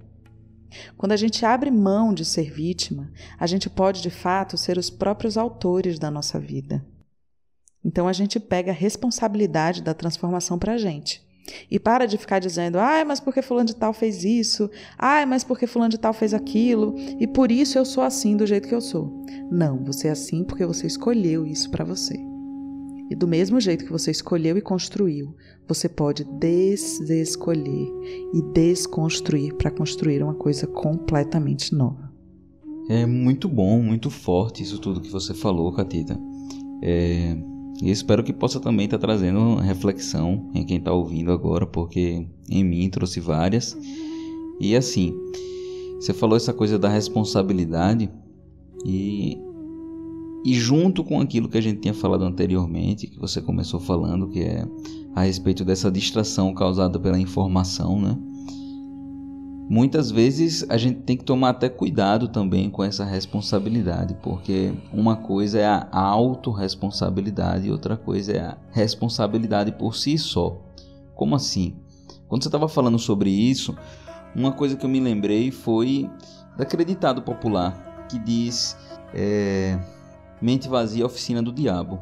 Quando 0.96 1.12
a 1.12 1.16
gente 1.16 1.44
abre 1.44 1.70
mão 1.70 2.14
de 2.14 2.24
ser 2.24 2.50
vítima, 2.50 3.10
a 3.38 3.46
gente 3.46 3.68
pode 3.68 4.02
de 4.02 4.10
fato 4.10 4.56
ser 4.56 4.78
os 4.78 4.88
próprios 4.88 5.36
autores 5.36 5.98
da 5.98 6.10
nossa 6.10 6.38
vida. 6.38 6.84
Então 7.84 8.06
a 8.06 8.12
gente 8.12 8.38
pega 8.38 8.70
a 8.70 8.74
responsabilidade 8.74 9.82
da 9.82 9.94
transformação 9.94 10.58
para 10.58 10.74
a 10.74 10.78
gente. 10.78 11.26
E 11.70 11.78
para 11.78 12.06
de 12.06 12.18
ficar 12.18 12.38
dizendo, 12.38 12.78
ai, 12.78 13.04
mas 13.04 13.20
porque 13.20 13.42
fulano 13.42 13.66
de 13.66 13.76
tal 13.76 13.92
fez 13.92 14.24
isso, 14.24 14.70
ai, 14.98 15.26
mas 15.26 15.44
porque 15.44 15.66
fulano 15.66 15.90
de 15.90 15.98
tal 15.98 16.12
fez 16.12 16.34
aquilo, 16.34 16.94
e 17.18 17.26
por 17.26 17.50
isso 17.50 17.78
eu 17.78 17.84
sou 17.84 18.02
assim 18.02 18.36
do 18.36 18.46
jeito 18.46 18.68
que 18.68 18.74
eu 18.74 18.80
sou. 18.80 19.24
Não, 19.50 19.84
você 19.84 20.08
é 20.08 20.10
assim 20.10 20.44
porque 20.44 20.64
você 20.66 20.86
escolheu 20.86 21.46
isso 21.46 21.70
para 21.70 21.84
você. 21.84 22.14
E 23.10 23.14
do 23.16 23.26
mesmo 23.26 23.60
jeito 23.60 23.84
que 23.84 23.90
você 23.90 24.12
escolheu 24.12 24.56
e 24.56 24.60
construiu, 24.60 25.34
você 25.66 25.88
pode 25.88 26.22
desescolher 26.24 27.88
e 28.32 28.42
desconstruir 28.54 29.54
para 29.54 29.70
construir 29.70 30.22
uma 30.22 30.34
coisa 30.34 30.66
completamente 30.66 31.74
nova. 31.74 32.10
É 32.88 33.04
muito 33.06 33.48
bom, 33.48 33.82
muito 33.82 34.10
forte 34.10 34.62
isso 34.62 34.78
tudo 34.78 35.00
que 35.00 35.10
você 35.10 35.34
falou, 35.34 35.72
Catita. 35.72 36.18
É, 36.82 37.36
e 37.82 37.90
espero 37.90 38.22
que 38.22 38.32
possa 38.32 38.60
também 38.60 38.84
estar 38.84 38.98
tá 38.98 39.06
trazendo 39.06 39.56
reflexão 39.56 40.50
em 40.54 40.64
quem 40.64 40.78
está 40.78 40.92
ouvindo 40.92 41.32
agora, 41.32 41.66
porque 41.66 42.26
em 42.48 42.64
mim 42.64 42.88
trouxe 42.90 43.20
várias. 43.20 43.76
E 44.60 44.76
assim, 44.76 45.14
você 45.96 46.12
falou 46.12 46.36
essa 46.36 46.52
coisa 46.52 46.78
da 46.78 46.88
responsabilidade 46.88 48.10
e 48.84 49.38
e 50.44 50.54
junto 50.54 51.04
com 51.04 51.20
aquilo 51.20 51.50
que 51.50 51.58
a 51.58 51.60
gente 51.60 51.80
tinha 51.80 51.92
falado 51.92 52.24
anteriormente, 52.24 53.06
que 53.06 53.18
você 53.18 53.42
começou 53.42 53.78
falando, 53.78 54.26
que 54.28 54.40
é 54.40 54.66
a 55.14 55.22
respeito 55.22 55.64
dessa 55.64 55.90
distração 55.90 56.54
causada 56.54 56.98
pela 56.98 57.18
informação, 57.18 58.00
né? 58.00 58.16
Muitas 59.70 60.10
vezes 60.10 60.66
a 60.68 60.76
gente 60.76 61.02
tem 61.02 61.16
que 61.16 61.22
tomar 61.22 61.50
até 61.50 61.68
cuidado 61.68 62.26
também 62.26 62.68
com 62.68 62.82
essa 62.82 63.04
responsabilidade, 63.04 64.16
porque 64.20 64.74
uma 64.92 65.14
coisa 65.14 65.60
é 65.60 65.64
a 65.64 65.88
autorresponsabilidade 65.92 67.68
e 67.68 67.70
outra 67.70 67.96
coisa 67.96 68.32
é 68.32 68.40
a 68.40 68.58
responsabilidade 68.72 69.70
por 69.70 69.94
si 69.94 70.18
só. 70.18 70.60
Como 71.14 71.36
assim? 71.36 71.76
Quando 72.26 72.42
você 72.42 72.48
estava 72.48 72.68
falando 72.68 72.98
sobre 72.98 73.30
isso, 73.30 73.76
uma 74.34 74.50
coisa 74.50 74.76
que 74.76 74.84
eu 74.84 74.90
me 74.90 74.98
lembrei 74.98 75.52
foi 75.52 76.10
daquele 76.56 76.84
ditado 76.84 77.22
popular 77.22 78.06
que 78.10 78.18
diz 78.18 78.76
é, 79.14 79.78
mente 80.42 80.68
vazia, 80.68 81.06
oficina 81.06 81.40
do 81.40 81.52
diabo. 81.52 82.00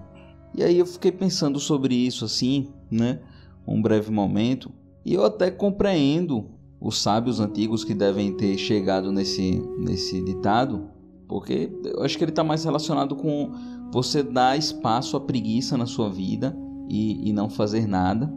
E 0.54 0.62
aí 0.64 0.78
eu 0.78 0.86
fiquei 0.86 1.12
pensando 1.12 1.60
sobre 1.60 1.94
isso 1.94 2.24
assim, 2.24 2.72
né? 2.90 3.20
Um 3.66 3.82
breve 3.82 4.10
momento. 4.10 4.72
E 5.04 5.12
eu 5.12 5.22
até 5.22 5.50
compreendo 5.50 6.57
os 6.80 7.00
sábios 7.00 7.40
antigos 7.40 7.84
que 7.84 7.94
devem 7.94 8.32
ter 8.32 8.56
chegado 8.56 9.10
nesse, 9.10 9.62
nesse 9.78 10.22
ditado, 10.22 10.88
porque 11.26 11.70
eu 11.84 12.02
acho 12.02 12.16
que 12.16 12.24
ele 12.24 12.30
está 12.30 12.44
mais 12.44 12.64
relacionado 12.64 13.16
com 13.16 13.52
você 13.92 14.22
dar 14.22 14.56
espaço 14.56 15.16
à 15.16 15.20
preguiça 15.20 15.76
na 15.76 15.86
sua 15.86 16.08
vida 16.08 16.56
e, 16.88 17.28
e 17.28 17.32
não 17.32 17.50
fazer 17.50 17.86
nada. 17.86 18.32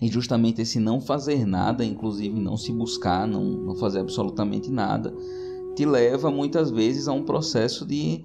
E 0.00 0.08
justamente 0.08 0.62
esse 0.62 0.80
não 0.80 1.00
fazer 1.00 1.46
nada, 1.46 1.84
inclusive 1.84 2.40
não 2.40 2.56
se 2.56 2.72
buscar, 2.72 3.28
não, 3.28 3.44
não 3.44 3.74
fazer 3.76 4.00
absolutamente 4.00 4.70
nada, 4.70 5.14
te 5.76 5.84
leva 5.84 6.30
muitas 6.30 6.70
vezes 6.70 7.06
a 7.06 7.12
um 7.12 7.22
processo 7.22 7.84
de, 7.84 8.24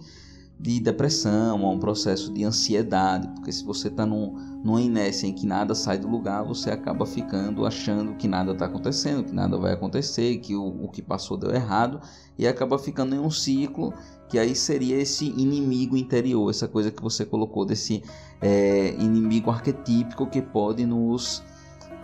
de 0.59 0.79
depressão, 0.79 1.65
a 1.65 1.69
um 1.69 1.79
processo 1.79 2.33
de 2.33 2.43
ansiedade, 2.43 3.27
porque 3.35 3.51
se 3.51 3.63
você 3.63 3.89
está 3.89 4.05
num, 4.05 4.33
numa 4.63 4.81
inércia 4.81 5.27
em 5.27 5.33
que 5.33 5.45
nada 5.45 5.75
sai 5.75 5.97
do 5.97 6.07
lugar, 6.07 6.43
você 6.43 6.71
acaba 6.71 7.05
ficando 7.05 7.65
achando 7.65 8.15
que 8.15 8.27
nada 8.27 8.53
está 8.53 8.65
acontecendo, 8.65 9.23
que 9.23 9.33
nada 9.33 9.57
vai 9.57 9.73
acontecer, 9.73 10.37
que 10.37 10.55
o, 10.55 10.85
o 10.85 10.89
que 10.89 11.01
passou 11.01 11.37
deu 11.37 11.51
errado, 11.51 11.99
e 12.37 12.47
acaba 12.47 12.79
ficando 12.79 13.13
em 13.13 13.19
um 13.19 13.29
ciclo 13.29 13.93
que 14.29 14.39
aí 14.39 14.55
seria 14.55 14.97
esse 14.97 15.25
inimigo 15.25 15.95
interior, 15.95 16.49
essa 16.49 16.67
coisa 16.67 16.89
que 16.89 17.01
você 17.01 17.25
colocou 17.25 17.65
desse 17.65 18.01
é, 18.41 18.95
inimigo 18.95 19.51
arquetípico 19.51 20.25
que 20.25 20.41
pode 20.41 20.85
nos 20.85 21.43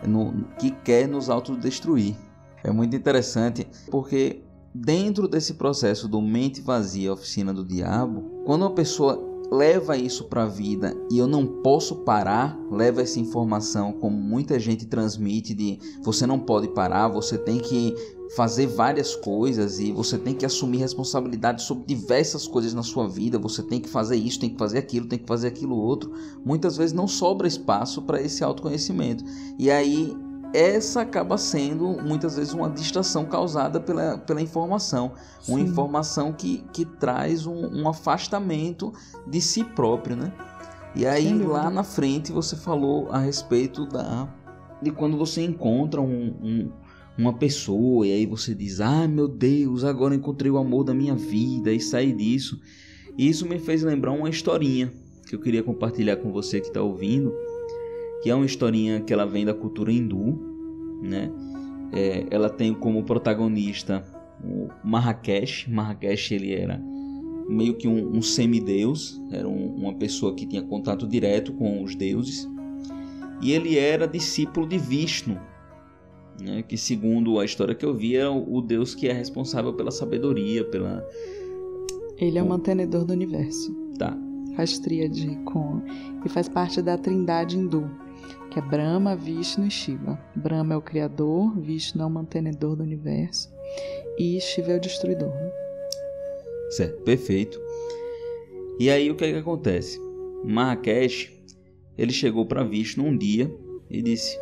no, 0.08 0.46
que 0.60 0.72
quer 0.72 1.08
nos 1.08 1.30
autodestruir. 1.30 2.16
É 2.64 2.72
muito 2.72 2.96
interessante 2.96 3.68
porque 3.90 4.44
dentro 4.74 5.28
desse 5.28 5.56
processo 5.56 6.08
do 6.08 6.22
mente 6.22 6.62
vazia, 6.62 7.14
oficina 7.14 7.54
do 7.54 7.64
diabo, 7.64 8.24
quando 8.46 8.62
uma 8.62 8.72
pessoa 8.72 9.32
leva 9.52 9.98
isso 9.98 10.24
para 10.26 10.44
a 10.44 10.48
vida 10.48 10.96
e 11.12 11.18
eu 11.18 11.28
não 11.28 11.46
posso 11.46 11.98
parar, 11.98 12.58
leva 12.72 13.02
essa 13.02 13.20
informação 13.20 13.92
como 13.92 14.16
muita 14.16 14.58
gente 14.58 14.86
transmite 14.86 15.54
de 15.54 15.78
você 16.02 16.26
não 16.26 16.40
pode 16.40 16.70
parar, 16.70 17.10
você 17.10 17.38
tem 17.38 17.60
que 17.60 17.94
fazer 18.34 18.66
várias 18.66 19.14
coisas 19.14 19.78
e 19.78 19.92
você 19.92 20.18
tem 20.18 20.34
que 20.34 20.46
assumir 20.46 20.78
responsabilidade 20.78 21.64
sobre 21.64 21.84
diversas 21.86 22.48
coisas 22.48 22.74
na 22.74 22.82
sua 22.82 23.10
vida, 23.10 23.38
você 23.38 23.62
tem 23.62 23.82
que 23.82 23.90
fazer 23.90 24.16
isso, 24.16 24.40
tem 24.40 24.52
que 24.52 24.58
fazer 24.58 24.78
aquilo, 24.78 25.06
tem 25.06 25.20
que 25.20 25.28
fazer 25.28 25.50
aquilo 25.50 25.76
outro. 25.76 26.14
Muitas 26.46 26.78
vezes 26.78 26.94
não 26.94 27.10
sobra 27.10 27.46
espaço 27.46 28.02
para 28.04 28.22
esse 28.22 28.42
autoconhecimento. 28.42 29.26
E 29.60 29.70
aí 29.70 30.16
essa 30.54 31.02
acaba 31.02 31.38
sendo 31.38 31.98
muitas 32.02 32.36
vezes 32.36 32.54
uma 32.54 32.70
distração 32.70 33.26
causada 33.26 33.80
pela, 33.80 34.18
pela 34.18 34.42
informação, 34.42 35.14
Sim. 35.40 35.54
uma 35.54 35.62
informação 35.62 36.34
que, 36.34 36.64
que 36.74 36.86
traz 36.86 37.46
um, 37.46 37.82
um, 37.82 37.88
afastamento 37.88 38.94
de 39.26 39.40
si 39.40 39.64
próprio, 39.64 40.16
né? 40.16 40.34
E 40.94 41.06
aí 41.06 41.34
lá 41.34 41.70
na 41.70 41.84
frente 41.84 42.34
você 42.34 42.56
falou 42.56 43.10
a 43.12 43.20
respeito 43.20 43.86
da 43.86 44.28
de 44.82 44.92
quando 44.92 45.16
você 45.16 45.42
encontra 45.42 46.02
um, 46.02 46.36
um, 46.42 46.72
uma 47.18 47.34
pessoa 47.34 48.06
e 48.06 48.12
aí 48.12 48.26
você 48.26 48.56
diz, 48.56 48.82
ah 48.82 49.08
meu 49.08 49.28
Deus, 49.28 49.84
agora 49.84 50.16
encontrei 50.16 50.52
o 50.52 50.58
amor 50.58 50.84
da 50.84 50.94
minha 50.94 51.16
vida 51.16 51.72
e 51.72 51.80
saí 51.80 52.12
disso. 52.12 52.60
E 53.18 53.30
isso 53.30 53.46
me 53.46 53.60
fez 53.60 53.84
lembrar 53.84 54.12
uma 54.12 54.30
historinha 54.30 54.92
que 55.28 55.36
eu 55.36 55.40
queria 55.40 55.62
compartilhar 55.62 56.18
com 56.18 56.32
você 56.32 56.60
que 56.60 56.68
está 56.68 56.82
ouvindo 56.82 57.32
que 58.22 58.30
é 58.30 58.36
uma 58.36 58.46
historinha 58.46 59.02
que 59.02 59.12
ela 59.12 59.26
vem 59.26 59.46
da 59.46 59.54
cultura 59.54 59.92
hindu, 59.92 60.40
né? 61.02 61.32
É, 61.92 62.26
ela 62.30 62.50
tem 62.50 62.74
como 62.74 63.04
protagonista 63.04 64.04
o 64.44 64.70
Marrakech. 64.84 65.70
Marrakech 65.70 66.34
ele 66.34 66.54
era 66.54 66.82
meio 67.50 67.74
que 67.74 67.88
um, 67.88 68.16
um 68.16 68.22
semideus, 68.22 69.22
era 69.32 69.48
um, 69.48 69.76
uma 69.76 69.94
pessoa 69.96 70.34
que 70.34 70.46
tinha 70.46 70.62
contato 70.62 71.08
direto 71.08 71.52
com 71.54 71.84
os 71.84 71.96
deuses. 71.96 72.50
E 73.42 73.52
ele 73.52 73.78
era 73.78 74.08
discípulo 74.08 74.68
de 74.68 74.78
Vishnu, 74.78 75.38
né? 76.40 76.62
que 76.62 76.78
segundo 76.78 77.40
a 77.40 77.46
história 77.46 77.74
que 77.74 77.86
eu 77.86 77.94
vi 77.94 78.16
é 78.16 78.30
o, 78.30 78.56
o 78.56 78.62
deus 78.62 78.94
que 78.94 79.08
é 79.08 79.14
responsável 79.14 79.74
pela 79.74 79.92
sabedoria, 79.92 80.64
pela... 80.64 81.04
Ele 82.18 82.38
é 82.38 82.44
o 82.44 82.48
mantenedor 82.48 83.04
do 83.04 83.14
universo. 83.14 83.76
Tá. 83.98 84.16
Faz 84.56 84.78
tríade 84.78 85.28
com... 85.44 85.82
e 86.24 86.30
faz 86.30 86.48
parte 86.48 86.82
da 86.82 86.98
trindade 86.98 87.58
hindu 87.58 87.90
que 88.52 88.60
é 88.60 88.62
Brahma, 88.62 89.16
Vishnu 89.16 89.66
e 89.66 89.72
Shiva. 89.72 90.20
Brahma 90.36 90.74
é 90.74 90.78
o 90.78 90.82
criador, 90.82 91.58
Vishnu 91.58 92.04
é 92.04 92.06
o 92.06 92.10
mantenedor 92.10 92.76
do 92.76 92.84
universo 92.84 93.50
e 94.20 94.40
Shiva 94.42 94.74
é 94.74 94.78
o 94.78 94.82
destruidor. 94.82 95.30
Né? 95.30 95.52
Certo, 96.72 97.02
perfeito. 97.04 97.60
E 98.78 98.90
aí 98.90 99.10
o 99.10 99.16
que, 99.16 99.24
é 99.24 99.32
que 99.32 99.38
acontece? 99.38 99.98
Marrakech, 100.44 101.42
ele 101.98 102.12
chegou 102.12 102.46
para 102.46 102.64
Vishnu 102.64 103.06
um 103.06 103.18
dia 103.18 103.50
e 103.90 104.02
disse: 104.02 104.38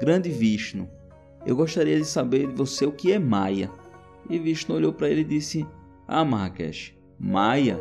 Grande 0.00 0.30
Vishnu, 0.30 0.88
eu 1.44 1.56
gostaria 1.56 1.98
de 1.98 2.06
saber 2.06 2.46
de 2.46 2.54
você 2.54 2.86
o 2.86 2.92
que 2.92 3.10
é 3.10 3.18
Maya. 3.18 3.68
E 4.30 4.38
Vishnu 4.38 4.76
olhou 4.76 4.92
para 4.92 5.10
ele 5.10 5.22
e 5.22 5.24
disse: 5.24 5.66
Ah, 6.06 6.24
Marrakech, 6.24 6.96
Maya 7.18 7.80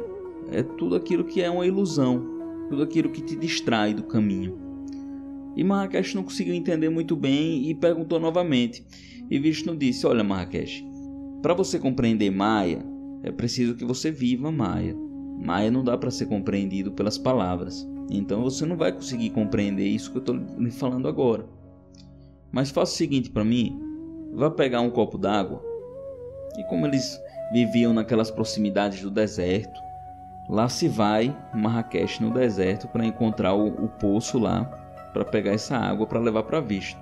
é 0.52 0.64
tudo 0.64 0.96
aquilo 0.96 1.24
que 1.24 1.44
é 1.44 1.50
uma 1.50 1.66
ilusão, 1.66 2.26
tudo 2.70 2.82
aquilo 2.82 3.12
que 3.12 3.22
te 3.22 3.36
distrai 3.36 3.94
do 3.94 4.04
caminho. 4.04 4.63
E 5.56 5.64
Marrakech 5.64 6.16
não 6.16 6.24
conseguiu 6.24 6.54
entender 6.54 6.90
muito 6.90 7.16
bem 7.16 7.70
e 7.70 7.76
perguntou 7.76 8.20
novamente. 8.20 8.86
E 9.30 9.40
Vishnu 9.40 9.76
disse: 9.76 10.06
Olha, 10.08 10.24
Marrakech, 10.24 10.86
para 11.42 11.54
você 11.54 11.80
compreender 11.80 12.32
Maya, 12.32 12.84
é 13.24 13.32
preciso 13.32 13.76
que 13.76 13.86
você 13.86 14.12
viva 14.12 14.52
Maya. 14.52 14.96
Maya 15.40 15.70
não 15.70 15.84
dá 15.84 15.98
para 15.98 16.12
ser 16.12 16.26
compreendido 16.26 16.92
pelas 16.92 17.18
palavras. 17.18 17.88
Então 18.10 18.42
você 18.42 18.66
não 18.66 18.76
vai 18.76 18.92
conseguir 18.92 19.30
compreender 19.30 19.88
isso 19.88 20.12
que 20.12 20.18
eu 20.18 20.22
estou 20.22 20.36
lhe 20.36 20.72
falando 20.72 21.08
agora. 21.08 21.46
Mas 22.52 22.70
faça 22.70 22.94
o 22.94 22.98
seguinte 22.98 23.30
para 23.30 23.44
mim: 23.44 23.80
vá 24.34 24.50
pegar 24.50 24.82
um 24.82 24.90
copo 24.90 25.18
d'água. 25.18 25.62
E 26.58 26.64
como 26.66 26.86
eles 26.86 27.20
viviam 27.52 27.94
naquelas 27.94 28.30
proximidades 28.30 29.02
do 29.02 29.10
deserto, 29.10 29.80
lá 30.50 30.68
se 30.70 30.88
vai 30.88 31.36
Marrakech 31.54 32.22
no 32.22 32.32
deserto 32.32 32.88
para 32.88 33.06
encontrar 33.06 33.54
o, 33.54 33.68
o 33.68 33.90
poço 33.90 34.38
lá 34.38 34.83
para 35.14 35.24
pegar 35.24 35.52
essa 35.52 35.78
água 35.78 36.08
para 36.08 36.20
levar 36.20 36.44
para 36.44 36.60
Vishnu. 36.60 37.00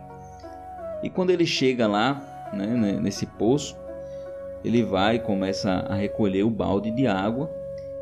E 1.02 1.10
quando 1.10 1.32
ele 1.32 1.46
chega 1.46 1.88
lá, 1.88 2.50
né, 2.54 3.00
nesse 3.02 3.26
poço, 3.26 3.76
ele 4.64 4.84
vai 4.84 5.16
e 5.16 5.20
começa 5.20 5.72
a 5.72 5.96
recolher 5.96 6.44
o 6.44 6.50
balde 6.50 6.92
de 6.92 7.08
água 7.08 7.50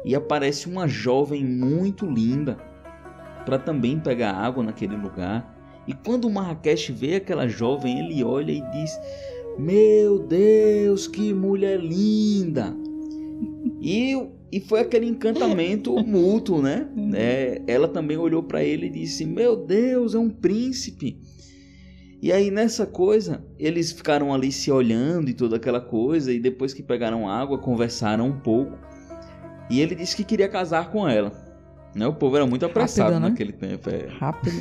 e 0.04 0.16
aparece 0.16 0.68
uma 0.68 0.88
jovem 0.88 1.44
muito 1.44 2.06
linda 2.06 2.58
para 3.46 3.58
também 3.58 4.00
pegar 4.00 4.34
água 4.34 4.64
naquele 4.64 4.96
lugar. 4.96 5.56
E 5.88 5.94
quando 5.94 6.26
o 6.26 6.32
Marrakech 6.32 6.92
vê 6.92 7.16
aquela 7.16 7.48
jovem, 7.48 8.00
ele 8.00 8.24
olha 8.24 8.52
e 8.52 8.62
diz: 8.72 9.00
Meu 9.58 10.20
Deus, 10.20 11.08
que 11.08 11.34
mulher 11.34 11.80
linda! 11.80 12.76
E 13.82 14.30
e 14.52 14.60
foi 14.60 14.80
aquele 14.80 15.06
encantamento 15.06 15.96
mútuo, 16.04 16.62
né? 16.62 16.88
Uhum. 16.96 17.12
É, 17.14 17.62
ela 17.68 17.88
também 17.88 18.18
olhou 18.18 18.44
para 18.44 18.64
ele 18.64 18.88
e 18.88 18.90
disse: 18.90 19.26
Meu 19.26 19.56
Deus, 19.56 20.16
é 20.16 20.20
um 20.20 20.30
príncipe. 20.30 21.22
E 22.22 22.32
aí 22.32 22.52
nessa 22.52 22.86
coisa, 22.86 23.46
eles 23.58 23.92
ficaram 23.92 24.34
ali 24.34 24.52
se 24.52 24.70
olhando 24.70 25.30
e 25.30 25.34
toda 25.34 25.56
aquela 25.56 25.80
coisa, 25.80 26.34
e 26.34 26.40
depois 26.40 26.74
que 26.74 26.84
pegaram 26.84 27.30
água, 27.30 27.58
conversaram 27.58 28.28
um 28.28 28.40
pouco. 28.40 28.78
E 29.70 29.80
ele 29.80 29.96
disse 29.96 30.16
que 30.16 30.24
queria 30.24 30.50
casar 30.50 30.92
com 30.92 31.08
ela. 31.08 31.32
Né? 31.96 32.06
O 32.08 32.14
povo 32.14 32.36
era 32.36 32.46
muito 32.46 32.66
apressado 32.66 33.14
Rápido, 33.14 33.24
né? 33.24 33.30
naquele 33.30 33.54
tempo. 33.54 33.90
É. 33.90 34.08
Rápido. 34.20 34.56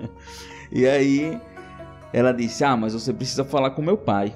e 0.72 0.86
aí 0.86 1.38
ela 2.12 2.32
disse: 2.32 2.64
Ah, 2.64 2.76
mas 2.76 2.94
você 2.94 3.12
precisa 3.12 3.44
falar 3.44 3.70
com 3.70 3.82
meu 3.82 3.96
pai. 3.96 4.34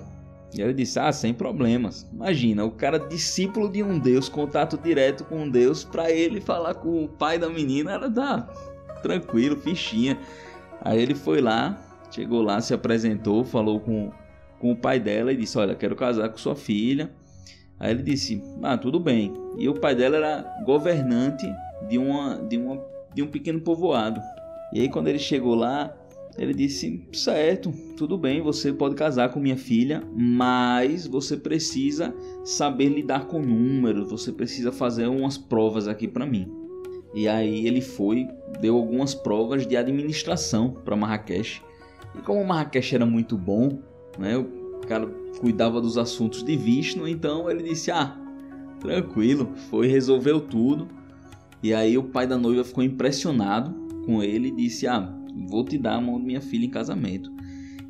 E 0.55 0.61
ele 0.61 0.75
disse: 0.75 0.99
Ah, 0.99 1.13
sem 1.13 1.33
problemas. 1.33 2.07
Imagina, 2.13 2.65
o 2.65 2.71
cara 2.71 2.99
discípulo 2.99 3.71
de 3.71 3.83
um 3.83 3.99
Deus, 3.99 4.29
contato 4.29 4.77
direto 4.77 5.25
com 5.25 5.43
um 5.43 5.51
Deus, 5.51 5.85
para 5.85 6.11
ele 6.11 6.41
falar 6.41 6.75
com 6.75 7.05
o 7.05 7.09
pai 7.09 7.39
da 7.39 7.49
menina, 7.49 7.93
era 7.93 8.11
tá 8.11 8.49
tranquilo, 9.03 9.57
fichinha. 9.57 10.19
Aí 10.81 11.01
ele 11.01 11.15
foi 11.15 11.41
lá, 11.41 11.79
chegou 12.11 12.43
lá, 12.43 12.61
se 12.61 12.75
apresentou, 12.75 13.45
falou 13.45 13.81
com, 13.81 14.11
com 14.59 14.73
o 14.73 14.77
pai 14.77 15.01
dela 15.01 15.33
e 15.33 15.37
disse: 15.37 15.59
Olha, 15.59 15.75
quero 15.75 15.97
casar 15.97 16.29
com 16.29 16.37
sua 16.37 16.55
filha. 16.55 17.11
Aí 17.81 17.91
ele 17.91 18.03
disse: 18.03 18.43
Ah, 18.63 18.77
tudo 18.77 19.01
bem. 19.01 19.33
E 19.59 19.69
o 19.69 19.75
pai 19.75 19.95
dela 19.95 20.17
era 20.17 20.63
governante 20.65 21.47
de, 21.89 21.99
uma, 21.99 22.37
de, 22.37 22.59
uma, 22.59 22.83
de 23.15 23.23
um 23.23 23.27
pequeno 23.27 23.61
povoado. 23.61 24.21
E 24.73 24.81
aí, 24.81 24.89
quando 24.89 25.09
ele 25.09 25.19
chegou 25.19 25.55
lá, 25.55 25.95
ele 26.39 26.55
disse: 26.55 27.07
Certo, 27.13 27.73
tudo 27.97 28.17
bem, 28.17 28.41
você 28.41 28.73
pode 28.73 28.95
casar 28.95 29.31
com 29.31 29.41
minha 29.41 29.57
filha, 29.57 30.03
mas 30.15 31.07
você 31.07 31.37
precisa 31.37 32.15
saber 32.45 32.89
lidar 32.89 33.27
com 33.27 33.41
números, 33.41 34.11
você 34.11 34.33
precisa 34.33 34.73
fazer 34.73 35.07
umas 35.07 35.37
provas 35.37 35.87
aqui 35.87 36.09
para 36.09 36.27
mim. 36.27 36.51
E 37.15 37.29
aí 37.29 37.67
ele 37.67 37.81
foi, 37.81 38.27
deu 38.61 38.77
algumas 38.77 39.15
provas 39.15 39.67
de 39.67 39.77
administração 39.77 40.71
para 40.85 40.97
Marrakech. 40.97 41.63
E 42.15 42.23
como 42.23 42.45
Marrakech 42.45 42.95
era 42.95 43.05
muito 43.05 43.37
bom, 43.37 43.79
né, 44.19 44.37
o 44.37 44.79
cara 44.87 45.07
cuidava 45.39 45.81
dos 45.81 45.99
assuntos 45.99 46.43
de 46.43 46.57
Vishnu, 46.57 47.07
então 47.07 47.51
ele 47.51 47.63
disse: 47.63 47.91
Ah, 47.91 48.19
tranquilo, 48.81 49.53
foi, 49.69 49.87
resolveu 49.87 50.41
tudo. 50.41 50.89
E 51.63 51.73
aí 51.73 51.97
o 51.97 52.05
pai 52.05 52.27
da 52.27 52.39
noiva 52.39 52.65
ficou 52.65 52.83
impressionado 52.83 53.75
com 54.07 54.23
ele 54.23 54.49
e 54.49 54.57
disse: 54.57 54.87
Ah, 54.87 55.15
vou 55.49 55.65
te 55.65 55.79
dar 55.79 55.95
a 55.95 56.01
mão 56.01 56.19
de 56.19 56.27
minha 56.27 56.41
filha 56.41 56.67
em 56.67 56.71
casamento. 56.71 57.33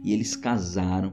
E 0.03 0.13
eles 0.13 0.37
casaram. 0.37 1.13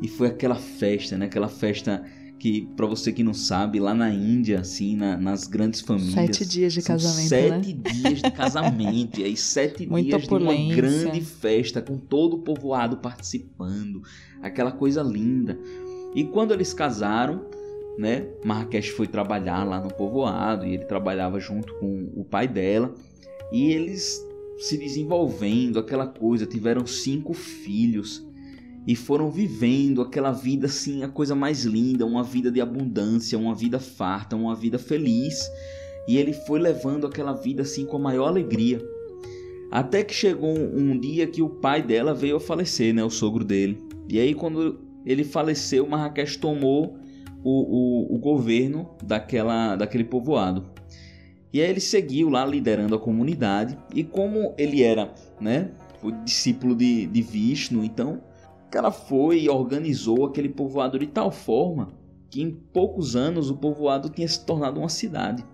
E 0.00 0.08
foi 0.08 0.28
aquela 0.28 0.54
festa, 0.54 1.16
né? 1.16 1.26
Aquela 1.26 1.48
festa 1.48 2.04
que, 2.38 2.68
para 2.76 2.86
você 2.86 3.12
que 3.12 3.24
não 3.24 3.34
sabe, 3.34 3.80
lá 3.80 3.92
na 3.92 4.10
Índia, 4.10 4.60
assim, 4.60 4.96
na, 4.96 5.16
nas 5.16 5.46
grandes 5.46 5.80
famílias. 5.80 6.14
Sete 6.14 6.46
dias 6.46 6.72
de 6.72 6.82
casamento. 6.82 7.28
Sete 7.28 7.74
né? 7.74 7.90
dias 7.92 8.22
de 8.22 8.30
casamento. 8.30 9.20
e 9.20 9.24
aí, 9.24 9.36
sete 9.36 9.86
Muita 9.90 10.16
dias 10.16 10.24
opulência. 10.24 10.56
de 10.56 10.62
uma 10.64 10.76
grande 10.76 11.20
festa, 11.20 11.82
com 11.82 11.98
todo 11.98 12.36
o 12.36 12.38
povoado 12.38 12.98
participando. 12.98 14.02
Aquela 14.40 14.70
coisa 14.70 15.02
linda. 15.02 15.58
E 16.14 16.24
quando 16.24 16.54
eles 16.54 16.72
casaram, 16.72 17.44
né? 17.98 18.26
Marrakech 18.44 18.92
foi 18.92 19.08
trabalhar 19.08 19.64
lá 19.64 19.80
no 19.80 19.92
povoado 19.92 20.64
e 20.64 20.74
ele 20.74 20.84
trabalhava 20.84 21.40
junto 21.40 21.74
com 21.74 22.08
o 22.14 22.24
pai 22.24 22.46
dela. 22.46 22.94
E 23.52 23.72
eles 23.72 24.24
se 24.58 24.76
desenvolvendo, 24.76 25.78
aquela 25.78 26.06
coisa, 26.06 26.44
tiveram 26.44 26.86
cinco 26.86 27.32
filhos 27.32 28.26
e 28.86 28.96
foram 28.96 29.30
vivendo 29.30 30.00
aquela 30.00 30.32
vida 30.32 30.66
assim, 30.66 31.02
a 31.02 31.08
coisa 31.08 31.34
mais 31.34 31.64
linda, 31.64 32.04
uma 32.04 32.24
vida 32.24 32.50
de 32.50 32.60
abundância, 32.60 33.38
uma 33.38 33.54
vida 33.54 33.78
farta, 33.78 34.34
uma 34.34 34.56
vida 34.56 34.78
feliz. 34.78 35.48
E 36.08 36.16
ele 36.16 36.32
foi 36.32 36.58
levando 36.58 37.06
aquela 37.06 37.34
vida 37.34 37.62
assim 37.62 37.84
com 37.84 37.98
a 37.98 38.00
maior 38.00 38.28
alegria. 38.28 38.82
Até 39.70 40.02
que 40.02 40.14
chegou 40.14 40.56
um, 40.56 40.98
dia 40.98 41.26
que 41.26 41.42
o 41.42 41.50
pai 41.50 41.82
dela 41.82 42.14
veio 42.14 42.36
a 42.36 42.40
falecer, 42.40 42.94
né, 42.94 43.04
o 43.04 43.10
sogro 43.10 43.44
dele. 43.44 43.78
E 44.08 44.18
aí 44.18 44.34
quando 44.34 44.80
ele 45.04 45.22
faleceu, 45.22 45.86
Marrakech 45.86 46.38
tomou 46.38 46.96
o, 47.44 48.10
o, 48.10 48.16
o 48.16 48.18
governo 48.18 48.88
daquela, 49.02 49.76
daquele 49.76 50.04
povoado. 50.04 50.64
E 51.52 51.60
aí 51.60 51.70
ele 51.70 51.80
seguiu 51.80 52.28
lá 52.28 52.44
liderando 52.44 52.94
a 52.94 52.98
comunidade. 52.98 53.78
E 53.94 54.04
como 54.04 54.54
ele 54.58 54.82
era, 54.82 55.12
né, 55.40 55.70
discípulo 56.24 56.74
de, 56.74 57.06
de 57.06 57.22
Vishnu, 57.22 57.84
então 57.84 58.20
o 58.66 58.70
cara 58.70 58.90
foi 58.90 59.40
e 59.40 59.48
organizou 59.48 60.26
aquele 60.26 60.48
povoado 60.48 60.98
de 60.98 61.06
tal 61.06 61.30
forma 61.30 61.88
que 62.30 62.42
em 62.42 62.50
poucos 62.50 63.16
anos 63.16 63.50
o 63.50 63.56
povoado 63.56 64.10
tinha 64.10 64.28
se 64.28 64.44
tornado 64.44 64.78
uma 64.78 64.88
cidade. 64.88 65.44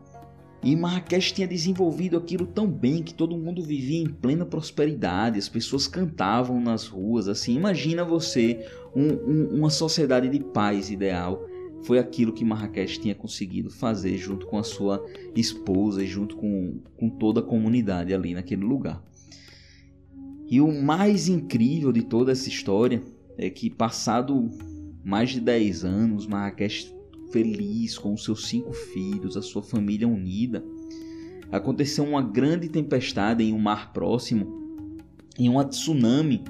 E 0.64 0.74
Marrakech 0.74 1.34
tinha 1.34 1.46
desenvolvido 1.46 2.16
aquilo 2.16 2.46
tão 2.46 2.66
bem 2.66 3.02
que 3.02 3.12
todo 3.12 3.36
mundo 3.36 3.62
vivia 3.62 4.02
em 4.02 4.08
plena 4.08 4.46
prosperidade, 4.46 5.38
as 5.38 5.48
pessoas 5.48 5.86
cantavam 5.86 6.58
nas 6.58 6.86
ruas, 6.86 7.28
assim. 7.28 7.54
Imagina 7.54 8.02
você 8.02 8.66
um, 8.96 9.08
um, 9.08 9.58
uma 9.58 9.68
sociedade 9.68 10.28
de 10.28 10.40
paz 10.40 10.90
ideal. 10.90 11.46
Foi 11.84 11.98
aquilo 11.98 12.32
que 12.32 12.44
Marrakech 12.44 12.98
tinha 12.98 13.14
conseguido 13.14 13.70
fazer 13.70 14.16
junto 14.16 14.46
com 14.46 14.58
a 14.58 14.62
sua 14.62 15.04
esposa 15.36 16.02
e 16.02 16.06
junto 16.06 16.36
com, 16.36 16.80
com 16.96 17.10
toda 17.10 17.40
a 17.40 17.42
comunidade 17.42 18.14
ali 18.14 18.34
naquele 18.34 18.64
lugar. 18.64 19.04
E 20.50 20.60
o 20.60 20.82
mais 20.82 21.28
incrível 21.28 21.92
de 21.92 22.02
toda 22.02 22.32
essa 22.32 22.48
história 22.48 23.02
é 23.36 23.50
que, 23.50 23.68
passado 23.68 24.50
mais 25.04 25.30
de 25.30 25.40
10 25.40 25.84
anos, 25.84 26.26
Marrakech 26.26 26.94
feliz 27.30 27.98
com 27.98 28.14
os 28.14 28.24
seus 28.24 28.46
cinco 28.46 28.72
filhos, 28.72 29.36
a 29.36 29.42
sua 29.42 29.62
família 29.62 30.06
unida, 30.06 30.64
aconteceu 31.50 32.04
uma 32.04 32.22
grande 32.22 32.68
tempestade 32.68 33.42
em 33.42 33.52
um 33.52 33.58
mar 33.58 33.92
próximo 33.92 34.64
e 35.38 35.48
uma 35.48 35.64
tsunami 35.64 36.42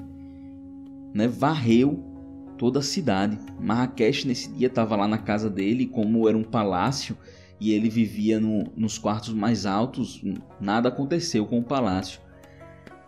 né, 1.13 1.27
varreu 1.27 2.14
toda 2.57 2.79
a 2.79 2.83
cidade. 2.83 3.37
Marrakech 3.59 4.27
nesse 4.27 4.49
dia 4.51 4.67
estava 4.67 4.95
lá 4.95 5.07
na 5.07 5.17
casa 5.17 5.49
dele, 5.49 5.85
como 5.85 6.27
era 6.27 6.37
um 6.37 6.43
palácio 6.43 7.17
e 7.59 7.71
ele 7.71 7.89
vivia 7.89 8.39
no, 8.39 8.65
nos 8.75 8.97
quartos 8.97 9.33
mais 9.33 9.65
altos, 9.65 10.21
nada 10.59 10.89
aconteceu 10.89 11.45
com 11.45 11.59
o 11.59 11.63
palácio. 11.63 12.19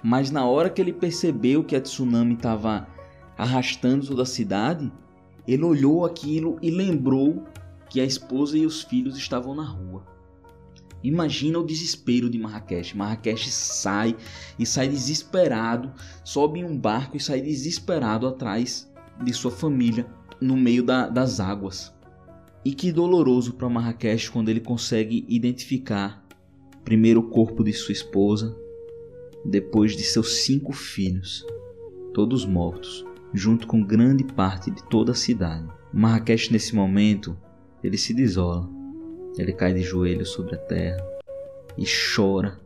Mas 0.03 0.31
na 0.31 0.45
hora 0.45 0.69
que 0.69 0.81
ele 0.81 0.93
percebeu 0.93 1.63
que 1.63 1.75
a 1.75 1.81
tsunami 1.81 2.35
estava 2.35 2.87
arrastando 3.37 4.07
toda 4.07 4.23
a 4.23 4.25
cidade, 4.25 4.91
ele 5.47 5.63
olhou 5.63 6.05
aquilo 6.05 6.57
e 6.61 6.69
lembrou 6.69 7.43
que 7.89 7.99
a 7.99 8.05
esposa 8.05 8.57
e 8.57 8.65
os 8.65 8.83
filhos 8.83 9.17
estavam 9.17 9.55
na 9.55 9.63
rua. 9.63 10.05
Imagina 11.03 11.59
o 11.59 11.65
desespero 11.65 12.29
de 12.29 12.37
Marrakech. 12.39 12.97
Marrakech 12.97 13.49
sai 13.49 14.15
e 14.57 14.65
sai 14.65 14.87
desesperado, 14.87 15.93
sobe 16.23 16.59
em 16.59 16.65
um 16.65 16.77
barco 16.77 17.15
e 17.15 17.19
sai 17.19 17.39
desesperado 17.39 18.27
atrás 18.27 18.86
de 19.23 19.33
sua 19.33 19.51
família 19.51 20.05
no 20.39 20.55
meio 20.55 20.83
da, 20.83 21.07
das 21.07 21.39
águas. 21.39 21.93
E 22.63 22.73
que 22.73 22.91
doloroso 22.91 23.53
para 23.53 23.69
Marrakech 23.69 24.29
quando 24.29 24.49
ele 24.49 24.59
consegue 24.59 25.25
identificar 25.27 26.25
primeiro 26.83 27.21
o 27.21 27.29
corpo 27.29 27.63
de 27.63 27.73
sua 27.73 27.91
esposa, 27.91 28.55
depois 29.43 29.95
de 29.95 30.03
seus 30.03 30.43
cinco 30.43 30.73
filhos, 30.73 31.45
todos 32.13 32.45
mortos, 32.45 33.05
junto 33.33 33.67
com 33.67 33.83
grande 33.83 34.23
parte 34.23 34.71
de 34.71 34.83
toda 34.83 35.11
a 35.11 35.15
cidade. 35.15 35.67
Marrakech 35.93 36.51
nesse 36.51 36.75
momento 36.75 37.37
ele 37.83 37.97
se 37.97 38.13
desola. 38.13 38.69
Ele 39.37 39.53
cai 39.53 39.73
de 39.73 39.81
joelhos 39.81 40.29
sobre 40.29 40.55
a 40.55 40.57
terra 40.57 41.05
e 41.77 41.83
chora, 41.85 42.59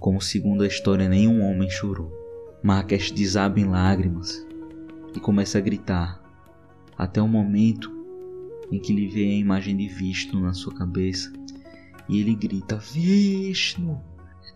como 0.00 0.20
segundo 0.20 0.62
a 0.64 0.66
história 0.66 1.08
nenhum 1.08 1.42
homem 1.42 1.68
chorou. 1.68 2.10
Marrakech 2.62 3.12
desaba 3.12 3.60
em 3.60 3.64
lágrimas 3.64 4.46
e 5.14 5.20
começa 5.20 5.58
a 5.58 5.60
gritar, 5.60 6.20
até 6.96 7.20
o 7.20 7.28
momento 7.28 7.90
em 8.70 8.78
que 8.78 8.92
lhe 8.92 9.08
vê 9.08 9.24
a 9.24 9.38
imagem 9.38 9.76
de 9.76 9.88
Vishnu 9.88 10.40
na 10.40 10.54
sua 10.54 10.74
cabeça 10.74 11.32
e 12.08 12.20
ele 12.20 12.34
grita: 12.34 12.76
Vishnu, 12.76 14.00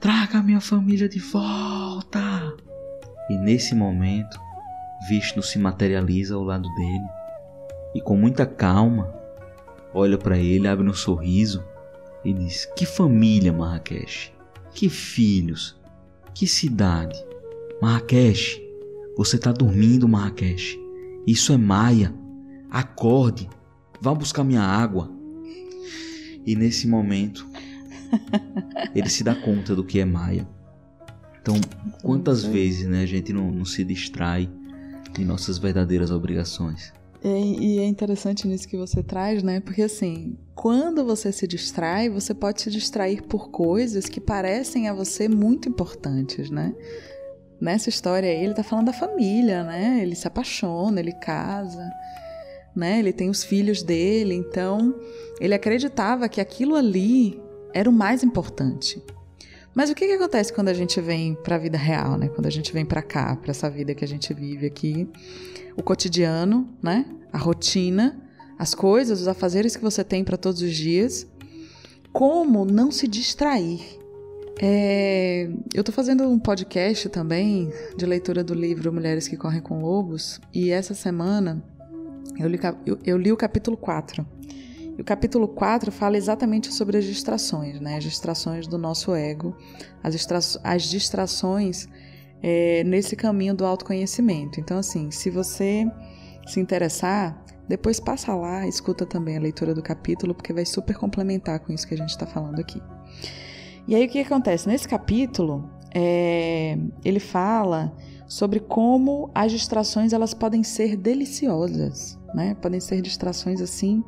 traga 0.00 0.42
minha 0.42 0.60
família 0.60 1.08
de 1.08 1.18
volta! 1.18 2.54
E 3.28 3.36
nesse 3.36 3.74
momento, 3.74 4.38
Vishnu 5.08 5.42
se 5.42 5.58
materializa 5.58 6.34
ao 6.34 6.42
lado 6.42 6.68
dele 6.74 7.06
e 7.94 8.00
com 8.00 8.16
muita 8.16 8.46
calma 8.46 9.14
olha 9.94 10.18
para 10.18 10.36
ele, 10.36 10.68
abre 10.68 10.88
um 10.88 10.92
sorriso 10.92 11.64
e 12.24 12.32
diz: 12.32 12.66
Que 12.76 12.84
família, 12.84 13.52
Marrakech! 13.52 14.32
Que 14.72 14.88
filhos! 14.88 15.80
Que 16.34 16.46
cidade! 16.46 17.18
Marrakech, 17.80 18.62
você 19.16 19.36
está 19.36 19.52
dormindo, 19.52 20.08
Marrakech. 20.08 20.78
Isso 21.26 21.52
é 21.52 21.56
Maia. 21.56 22.14
Acorde, 22.70 23.48
vá 24.00 24.14
buscar 24.14 24.44
minha 24.44 24.62
água. 24.62 25.10
E 26.44 26.54
nesse 26.54 26.86
momento, 26.86 27.46
ele 28.94 29.08
se 29.08 29.24
dá 29.24 29.34
conta 29.34 29.74
do 29.74 29.84
que 29.84 29.98
é 29.98 30.04
Maia. 30.04 30.46
Então, 31.40 31.60
quantas 32.02 32.44
vezes 32.44 32.86
né, 32.86 33.02
a 33.02 33.06
gente 33.06 33.32
não, 33.32 33.50
não 33.50 33.64
se 33.64 33.84
distrai 33.84 34.50
de 35.12 35.24
nossas 35.24 35.58
verdadeiras 35.58 36.10
obrigações? 36.10 36.92
É, 37.24 37.40
e 37.40 37.78
é 37.78 37.86
interessante 37.86 38.46
nisso 38.46 38.68
que 38.68 38.76
você 38.76 39.02
traz, 39.02 39.42
né? 39.42 39.60
Porque 39.60 39.82
assim, 39.82 40.36
quando 40.54 41.04
você 41.04 41.32
se 41.32 41.46
distrai, 41.46 42.08
você 42.08 42.34
pode 42.34 42.60
se 42.62 42.70
distrair 42.70 43.22
por 43.22 43.50
coisas 43.50 44.08
que 44.08 44.20
parecem 44.20 44.88
a 44.88 44.94
você 44.94 45.28
muito 45.28 45.68
importantes, 45.68 46.50
né? 46.50 46.74
Nessa 47.60 47.88
história 47.88 48.28
aí, 48.28 48.44
ele 48.44 48.54
tá 48.54 48.62
falando 48.62 48.86
da 48.86 48.92
família, 48.92 49.64
né? 49.64 50.00
Ele 50.02 50.14
se 50.14 50.26
apaixona, 50.26 51.00
ele 51.00 51.12
casa, 51.12 51.90
né? 52.74 52.98
Ele 52.98 53.12
tem 53.12 53.30
os 53.30 53.42
filhos 53.42 53.82
dele, 53.82 54.34
então 54.34 54.94
ele 55.40 55.54
acreditava 55.54 56.28
que 56.28 56.40
aquilo 56.40 56.74
ali 56.74 57.40
era 57.72 57.88
o 57.88 57.92
mais 57.92 58.22
importante. 58.22 59.02
Mas 59.74 59.90
o 59.90 59.94
que, 59.94 60.06
que 60.06 60.12
acontece 60.12 60.52
quando 60.52 60.68
a 60.68 60.74
gente 60.74 61.00
vem 61.00 61.34
para 61.34 61.56
a 61.56 61.58
vida 61.58 61.76
real, 61.76 62.16
né? 62.16 62.28
Quando 62.28 62.46
a 62.46 62.50
gente 62.50 62.72
vem 62.72 62.84
para 62.84 63.02
cá, 63.02 63.36
para 63.36 63.50
essa 63.50 63.68
vida 63.68 63.94
que 63.94 64.04
a 64.04 64.08
gente 64.08 64.32
vive 64.32 64.66
aqui, 64.66 65.08
o 65.76 65.82
cotidiano, 65.82 66.68
né? 66.82 67.04
A 67.32 67.38
rotina, 67.38 68.22
as 68.58 68.74
coisas, 68.74 69.20
os 69.20 69.28
afazeres 69.28 69.76
que 69.76 69.82
você 69.82 70.02
tem 70.02 70.24
para 70.24 70.36
todos 70.36 70.62
os 70.62 70.74
dias. 70.74 71.26
Como 72.12 72.64
não 72.64 72.90
se 72.90 73.06
distrair? 73.06 73.82
É, 74.60 75.50
eu 75.74 75.80
estou 75.80 75.94
fazendo 75.94 76.26
um 76.28 76.38
podcast 76.38 77.08
também 77.10 77.70
de 77.96 78.06
leitura 78.06 78.42
do 78.42 78.54
livro 78.54 78.90
Mulheres 78.92 79.28
que 79.28 79.36
Correm 79.36 79.60
com 79.60 79.82
Lobos 79.82 80.40
e 80.52 80.70
essa 80.70 80.94
semana 80.94 81.62
eu 82.38 82.48
li, 82.48 82.58
eu, 82.84 82.98
eu 83.04 83.18
li 83.18 83.32
o 83.32 83.36
capítulo 83.36 83.76
4. 83.76 84.26
E 84.96 85.00
o 85.00 85.04
capítulo 85.04 85.46
4 85.46 85.92
fala 85.92 86.16
exatamente 86.16 86.72
sobre 86.72 86.96
as 86.96 87.04
distrações, 87.04 87.80
né? 87.80 87.96
As 87.96 88.04
distrações 88.04 88.66
do 88.66 88.78
nosso 88.78 89.14
ego, 89.14 89.54
as, 90.02 90.58
as 90.64 90.82
distrações 90.84 91.86
é, 92.42 92.82
nesse 92.84 93.14
caminho 93.14 93.54
do 93.54 93.64
autoconhecimento. 93.64 94.58
Então, 94.58 94.78
assim, 94.78 95.10
se 95.10 95.28
você 95.28 95.86
se 96.46 96.60
interessar, 96.60 97.42
depois 97.68 98.00
passa 98.00 98.34
lá, 98.34 98.66
escuta 98.66 99.04
também 99.04 99.36
a 99.36 99.40
leitura 99.40 99.74
do 99.74 99.82
capítulo, 99.82 100.34
porque 100.34 100.52
vai 100.52 100.64
super 100.64 100.96
complementar 100.96 101.60
com 101.60 101.72
isso 101.72 101.86
que 101.86 101.94
a 101.94 101.98
gente 101.98 102.10
está 102.10 102.26
falando 102.26 102.58
aqui. 102.58 102.80
E 103.86 103.94
aí 103.94 104.06
o 104.06 104.08
que 104.08 104.20
acontece? 104.20 104.68
Nesse 104.68 104.88
capítulo, 104.88 105.70
é, 105.94 106.76
ele 107.04 107.20
fala 107.20 107.92
sobre 108.26 108.58
como 108.58 109.30
as 109.34 109.52
distrações 109.52 110.12
elas 110.12 110.34
podem 110.34 110.62
ser 110.62 110.96
deliciosas, 110.96 112.18
né? 112.34 112.56
Podem 112.60 112.80
ser 112.80 113.00
distrações 113.00 113.60
assim 113.60 114.02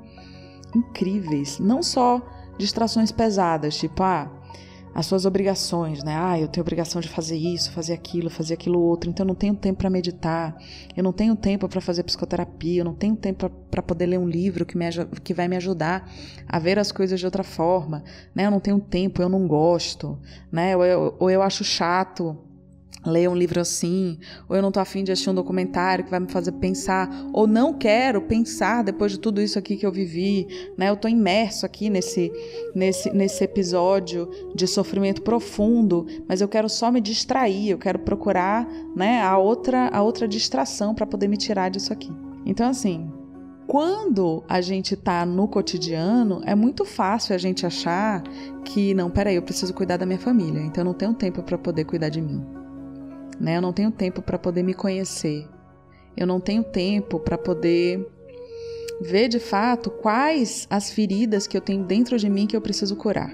incríveis, 0.75 1.59
não 1.59 1.83
só 1.83 2.21
distrações 2.59 3.13
pesadas, 3.13 3.77
tipo 3.79 4.03
ah, 4.03 4.31
as 4.99 5.07
suas 5.07 5.25
obrigações, 5.25 6.03
né? 6.03 6.17
Ah, 6.19 6.41
eu 6.41 6.49
tenho 6.49 6.63
obrigação 6.63 7.01
de 7.01 7.09
fazer 7.09 7.37
isso, 7.37 7.71
fazer 7.71 7.93
aquilo, 7.93 8.29
fazer 8.29 8.55
aquilo 8.55 8.81
outro, 8.81 9.09
então 9.09 9.23
eu 9.23 9.29
não 9.29 9.35
tenho 9.37 9.55
tempo 9.55 9.79
para 9.79 9.89
meditar, 9.89 10.61
eu 10.97 11.05
não 11.05 11.13
tenho 11.13 11.37
tempo 11.37 11.69
para 11.69 11.81
fazer 11.81 12.03
psicoterapia, 12.03 12.81
eu 12.81 12.85
não 12.85 12.97
tenho 12.97 13.15
tempo 13.15 13.49
para 13.71 13.81
poder 13.81 14.07
ler 14.07 14.19
um 14.19 14.29
livro 14.29 14.67
que, 14.67 14.77
me, 14.77 14.87
que 15.23 15.33
vai 15.33 15.47
me 15.47 15.55
ajudar 15.55 16.11
a 16.49 16.59
ver 16.59 16.81
as 16.81 16.91
coisas 16.91 17.21
de 17.21 17.25
outra 17.25 17.45
forma, 17.45 18.03
né? 18.35 18.47
Eu 18.47 18.51
não 18.51 18.59
tenho 18.59 18.81
tempo, 18.81 19.23
eu 19.23 19.29
não 19.29 19.47
gosto, 19.47 20.19
né? 20.51 20.77
Ou 20.77 20.85
eu, 20.85 21.17
ou 21.21 21.31
eu 21.31 21.43
acho 21.43 21.63
chato 21.63 22.37
ler 23.07 23.29
um 23.29 23.35
livro 23.35 23.61
assim, 23.61 24.19
ou 24.49 24.57
eu 24.57 24.63
não 24.63 24.73
tô 24.73 24.81
afim 24.81 25.05
de 25.05 25.13
assistir 25.13 25.31
um 25.31 25.35
documentário 25.35 26.05
que 26.05 26.11
vai 26.11 26.21
me 26.21 26.31
fazer 26.31 26.53
pensar, 26.53 27.09
ou 27.33 27.47
não 27.47 27.73
quero 27.73 28.23
pensar 28.23 28.83
depois 28.83 29.13
de 29.13 29.19
tudo 29.19 29.41
isso 29.41 29.59
aqui 29.59 29.77
que 29.77 29.87
eu 29.87 29.93
vivi, 29.93 30.47
né? 30.77 30.89
Eu 30.89 30.97
tô 30.97 31.09
imerso 31.09 31.65
aqui 31.65 31.89
nesse 31.89 32.33
nesse 32.75 33.11
nesse 33.11 33.45
episódio 33.45 34.29
de 34.55 34.67
sofrimento 34.67 35.23
profundo, 35.23 36.07
mas 36.29 36.41
eu 36.41 36.49
quero 36.49 36.69
só 36.69 36.91
me 36.91 37.01
distrair, 37.01 37.71
eu 37.71 37.79
quero 37.79 37.99
procurar, 38.01 38.69
né, 38.97 39.23
a 39.23 39.39
outra 39.39 39.89
a 39.89 40.03
outra 40.03 40.27
distração 40.27 40.95
para 40.95 41.07
poder 41.07 41.29
me 41.29 41.37
tirar 41.37 41.69
disso 41.71 41.93
aqui. 41.93 42.11
Então 42.45 42.69
assim, 42.69 43.11
quando 43.67 44.43
a 44.49 44.61
gente 44.61 44.95
está 44.95 45.27
no 45.27 45.47
cotidiano, 45.47 46.41
é 46.45 46.55
muito 46.55 46.85
fácil 46.85 47.35
a 47.35 47.39
gente 47.39 47.67
achar 47.67 48.23
que, 48.65 48.95
não, 48.95 49.11
peraí, 49.11 49.37
eu 49.37 49.43
preciso 49.43 49.75
cuidar 49.75 49.99
da 49.99 50.07
minha 50.07 50.19
família, 50.19 50.61
então 50.61 50.81
eu 50.83 50.87
não 50.87 50.95
tenho 50.95 51.13
tempo 51.13 51.43
para 51.43 51.59
poder 51.59 51.85
cuidar 51.85 52.09
de 52.09 52.21
mim 52.21 52.58
né? 53.41 53.57
Eu 53.57 53.63
não 53.63 53.73
tenho 53.73 53.91
tempo 53.91 54.23
para 54.23 54.39
poder 54.39 54.63
me 54.63 54.75
conhecer. 54.75 55.49
Eu 56.17 56.27
não 56.27 56.41
tenho 56.41 56.63
tempo 56.65 57.21
para 57.21 57.39
poder 57.39 58.07
ver 59.01 59.29
de 59.29 59.39
fato 59.39 59.91
quais 59.91 60.67
as 60.69 60.91
feridas 60.91 61.47
que 61.47 61.57
eu 61.57 61.61
tenho 61.61 61.85
dentro 61.85 62.19
de 62.19 62.29
mim 62.29 62.47
que 62.47 62.57
eu 62.57 62.61
preciso 62.61 62.97
curar. 62.97 63.33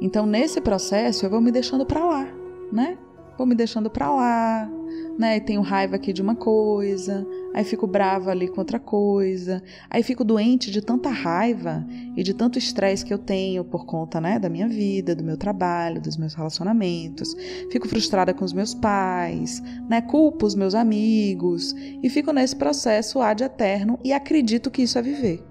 Então, 0.00 0.26
nesse 0.26 0.60
processo, 0.60 1.24
eu 1.24 1.30
vou 1.30 1.40
me 1.40 1.50
deixando 1.50 1.84
para 1.84 2.04
lá, 2.04 2.28
né? 2.70 2.98
Vou 3.36 3.46
me 3.46 3.54
deixando 3.54 3.90
para 3.90 4.10
lá, 4.10 4.70
né? 5.18 5.40
Tenho 5.40 5.60
raiva 5.60 5.96
aqui 5.96 6.12
de 6.12 6.22
uma 6.22 6.36
coisa, 6.36 7.26
aí 7.52 7.64
fico 7.64 7.86
brava 7.86 8.30
ali 8.30 8.46
com 8.46 8.60
outra 8.60 8.78
coisa, 8.78 9.60
aí 9.90 10.02
fico 10.02 10.22
doente 10.22 10.70
de 10.70 10.80
tanta 10.80 11.10
raiva 11.10 11.84
e 12.16 12.22
de 12.22 12.32
tanto 12.32 12.58
estresse 12.58 13.04
que 13.04 13.12
eu 13.12 13.18
tenho 13.18 13.64
por 13.64 13.84
conta, 13.84 14.20
né, 14.20 14.38
da 14.38 14.48
minha 14.48 14.68
vida, 14.68 15.16
do 15.16 15.24
meu 15.24 15.36
trabalho, 15.36 16.00
dos 16.00 16.16
meus 16.16 16.34
relacionamentos. 16.34 17.34
Fico 17.72 17.88
frustrada 17.88 18.32
com 18.32 18.44
os 18.44 18.52
meus 18.52 18.74
pais, 18.74 19.60
né? 19.88 20.00
Culpo 20.00 20.46
os 20.46 20.54
meus 20.54 20.74
amigos 20.74 21.74
e 22.02 22.08
fico 22.08 22.32
nesse 22.32 22.54
processo 22.54 23.20
ad 23.20 23.42
eterno 23.42 23.98
e 24.04 24.12
acredito 24.12 24.70
que 24.70 24.82
isso 24.82 24.98
é 24.98 25.02
viver. 25.02 25.44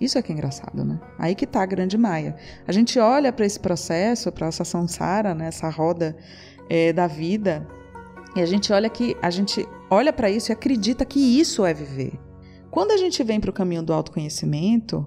Isso 0.00 0.16
é 0.16 0.22
que 0.22 0.30
é 0.30 0.34
engraçado, 0.34 0.84
né? 0.84 0.98
Aí 1.18 1.34
que 1.34 1.46
tá 1.46 1.62
a 1.62 1.66
grande 1.66 1.98
maia. 1.98 2.36
A 2.66 2.72
gente 2.72 2.98
olha 2.98 3.32
para 3.32 3.44
esse 3.44 3.58
processo, 3.58 4.30
para 4.30 4.46
essa 4.46 4.64
samsara, 4.64 5.34
né? 5.34 5.48
essa 5.48 5.68
roda 5.68 6.16
é, 6.70 6.92
da 6.92 7.08
vida, 7.08 7.66
e 8.36 8.40
a 8.40 8.46
gente 8.46 8.72
olha 8.72 8.88
que 8.88 9.16
a 9.22 9.30
gente 9.30 9.68
olha 9.90 10.12
para 10.12 10.30
isso 10.30 10.50
e 10.50 10.52
acredita 10.52 11.04
que 11.04 11.18
isso 11.18 11.64
é 11.64 11.72
viver. 11.72 12.18
Quando 12.70 12.90
a 12.90 12.96
gente 12.96 13.22
vem 13.24 13.40
para 13.40 13.50
o 13.50 13.52
caminho 13.52 13.82
do 13.82 13.92
autoconhecimento, 13.92 15.06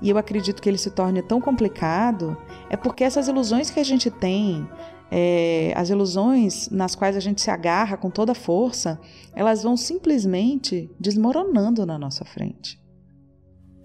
e 0.00 0.10
eu 0.10 0.18
acredito 0.18 0.60
que 0.60 0.68
ele 0.68 0.78
se 0.78 0.90
torne 0.90 1.22
tão 1.22 1.40
complicado, 1.40 2.36
é 2.68 2.76
porque 2.76 3.04
essas 3.04 3.28
ilusões 3.28 3.70
que 3.70 3.80
a 3.80 3.84
gente 3.84 4.10
tem, 4.10 4.68
é, 5.10 5.72
as 5.76 5.90
ilusões 5.90 6.68
nas 6.70 6.94
quais 6.94 7.16
a 7.16 7.20
gente 7.20 7.40
se 7.40 7.50
agarra 7.50 7.96
com 7.96 8.10
toda 8.10 8.34
força, 8.34 9.00
elas 9.34 9.62
vão 9.62 9.76
simplesmente 9.76 10.90
desmoronando 10.98 11.86
na 11.86 11.98
nossa 11.98 12.24
frente. 12.24 12.82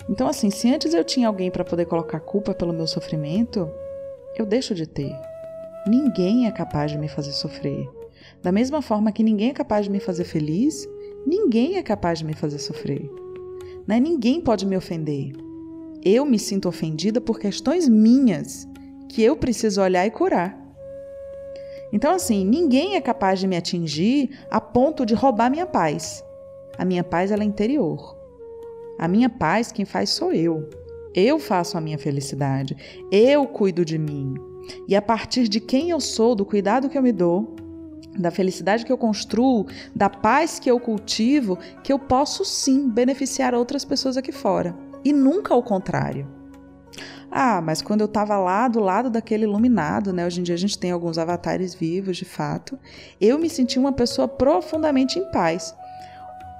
Então, 0.09 0.27
assim, 0.27 0.49
se 0.49 0.73
antes 0.73 0.93
eu 0.93 1.03
tinha 1.03 1.27
alguém 1.27 1.51
para 1.51 1.63
poder 1.63 1.85
colocar 1.85 2.19
culpa 2.19 2.53
pelo 2.53 2.73
meu 2.73 2.87
sofrimento, 2.87 3.69
eu 4.35 4.45
deixo 4.45 4.73
de 4.73 4.87
ter. 4.87 5.15
Ninguém 5.87 6.47
é 6.47 6.51
capaz 6.51 6.91
de 6.91 6.97
me 6.97 7.07
fazer 7.07 7.31
sofrer. 7.31 7.87
Da 8.41 8.51
mesma 8.51 8.81
forma 8.81 9.11
que 9.11 9.23
ninguém 9.23 9.49
é 9.49 9.53
capaz 9.53 9.85
de 9.85 9.91
me 9.91 9.99
fazer 9.99 10.23
feliz, 10.23 10.87
ninguém 11.25 11.77
é 11.77 11.83
capaz 11.83 12.19
de 12.19 12.25
me 12.25 12.33
fazer 12.33 12.59
sofrer. 12.59 13.09
Né? 13.87 13.99
Ninguém 13.99 14.39
pode 14.39 14.65
me 14.65 14.77
ofender. 14.77 15.33
Eu 16.03 16.25
me 16.25 16.39
sinto 16.39 16.69
ofendida 16.69 17.19
por 17.19 17.39
questões 17.39 17.89
minhas 17.89 18.67
que 19.09 19.21
eu 19.21 19.35
preciso 19.35 19.81
olhar 19.81 20.05
e 20.05 20.11
curar. 20.11 20.57
Então, 21.91 22.13
assim, 22.13 22.45
ninguém 22.45 22.95
é 22.95 23.01
capaz 23.01 23.39
de 23.39 23.47
me 23.47 23.57
atingir 23.57 24.29
a 24.49 24.61
ponto 24.61 25.05
de 25.05 25.13
roubar 25.13 25.49
minha 25.49 25.65
paz. 25.65 26.23
A 26.77 26.85
minha 26.85 27.03
paz 27.03 27.31
ela 27.31 27.43
é 27.43 27.45
interior. 27.45 28.15
A 28.97 29.07
minha 29.07 29.29
paz 29.29 29.71
quem 29.71 29.85
faz 29.85 30.11
sou 30.11 30.31
eu. 30.31 30.69
Eu 31.13 31.39
faço 31.39 31.77
a 31.77 31.81
minha 31.81 31.97
felicidade. 31.97 32.77
Eu 33.11 33.47
cuido 33.47 33.83
de 33.83 33.97
mim. 33.97 34.35
E 34.87 34.95
a 34.95 35.01
partir 35.01 35.47
de 35.47 35.59
quem 35.59 35.89
eu 35.89 35.99
sou, 35.99 36.35
do 36.35 36.45
cuidado 36.45 36.87
que 36.87 36.97
eu 36.97 37.01
me 37.01 37.11
dou, 37.11 37.55
da 38.17 38.31
felicidade 38.31 38.85
que 38.85 38.91
eu 38.91 38.97
construo, 38.97 39.65
da 39.95 40.09
paz 40.09 40.59
que 40.59 40.69
eu 40.69 40.79
cultivo, 40.79 41.57
que 41.83 41.93
eu 41.93 41.99
posso 41.99 42.43
sim 42.43 42.89
beneficiar 42.89 43.53
outras 43.53 43.85
pessoas 43.85 44.17
aqui 44.17 44.31
fora. 44.31 44.75
E 45.03 45.13
nunca 45.13 45.53
ao 45.53 45.63
contrário. 45.63 46.27
Ah, 47.31 47.61
mas 47.61 47.81
quando 47.81 48.01
eu 48.01 48.07
estava 48.07 48.37
lá 48.37 48.67
do 48.67 48.79
lado 48.79 49.09
daquele 49.09 49.43
iluminado, 49.43 50.11
né? 50.11 50.25
Hoje 50.25 50.39
em 50.39 50.43
dia 50.43 50.55
a 50.55 50.57
gente 50.57 50.77
tem 50.77 50.91
alguns 50.91 51.17
avatares 51.17 51.75
vivos, 51.75 52.17
de 52.17 52.25
fato. 52.25 52.77
Eu 53.21 53.37
me 53.37 53.49
senti 53.49 53.77
uma 53.77 53.93
pessoa 53.93 54.27
profundamente 54.27 55.19
em 55.19 55.31
paz. 55.31 55.75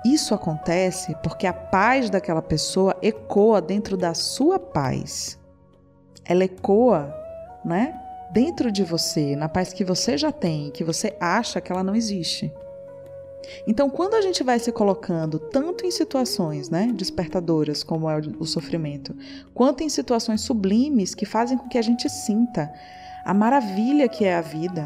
Isso 0.05 0.33
acontece 0.33 1.15
porque 1.23 1.47
a 1.47 1.53
paz 1.53 2.09
daquela 2.09 2.41
pessoa 2.41 2.95
ecoa 3.01 3.59
dentro 3.61 3.97
da 3.97 4.13
sua 4.13 4.59
paz. 4.59 5.39
Ela 6.23 6.43
ecoa, 6.43 7.13
né? 7.65 7.99
Dentro 8.31 8.71
de 8.71 8.83
você, 8.83 9.35
na 9.35 9.49
paz 9.49 9.73
que 9.73 9.83
você 9.83 10.17
já 10.17 10.31
tem, 10.31 10.71
que 10.71 10.83
você 10.83 11.15
acha 11.19 11.59
que 11.59 11.71
ela 11.71 11.83
não 11.83 11.95
existe. 11.95 12.51
Então, 13.65 13.89
quando 13.89 14.13
a 14.13 14.21
gente 14.21 14.43
vai 14.43 14.59
se 14.59 14.71
colocando 14.71 15.39
tanto 15.39 15.85
em 15.85 15.91
situações 15.91 16.69
né, 16.69 16.91
despertadoras, 16.93 17.83
como 17.83 18.09
é 18.09 18.19
o 18.39 18.45
sofrimento, 18.45 19.15
quanto 19.53 19.83
em 19.83 19.89
situações 19.89 20.41
sublimes 20.41 21.15
que 21.15 21.25
fazem 21.25 21.57
com 21.57 21.67
que 21.67 21.77
a 21.77 21.81
gente 21.81 22.09
sinta 22.09 22.71
a 23.25 23.33
maravilha 23.33 24.07
que 24.07 24.25
é 24.25 24.35
a 24.35 24.41
vida, 24.41 24.85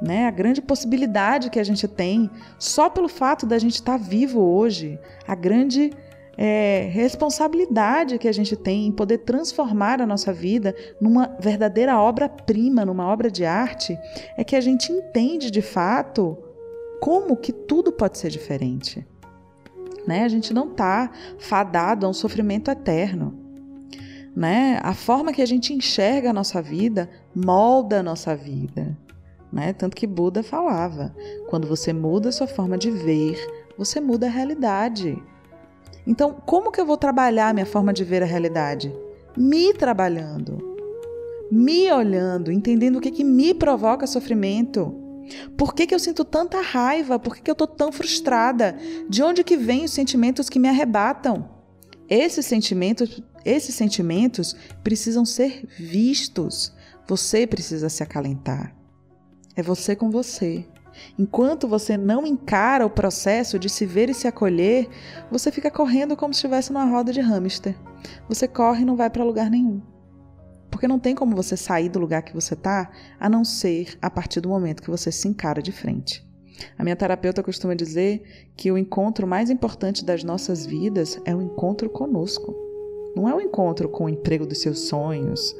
né, 0.00 0.26
a 0.26 0.30
grande 0.30 0.60
possibilidade 0.60 1.50
que 1.50 1.58
a 1.58 1.64
gente 1.64 1.88
tem 1.88 2.30
só 2.58 2.90
pelo 2.90 3.08
fato 3.08 3.46
da 3.46 3.58
gente 3.58 3.74
estar 3.74 3.98
vivo 3.98 4.40
hoje, 4.40 4.98
a 5.26 5.34
grande 5.34 5.92
é, 6.36 6.88
responsabilidade 6.92 8.18
que 8.18 8.28
a 8.28 8.32
gente 8.32 8.56
tem 8.56 8.86
em 8.86 8.92
poder 8.92 9.18
transformar 9.18 10.00
a 10.00 10.06
nossa 10.06 10.32
vida 10.32 10.74
numa 11.00 11.36
verdadeira 11.38 11.98
obra-prima, 11.98 12.84
numa 12.84 13.06
obra 13.06 13.30
de 13.30 13.44
arte, 13.44 13.98
é 14.36 14.44
que 14.44 14.56
a 14.56 14.60
gente 14.60 14.92
entende 14.92 15.50
de 15.50 15.62
fato 15.62 16.36
como 17.00 17.36
que 17.36 17.52
tudo 17.52 17.92
pode 17.92 18.18
ser 18.18 18.30
diferente. 18.30 19.06
Né? 20.06 20.24
A 20.24 20.28
gente 20.28 20.52
não 20.52 20.70
está 20.70 21.10
fadado 21.38 22.06
a 22.06 22.08
um 22.08 22.12
sofrimento 22.12 22.70
eterno. 22.70 23.38
Né? 24.36 24.78
A 24.82 24.92
forma 24.92 25.32
que 25.32 25.42
a 25.42 25.46
gente 25.46 25.72
enxerga 25.72 26.30
a 26.30 26.32
nossa 26.32 26.60
vida 26.60 27.08
molda 27.34 28.00
a 28.00 28.02
nossa 28.02 28.34
vida. 28.34 28.96
Né? 29.52 29.72
Tanto 29.72 29.96
que 29.96 30.06
Buda 30.06 30.42
falava: 30.42 31.14
quando 31.48 31.68
você 31.68 31.92
muda 31.92 32.28
a 32.28 32.32
sua 32.32 32.46
forma 32.46 32.76
de 32.76 32.90
ver, 32.90 33.38
você 33.78 34.00
muda 34.00 34.26
a 34.26 34.30
realidade. 34.30 35.22
Então, 36.06 36.34
como 36.44 36.70
que 36.70 36.80
eu 36.80 36.86
vou 36.86 36.96
trabalhar 36.96 37.54
minha 37.54 37.66
forma 37.66 37.92
de 37.92 38.04
ver 38.04 38.22
a 38.22 38.26
realidade? 38.26 38.94
Me 39.36 39.72
trabalhando, 39.72 40.76
me 41.50 41.90
olhando, 41.90 42.52
entendendo 42.52 42.96
o 42.96 43.00
que, 43.00 43.10
que 43.10 43.24
me 43.24 43.54
provoca 43.54 44.06
sofrimento. 44.06 44.94
Por 45.56 45.74
que, 45.74 45.86
que 45.86 45.94
eu 45.94 45.98
sinto 45.98 46.24
tanta 46.24 46.60
raiva? 46.60 47.18
Por 47.18 47.34
que, 47.34 47.42
que 47.42 47.50
eu 47.50 47.54
estou 47.54 47.66
tão 47.66 47.90
frustrada? 47.90 48.76
De 49.08 49.22
onde 49.22 49.42
que 49.42 49.56
vêm 49.56 49.84
os 49.84 49.92
sentimentos 49.92 50.48
que 50.48 50.58
me 50.58 50.68
arrebatam? 50.68 51.48
Esses 52.08 52.44
sentimentos, 52.44 53.22
esses 53.44 53.74
sentimentos 53.74 54.54
precisam 54.82 55.24
ser 55.24 55.66
vistos. 55.78 56.72
Você 57.06 57.46
precisa 57.46 57.88
se 57.88 58.02
acalentar. 58.02 58.74
É 59.56 59.62
você 59.62 59.96
com 59.96 60.10
você. 60.10 60.66
Enquanto 61.18 61.68
você 61.68 61.96
não 61.96 62.26
encara 62.26 62.86
o 62.86 62.90
processo 62.90 63.58
de 63.58 63.68
se 63.68 63.86
ver 63.86 64.10
e 64.10 64.14
se 64.14 64.26
acolher, 64.26 64.88
você 65.30 65.50
fica 65.50 65.70
correndo 65.70 66.16
como 66.16 66.32
se 66.32 66.38
estivesse 66.38 66.72
numa 66.72 66.84
roda 66.84 67.12
de 67.12 67.20
hamster. 67.20 67.76
Você 68.28 68.46
corre 68.48 68.82
e 68.82 68.84
não 68.84 68.96
vai 68.96 69.10
para 69.10 69.24
lugar 69.24 69.50
nenhum. 69.50 69.80
Porque 70.70 70.88
não 70.88 70.98
tem 70.98 71.14
como 71.14 71.36
você 71.36 71.56
sair 71.56 71.88
do 71.88 72.00
lugar 72.00 72.22
que 72.22 72.34
você 72.34 72.54
está, 72.54 72.90
a 73.18 73.28
não 73.28 73.44
ser 73.44 73.96
a 74.02 74.10
partir 74.10 74.40
do 74.40 74.48
momento 74.48 74.82
que 74.82 74.90
você 74.90 75.12
se 75.12 75.28
encara 75.28 75.62
de 75.62 75.70
frente. 75.70 76.26
A 76.78 76.82
minha 76.82 76.96
terapeuta 76.96 77.42
costuma 77.42 77.74
dizer 77.74 78.50
que 78.56 78.70
o 78.70 78.78
encontro 78.78 79.26
mais 79.26 79.50
importante 79.50 80.04
das 80.04 80.22
nossas 80.22 80.66
vidas 80.66 81.20
é 81.24 81.34
o 81.34 81.42
encontro 81.42 81.88
conosco. 81.90 82.54
Não 83.14 83.28
é 83.28 83.34
o 83.34 83.40
encontro 83.40 83.88
com 83.88 84.04
o 84.04 84.08
emprego 84.08 84.46
dos 84.46 84.58
seus 84.58 84.88
sonhos, 84.88 85.54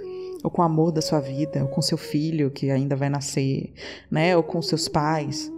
ou 0.44 0.50
com 0.50 0.60
o 0.60 0.64
amor 0.64 0.92
da 0.92 1.00
sua 1.00 1.20
vida, 1.20 1.62
ou 1.62 1.68
com 1.68 1.80
seu 1.80 1.96
filho 1.96 2.50
que 2.50 2.70
ainda 2.70 2.94
vai 2.94 3.08
nascer, 3.08 3.72
né, 4.10 4.36
ou 4.36 4.42
com 4.42 4.60
seus 4.60 4.86
pais. 4.86 5.50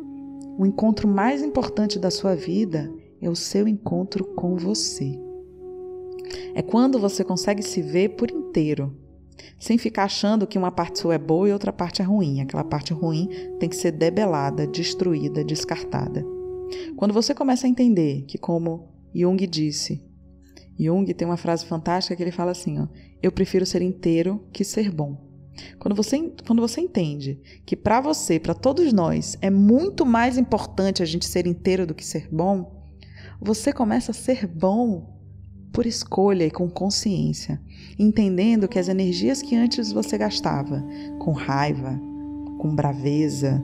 O 0.57 0.65
encontro 0.65 1.09
mais 1.09 1.43
importante 1.43 1.99
da 1.99 2.09
sua 2.09 2.37
vida 2.37 2.89
é 3.21 3.29
o 3.29 3.35
seu 3.35 3.67
encontro 3.67 4.25
com 4.25 4.57
você. 4.57 5.19
É 6.55 6.63
quando 6.63 7.01
você 7.01 7.25
consegue 7.25 7.63
se 7.63 7.83
ver 7.83 8.11
por 8.11 8.31
inteiro, 8.31 8.97
sem 9.59 9.77
ficar 9.77 10.05
achando 10.05 10.47
que 10.47 10.57
uma 10.57 10.71
parte 10.71 11.01
sua 11.01 11.15
é 11.15 11.19
boa 11.19 11.49
e 11.49 11.53
outra 11.53 11.73
parte 11.73 12.01
é 12.01 12.05
ruim. 12.05 12.41
Aquela 12.41 12.65
parte 12.65 12.93
ruim 12.93 13.29
tem 13.59 13.69
que 13.69 13.77
ser 13.77 13.91
debelada, 13.91 14.69
destruída, 14.69 15.45
descartada. 15.45 16.25
Quando 16.97 17.13
você 17.13 17.35
começa 17.35 17.67
a 17.67 17.71
entender 17.71 18.23
que, 18.23 18.39
como 18.39 18.89
Jung 19.13 19.45
disse, 19.47 20.03
Jung 20.79 21.13
tem 21.13 21.27
uma 21.27 21.37
frase 21.37 21.65
fantástica 21.65 22.15
que 22.15 22.23
ele 22.23 22.31
fala 22.31 22.53
assim: 22.53 22.79
ó, 22.79 22.87
Eu 23.23 23.33
prefiro 23.33 23.67
ser 23.67 23.83
inteiro 23.83 24.47
que 24.53 24.65
ser 24.65 24.91
bom. 24.91 25.27
Quando 25.79 25.95
você, 25.95 26.33
quando 26.47 26.61
você 26.61 26.81
entende 26.81 27.41
que 27.65 27.77
para 27.77 28.01
você, 28.01 28.39
para 28.39 28.55
todos 28.55 28.93
nós, 28.93 29.37
é 29.41 29.51
muito 29.51 30.05
mais 30.05 30.37
importante 30.37 31.03
a 31.03 31.07
gente 31.07 31.27
ser 31.27 31.47
inteiro 31.47 31.87
do 31.87 31.95
que 31.95 32.05
ser 32.05 32.29
bom, 32.31 32.85
você 33.41 33.73
começa 33.73 34.11
a 34.11 34.15
ser 34.15 34.47
bom 34.47 35.15
por 35.73 35.87
escolha 35.87 36.45
e 36.45 36.51
com 36.51 36.71
consciência, 36.71 37.61
entendendo 37.99 38.69
que 38.69 38.79
as 38.79 38.89
energias 38.89 39.43
que 39.43 39.55
antes 39.55 39.93
você 39.93 40.17
gastava 40.17 40.83
com 41.19 41.33
raiva, 41.33 42.01
com 42.59 42.75
braveza, 42.75 43.63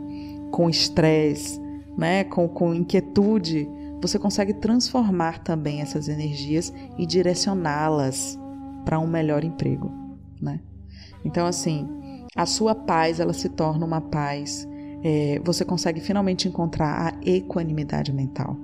com 0.50 0.68
estresse, 0.68 1.58
né, 1.96 2.24
com, 2.24 2.46
com 2.48 2.74
inquietude, 2.74 3.68
você 4.00 4.18
consegue 4.18 4.52
transformar 4.54 5.38
também 5.42 5.80
essas 5.80 6.08
energias 6.08 6.72
e 6.98 7.06
direcioná-las 7.06 8.38
para 8.84 8.98
um 8.98 9.06
melhor 9.06 9.44
emprego, 9.44 9.90
né? 10.40 10.60
Então, 11.24 11.46
assim, 11.46 11.88
a 12.36 12.46
sua 12.46 12.74
paz 12.74 13.20
ela 13.20 13.32
se 13.32 13.48
torna 13.48 13.84
uma 13.84 14.00
paz. 14.00 14.68
É, 15.04 15.40
você 15.44 15.64
consegue 15.64 16.00
finalmente 16.00 16.46
encontrar 16.48 17.14
a 17.14 17.28
equanimidade 17.28 18.12
mental, 18.12 18.56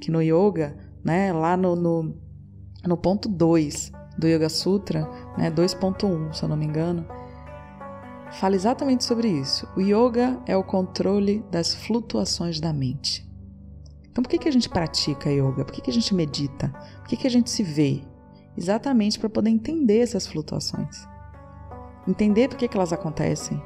que 0.00 0.10
no 0.10 0.22
yoga, 0.22 0.76
né, 1.04 1.32
lá 1.32 1.56
no, 1.56 1.74
no 1.74 2.14
no 2.86 2.96
ponto 2.96 3.28
2 3.28 3.92
do 4.18 4.26
Yoga 4.26 4.48
Sutra, 4.48 5.08
né, 5.38 5.50
2.1, 5.50 6.32
se 6.32 6.42
eu 6.42 6.48
não 6.48 6.56
me 6.56 6.66
engano, 6.66 7.06
fala 8.32 8.54
exatamente 8.54 9.04
sobre 9.04 9.28
isso. 9.28 9.68
O 9.76 9.80
yoga 9.80 10.40
é 10.46 10.56
o 10.56 10.64
controle 10.64 11.44
das 11.50 11.74
flutuações 11.74 12.60
da 12.60 12.72
mente. 12.72 13.28
Então, 14.10 14.22
por 14.22 14.28
que, 14.28 14.38
que 14.38 14.48
a 14.48 14.52
gente 14.52 14.68
pratica 14.68 15.30
yoga? 15.30 15.64
Por 15.64 15.72
que, 15.72 15.80
que 15.80 15.90
a 15.90 15.94
gente 15.94 16.14
medita? 16.14 16.68
Por 16.98 17.08
que, 17.08 17.16
que 17.16 17.26
a 17.26 17.30
gente 17.30 17.50
se 17.50 17.62
vê? 17.62 18.02
Exatamente 18.56 19.18
para 19.18 19.28
poder 19.28 19.50
entender 19.50 19.98
essas 19.98 20.26
flutuações. 20.26 21.06
Entender 22.06 22.48
por 22.48 22.56
que, 22.56 22.68
que 22.68 22.76
elas 22.76 22.92
acontecem. 22.92 23.62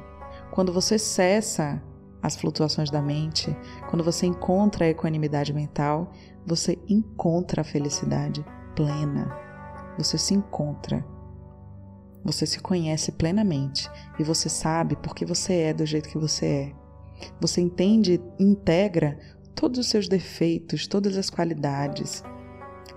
Quando 0.51 0.71
você 0.71 0.97
cessa 0.97 1.81
as 2.21 2.35
flutuações 2.35 2.89
da 2.89 3.01
mente, 3.01 3.55
quando 3.89 4.03
você 4.03 4.25
encontra 4.25 4.85
a 4.85 4.89
equanimidade 4.89 5.53
mental, 5.53 6.11
você 6.45 6.77
encontra 6.87 7.61
a 7.61 7.65
felicidade 7.65 8.45
plena. 8.75 9.35
Você 9.97 10.17
se 10.17 10.33
encontra. 10.33 11.05
Você 12.23 12.45
se 12.45 12.59
conhece 12.59 13.11
plenamente 13.11 13.89
e 14.19 14.23
você 14.23 14.49
sabe 14.49 14.95
por 14.95 15.15
que 15.15 15.25
você 15.25 15.53
é 15.53 15.73
do 15.73 15.85
jeito 15.85 16.09
que 16.09 16.17
você 16.17 16.45
é. 16.45 16.73
Você 17.39 17.61
entende 17.61 18.21
e 18.39 18.43
integra 18.43 19.17
todos 19.55 19.79
os 19.79 19.87
seus 19.87 20.07
defeitos, 20.07 20.87
todas 20.87 21.17
as 21.17 21.29
qualidades. 21.29 22.23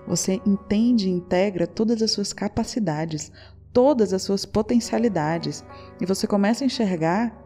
Você 0.07 0.41
entende 0.45 1.07
e 1.07 1.11
integra 1.11 1.67
todas 1.67 2.01
as 2.01 2.11
suas 2.11 2.33
capacidades, 2.33 3.31
todas 3.73 4.13
as 4.13 4.21
suas 4.21 4.45
potencialidades 4.45 5.63
e 5.99 6.05
você 6.05 6.27
começa 6.27 6.63
a 6.63 6.67
enxergar 6.67 7.37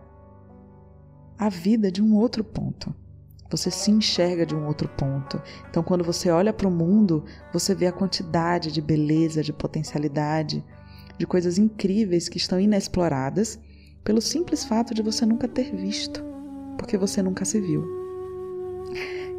a 1.37 1.49
vida 1.49 1.91
de 1.91 2.01
um 2.01 2.15
outro 2.15 2.43
ponto. 2.43 2.93
Você 3.49 3.69
se 3.69 3.91
enxerga 3.91 4.45
de 4.45 4.55
um 4.55 4.65
outro 4.65 4.89
ponto. 4.89 5.41
Então, 5.69 5.83
quando 5.83 6.03
você 6.03 6.31
olha 6.31 6.51
para 6.51 6.67
o 6.67 6.71
mundo, 6.71 7.23
você 7.53 7.75
vê 7.75 7.85
a 7.87 7.91
quantidade 7.91 8.71
de 8.71 8.81
beleza, 8.81 9.43
de 9.43 9.53
potencialidade, 9.53 10.65
de 11.17 11.27
coisas 11.27 11.57
incríveis 11.57 12.27
que 12.27 12.37
estão 12.37 12.59
inexploradas 12.59 13.59
pelo 14.03 14.21
simples 14.21 14.65
fato 14.65 14.93
de 14.93 15.01
você 15.01 15.25
nunca 15.25 15.47
ter 15.47 15.75
visto, 15.75 16.23
porque 16.77 16.97
você 16.97 17.21
nunca 17.21 17.45
se 17.45 17.59
viu. 17.61 17.83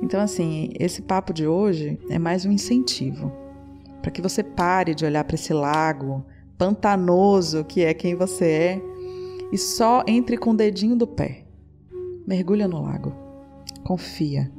Então, 0.03 0.21
assim, 0.21 0.71
esse 0.79 1.03
papo 1.03 1.33
de 1.33 1.47
hoje 1.47 1.99
é 2.09 2.19
mais 2.19 2.45
um 2.45 2.53
incentivo 2.53 3.33
para 4.03 4.11
que 4.11 4.23
você 4.23 4.43
pare 4.43 4.95
de 4.95 5.05
olhar 5.05 5.25
para 5.25 5.35
esse 5.35 5.53
lago 5.53 6.25
pantanoso 6.57 7.65
que 7.65 7.83
é 7.83 7.93
quem 7.93 8.15
você 8.15 8.45
é 8.45 8.83
e 9.53 9.59
só 9.59 10.03
entre 10.07 10.37
com 10.37 10.51
o 10.51 10.57
dedinho 10.57 10.97
do 10.97 11.07
pé. 11.07 11.45
Mergulha 12.27 12.69
no 12.69 12.83
lago. 12.83 13.13
Confia. 13.85 14.51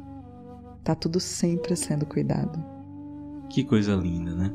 Tá 0.84 0.96
tudo 0.96 1.20
sempre 1.20 1.76
sendo 1.76 2.06
cuidado. 2.06 2.64
Que 3.50 3.64
coisa 3.64 3.96
linda, 3.96 4.34
né? 4.34 4.54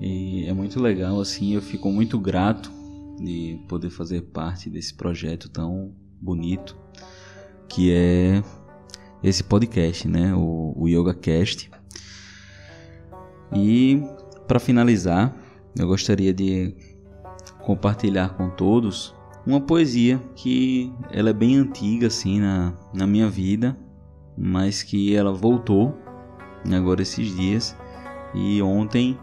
E 0.00 0.46
é 0.46 0.52
muito 0.52 0.80
legal, 0.80 1.20
assim, 1.20 1.54
eu 1.54 1.62
fico 1.62 1.90
muito 1.90 2.18
grato 2.18 2.72
de 3.18 3.60
poder 3.68 3.90
fazer 3.90 4.22
parte 4.22 4.68
desse 4.68 4.94
projeto 4.94 5.48
tão 5.48 5.92
bonito 6.20 6.76
que 7.68 7.92
é 7.92 8.42
esse 9.22 9.42
podcast, 9.42 10.08
né? 10.08 10.34
O, 10.34 10.74
o 10.76 10.88
Yoga 10.88 11.14
Cast. 11.14 11.70
E 13.54 14.02
para 14.46 14.58
finalizar, 14.58 15.34
eu 15.78 15.86
gostaria 15.86 16.32
de 16.32 16.74
compartilhar 17.62 18.30
com 18.30 18.50
todos 18.50 19.14
uma 19.46 19.60
poesia 19.60 20.22
que 20.34 20.92
ela 21.10 21.30
é 21.30 21.32
bem 21.32 21.56
antiga 21.56 22.06
assim 22.06 22.40
na, 22.40 22.74
na 22.94 23.06
minha 23.06 23.28
vida, 23.28 23.76
mas 24.36 24.82
que 24.82 25.14
ela 25.14 25.32
voltou 25.32 25.96
agora 26.72 27.02
esses 27.02 27.34
dias 27.34 27.76
e 28.34 28.62
ontem 28.62 29.18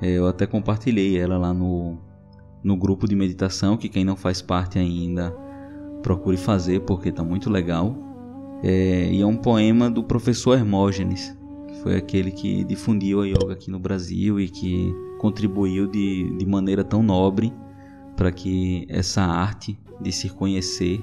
é, 0.00 0.10
eu 0.10 0.28
até 0.28 0.46
compartilhei 0.46 1.18
ela 1.18 1.36
lá 1.36 1.52
no, 1.52 1.98
no 2.62 2.76
grupo 2.76 3.08
de 3.08 3.16
meditação 3.16 3.76
que 3.76 3.88
quem 3.88 4.04
não 4.04 4.16
faz 4.16 4.40
parte 4.40 4.78
ainda 4.78 5.30
procure 6.02 6.36
fazer 6.36 6.80
porque 6.80 7.08
está 7.08 7.24
muito 7.24 7.50
legal 7.50 8.03
é, 8.66 9.12
e 9.12 9.20
é 9.20 9.26
um 9.26 9.36
poema 9.36 9.90
do 9.90 10.02
professor 10.02 10.56
Hermógenes 10.56 11.36
que 11.68 11.82
foi 11.82 11.96
aquele 11.96 12.30
que 12.30 12.64
difundiu 12.64 13.20
a 13.20 13.26
yoga 13.26 13.52
aqui 13.52 13.70
no 13.70 13.78
Brasil 13.78 14.40
e 14.40 14.48
que 14.48 14.90
contribuiu 15.18 15.86
de, 15.86 16.34
de 16.38 16.46
maneira 16.46 16.82
tão 16.82 17.02
nobre 17.02 17.52
para 18.16 18.32
que 18.32 18.86
essa 18.88 19.20
arte 19.20 19.78
de 20.00 20.10
se 20.10 20.30
conhecer 20.30 20.98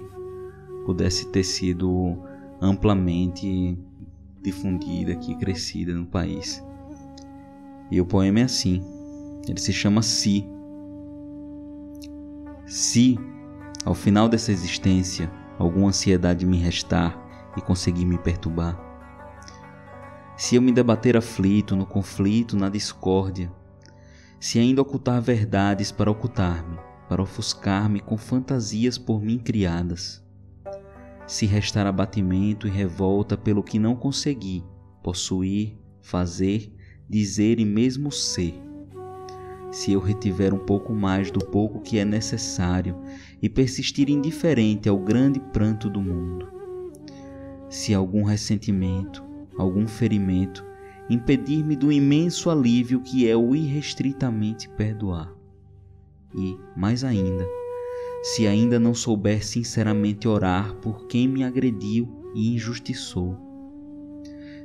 pudesse 0.88 1.28
ter 1.28 1.44
sido 1.44 2.18
amplamente 2.60 3.78
difundida 4.42 5.12
aqui, 5.12 5.36
crescida 5.36 5.94
no 5.94 6.08
país. 6.08 6.66
E 7.92 8.02
o 8.02 8.06
poema 8.08 8.40
é 8.40 8.44
assim, 8.44 8.82
ele 9.48 9.60
se 9.60 9.72
chama 9.72 10.02
Si. 10.02 10.48
Se, 12.66 13.20
ao 13.86 13.94
final 13.94 14.28
dessa 14.28 14.52
existência, 14.52 15.32
alguma 15.60 15.90
ansiedade 15.90 16.44
me 16.44 16.58
restar 16.58 17.30
e 17.58 17.62
conseguir 17.62 18.06
me 18.06 18.18
perturbar, 18.18 18.92
se 20.42 20.56
eu 20.56 20.62
me 20.62 20.72
debater 20.72 21.16
aflito 21.16 21.76
no 21.76 21.86
conflito, 21.86 22.58
na 22.58 22.68
discórdia, 22.68 23.54
se 24.40 24.58
ainda 24.58 24.82
ocultar 24.82 25.22
verdades 25.22 25.92
para 25.92 26.10
ocultar-me, 26.10 26.80
para 27.08 27.22
ofuscar-me 27.22 28.00
com 28.00 28.18
fantasias 28.18 28.98
por 28.98 29.22
mim 29.22 29.38
criadas. 29.38 30.26
Se 31.28 31.46
restar 31.46 31.86
abatimento 31.86 32.68
e 32.68 32.72
revolta 32.72 33.38
pelo 33.38 33.62
que 33.62 33.78
não 33.78 33.96
consegui 33.96 34.66
possuir, 35.04 35.78
fazer, 36.02 36.76
dizer 37.08 37.60
e 37.60 37.66
mesmo 37.66 38.12
ser. 38.12 38.60
Se 39.70 39.92
eu 39.92 40.00
retiver 40.00 40.56
um 40.56 40.66
pouco 40.66 40.92
mais 40.92 41.30
do 41.30 41.40
pouco 41.40 41.82
que 41.82 42.00
é 42.00 42.04
necessário 42.04 43.00
e 43.40 43.48
persistir 43.48 44.10
indiferente 44.10 44.90
ao 44.90 44.98
grande 44.98 45.40
pranto 45.40 45.88
do 45.88 46.02
mundo. 46.02 46.51
Se 47.72 47.94
algum 47.94 48.24
ressentimento, 48.24 49.24
algum 49.58 49.88
ferimento 49.88 50.62
impedir-me 51.10 51.74
do 51.74 51.90
imenso 51.90 52.50
alívio 52.50 53.00
que 53.00 53.30
é 53.30 53.36
o 53.36 53.56
irrestritamente 53.56 54.68
perdoar 54.68 55.34
e, 56.36 56.58
mais 56.76 57.06
ainda, 57.06 57.48
se 58.24 58.46
ainda 58.46 58.78
não 58.78 58.94
souber 58.94 59.46
sinceramente 59.46 60.28
orar 60.28 60.76
por 60.76 61.08
quem 61.08 61.30
me 61.30 61.46
agrediu 61.46 62.10
e 62.36 62.54
injustiçou, 62.54 63.38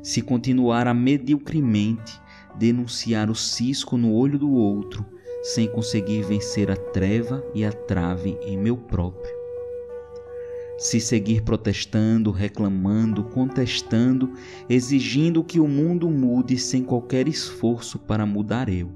se 0.03 0.21
continuar 0.21 0.89
a 0.89 0.95
mediocremente 0.95 2.21
denunciar 2.57 3.31
o 3.31 3.37
cisco 3.37 3.97
no 3.97 4.13
olho 4.15 4.37
do 4.37 4.51
outro, 4.51 5.07
sem 5.45 5.69
conseguir 5.69 6.25
vencer 6.25 6.73
a 6.73 6.77
treva 6.77 7.45
e 7.55 7.65
a 7.65 7.73
trave 7.73 8.37
em 8.43 8.59
meu 8.59 8.77
próprio. 8.77 9.36
Se 10.79 11.01
seguir 11.01 11.43
protestando, 11.43 12.31
reclamando, 12.31 13.25
contestando, 13.25 14.33
exigindo 14.69 15.43
que 15.43 15.59
o 15.59 15.67
mundo 15.67 16.11
mude 16.11 16.59
sem 16.59 16.83
qualquer 16.83 17.27
esforço 17.27 17.99
para 17.99 18.27
mudar 18.27 18.69
eu. 18.69 18.91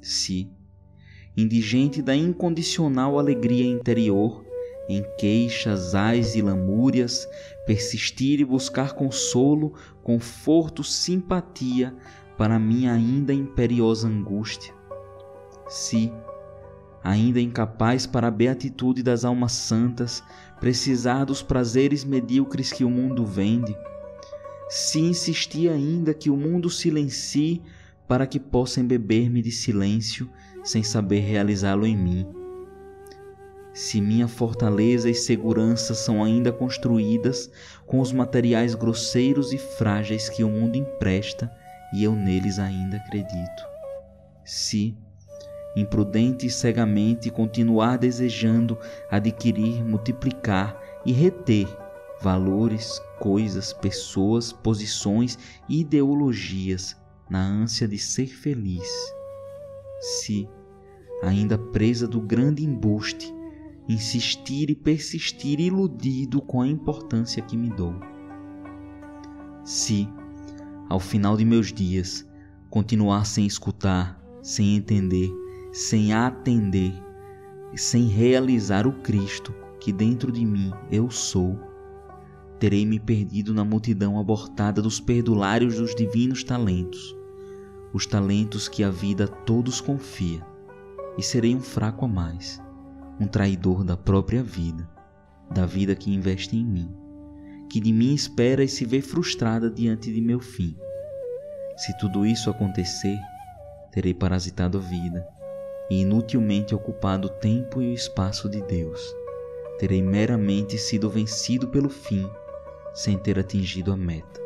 Se, 0.00 0.48
indigente 1.36 2.00
da 2.00 2.14
incondicional 2.14 3.18
alegria 3.18 3.66
interior, 3.66 4.44
em 4.88 5.04
queixas, 5.18 5.94
ais 5.94 6.34
e 6.34 6.40
lamúrias, 6.40 7.28
persistir 7.66 8.40
e 8.40 8.44
buscar 8.44 8.94
consolo, 8.94 9.74
conforto, 10.02 10.82
simpatia 10.82 11.94
para 12.38 12.58
minha 12.58 12.92
ainda 12.92 13.34
imperiosa 13.34 14.08
angústia. 14.08 14.72
Se, 15.68 16.10
ainda 17.04 17.40
incapaz 17.40 18.06
para 18.06 18.28
a 18.28 18.30
beatitude 18.30 19.02
das 19.02 19.24
almas 19.24 19.52
santas, 19.52 20.22
precisar 20.60 21.24
dos 21.24 21.42
prazeres 21.42 22.04
medíocres 22.04 22.72
que 22.72 22.84
o 22.84 22.90
mundo 22.90 23.24
vende, 23.24 23.76
se 24.68 25.00
insistir 25.00 25.70
ainda 25.70 26.12
que 26.12 26.28
o 26.28 26.36
mundo 26.36 26.68
silencie 26.68 27.62
para 28.06 28.26
que 28.26 28.40
possa 28.40 28.80
embeber-me 28.80 29.40
de 29.42 29.50
silêncio 29.50 30.30
sem 30.64 30.82
saber 30.82 31.20
realizá-lo 31.20 31.86
em 31.86 31.96
mim. 31.96 32.26
Se 33.72 34.00
minha 34.00 34.26
fortaleza 34.26 35.08
e 35.08 35.14
segurança 35.14 35.94
são 35.94 36.24
ainda 36.24 36.50
construídas 36.50 37.50
com 37.86 38.00
os 38.00 38.12
materiais 38.12 38.74
grosseiros 38.74 39.52
e 39.52 39.58
frágeis 39.58 40.28
que 40.28 40.42
o 40.42 40.48
mundo 40.48 40.76
empresta 40.76 41.50
e 41.94 42.02
eu 42.02 42.14
neles 42.14 42.58
ainda 42.58 42.96
acredito. 42.96 43.62
Se, 44.44 44.96
imprudente 45.80 46.46
e 46.46 46.50
cegamente, 46.50 47.30
continuar 47.30 47.98
desejando 47.98 48.78
adquirir, 49.10 49.84
multiplicar 49.84 50.80
e 51.04 51.12
reter 51.12 51.68
valores, 52.20 53.00
coisas, 53.20 53.72
pessoas, 53.72 54.52
posições 54.52 55.38
e 55.68 55.80
ideologias 55.80 56.96
na 57.30 57.44
ânsia 57.44 57.86
de 57.86 57.98
ser 57.98 58.26
feliz. 58.26 58.88
Se, 60.00 60.48
ainda 61.22 61.58
presa 61.58 62.06
do 62.06 62.20
grande 62.20 62.64
embuste, 62.64 63.32
insistir 63.88 64.70
e 64.70 64.74
persistir 64.74 65.60
iludido 65.60 66.40
com 66.42 66.60
a 66.60 66.66
importância 66.66 67.42
que 67.42 67.56
me 67.56 67.70
dou. 67.70 67.94
Se, 69.64 70.08
ao 70.88 71.00
final 71.00 71.36
de 71.36 71.44
meus 71.44 71.72
dias, 71.72 72.26
continuar 72.70 73.24
sem 73.24 73.46
escutar, 73.46 74.20
sem 74.42 74.76
entender, 74.76 75.30
sem 75.72 76.12
atender, 76.12 76.94
sem 77.76 78.06
realizar 78.06 78.86
o 78.86 78.92
Cristo 78.92 79.54
que 79.80 79.92
dentro 79.92 80.32
de 80.32 80.44
mim 80.44 80.72
eu 80.90 81.10
sou, 81.10 81.58
terei 82.58 82.84
me 82.84 82.98
perdido 82.98 83.54
na 83.54 83.64
multidão 83.64 84.18
abortada 84.18 84.82
dos 84.82 84.98
perdulários 84.98 85.76
dos 85.76 85.94
divinos 85.94 86.42
talentos, 86.42 87.16
os 87.92 88.06
talentos 88.06 88.68
que 88.68 88.82
a 88.82 88.90
vida 88.90 89.24
a 89.24 89.28
todos 89.28 89.80
confia, 89.80 90.44
e 91.16 91.22
serei 91.22 91.54
um 91.54 91.60
fraco 91.60 92.04
a 92.04 92.08
mais, 92.08 92.60
um 93.20 93.26
traidor 93.26 93.84
da 93.84 93.96
própria 93.96 94.42
vida, 94.42 94.88
da 95.50 95.64
vida 95.64 95.94
que 95.94 96.12
investe 96.12 96.56
em 96.56 96.64
mim, 96.64 96.90
que 97.70 97.80
de 97.80 97.92
mim 97.92 98.14
espera 98.14 98.64
e 98.64 98.68
se 98.68 98.84
vê 98.84 99.00
frustrada 99.00 99.70
diante 99.70 100.12
de 100.12 100.20
meu 100.20 100.40
fim. 100.40 100.76
Se 101.76 101.96
tudo 101.98 102.26
isso 102.26 102.50
acontecer, 102.50 103.16
terei 103.92 104.12
parasitado 104.12 104.78
a 104.78 104.80
vida 104.80 105.37
e 105.90 106.02
inutilmente 106.02 106.74
ocupado 106.74 107.28
o 107.28 107.30
tempo 107.30 107.80
e 107.80 107.90
o 107.90 107.94
espaço 107.94 108.48
de 108.48 108.60
Deus. 108.62 109.00
Terei 109.78 110.02
meramente 110.02 110.76
sido 110.76 111.08
vencido 111.08 111.68
pelo 111.68 111.88
fim, 111.88 112.28
sem 112.92 113.16
ter 113.16 113.38
atingido 113.38 113.92
a 113.92 113.96
meta. 113.96 114.40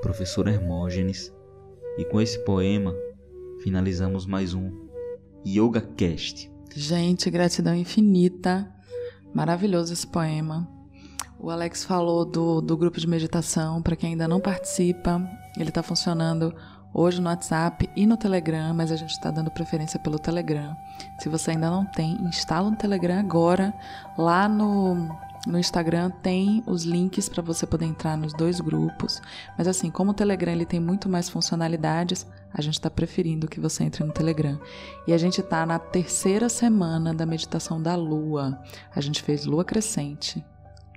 Professor 0.00 0.46
Hermógenes, 0.48 1.32
e 1.96 2.04
com 2.04 2.20
esse 2.20 2.38
poema 2.44 2.94
finalizamos 3.62 4.26
mais 4.26 4.54
um 4.54 4.70
Yoga 5.46 5.80
Cast. 5.80 6.50
Gente, 6.74 7.30
gratidão 7.30 7.74
infinita. 7.74 8.70
Maravilhoso 9.34 9.92
esse 9.92 10.06
poema. 10.06 10.68
O 11.38 11.50
Alex 11.50 11.84
falou 11.84 12.24
do, 12.24 12.60
do 12.60 12.76
grupo 12.76 13.00
de 13.00 13.06
meditação. 13.06 13.82
Para 13.82 13.96
quem 13.96 14.10
ainda 14.10 14.28
não 14.28 14.40
participa, 14.40 15.20
ele 15.58 15.70
está 15.70 15.82
funcionando 15.82 16.54
hoje 16.92 17.20
no 17.20 17.28
WhatsApp 17.28 17.88
e 17.96 18.06
no 18.06 18.16
Telegram, 18.16 18.74
mas 18.74 18.92
a 18.92 18.96
gente 18.96 19.10
está 19.10 19.30
dando 19.30 19.50
preferência 19.50 19.98
pelo 19.98 20.18
Telegram. 20.18 20.76
Se 21.18 21.28
você 21.28 21.52
ainda 21.52 21.70
não 21.70 21.84
tem, 21.84 22.14
instala 22.24 22.68
o 22.68 22.76
Telegram 22.76 23.18
agora. 23.18 23.74
Lá 24.16 24.48
no, 24.48 25.08
no 25.46 25.58
Instagram 25.58 26.10
tem 26.22 26.62
os 26.66 26.84
links 26.84 27.28
para 27.28 27.42
você 27.42 27.66
poder 27.66 27.86
entrar 27.86 28.16
nos 28.16 28.32
dois 28.32 28.60
grupos. 28.60 29.20
Mas 29.56 29.66
assim, 29.66 29.90
como 29.90 30.10
o 30.12 30.14
Telegram 30.14 30.52
ele 30.52 30.66
tem 30.66 30.80
muito 30.80 31.08
mais 31.08 31.28
funcionalidades, 31.28 32.26
a 32.52 32.60
gente 32.60 32.74
está 32.74 32.90
preferindo 32.90 33.48
que 33.48 33.60
você 33.60 33.84
entre 33.84 34.04
no 34.04 34.12
Telegram. 34.12 34.60
E 35.06 35.12
a 35.12 35.18
gente 35.18 35.40
está 35.40 35.64
na 35.64 35.78
terceira 35.78 36.48
semana 36.48 37.14
da 37.14 37.26
meditação 37.26 37.82
da 37.82 37.94
Lua. 37.96 38.60
A 38.94 39.00
gente 39.00 39.22
fez 39.22 39.44
Lua 39.44 39.64
Crescente. 39.64 40.44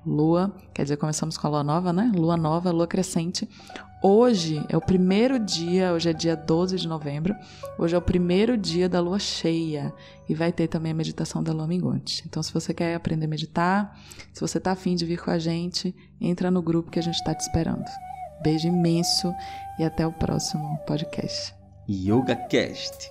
Lua, 0.05 0.55
quer 0.73 0.83
dizer, 0.83 0.97
começamos 0.97 1.37
com 1.37 1.47
a 1.47 1.49
Lua 1.49 1.63
Nova, 1.63 1.91
né? 1.91 2.11
Lua 2.15 2.37
Nova, 2.37 2.71
Lua 2.71 2.85
Crescente. 2.87 3.49
Hoje 4.03 4.63
é 4.69 4.77
o 4.77 4.81
primeiro 4.81 5.39
dia, 5.39 5.91
hoje 5.91 6.09
é 6.09 6.13
dia 6.13 6.35
12 6.35 6.77
de 6.77 6.87
novembro. 6.87 7.35
Hoje 7.77 7.95
é 7.95 7.97
o 7.97 8.01
primeiro 8.01 8.55
dia 8.55 8.87
da 8.87 8.99
lua 8.99 9.17
cheia 9.17 9.91
e 10.29 10.35
vai 10.35 10.51
ter 10.51 10.67
também 10.67 10.91
a 10.91 10.95
meditação 10.95 11.41
da 11.41 11.51
lua 11.51 11.65
minguante. 11.65 12.23
Então, 12.27 12.43
se 12.43 12.53
você 12.53 12.71
quer 12.71 12.93
aprender 12.93 13.25
a 13.25 13.29
meditar, 13.29 13.99
se 14.31 14.41
você 14.41 14.59
está 14.59 14.73
afim 14.73 14.95
de 14.95 15.05
vir 15.05 15.19
com 15.19 15.31
a 15.31 15.39
gente, 15.39 15.95
entra 16.21 16.51
no 16.51 16.61
grupo 16.61 16.91
que 16.91 16.99
a 16.99 17.01
gente 17.01 17.15
está 17.15 17.33
te 17.33 17.41
esperando. 17.41 17.85
Beijo 18.43 18.67
imenso 18.67 19.33
e 19.79 19.83
até 19.83 20.05
o 20.05 20.11
próximo 20.11 20.77
podcast. 20.85 21.55
YogaCast. 21.89 23.09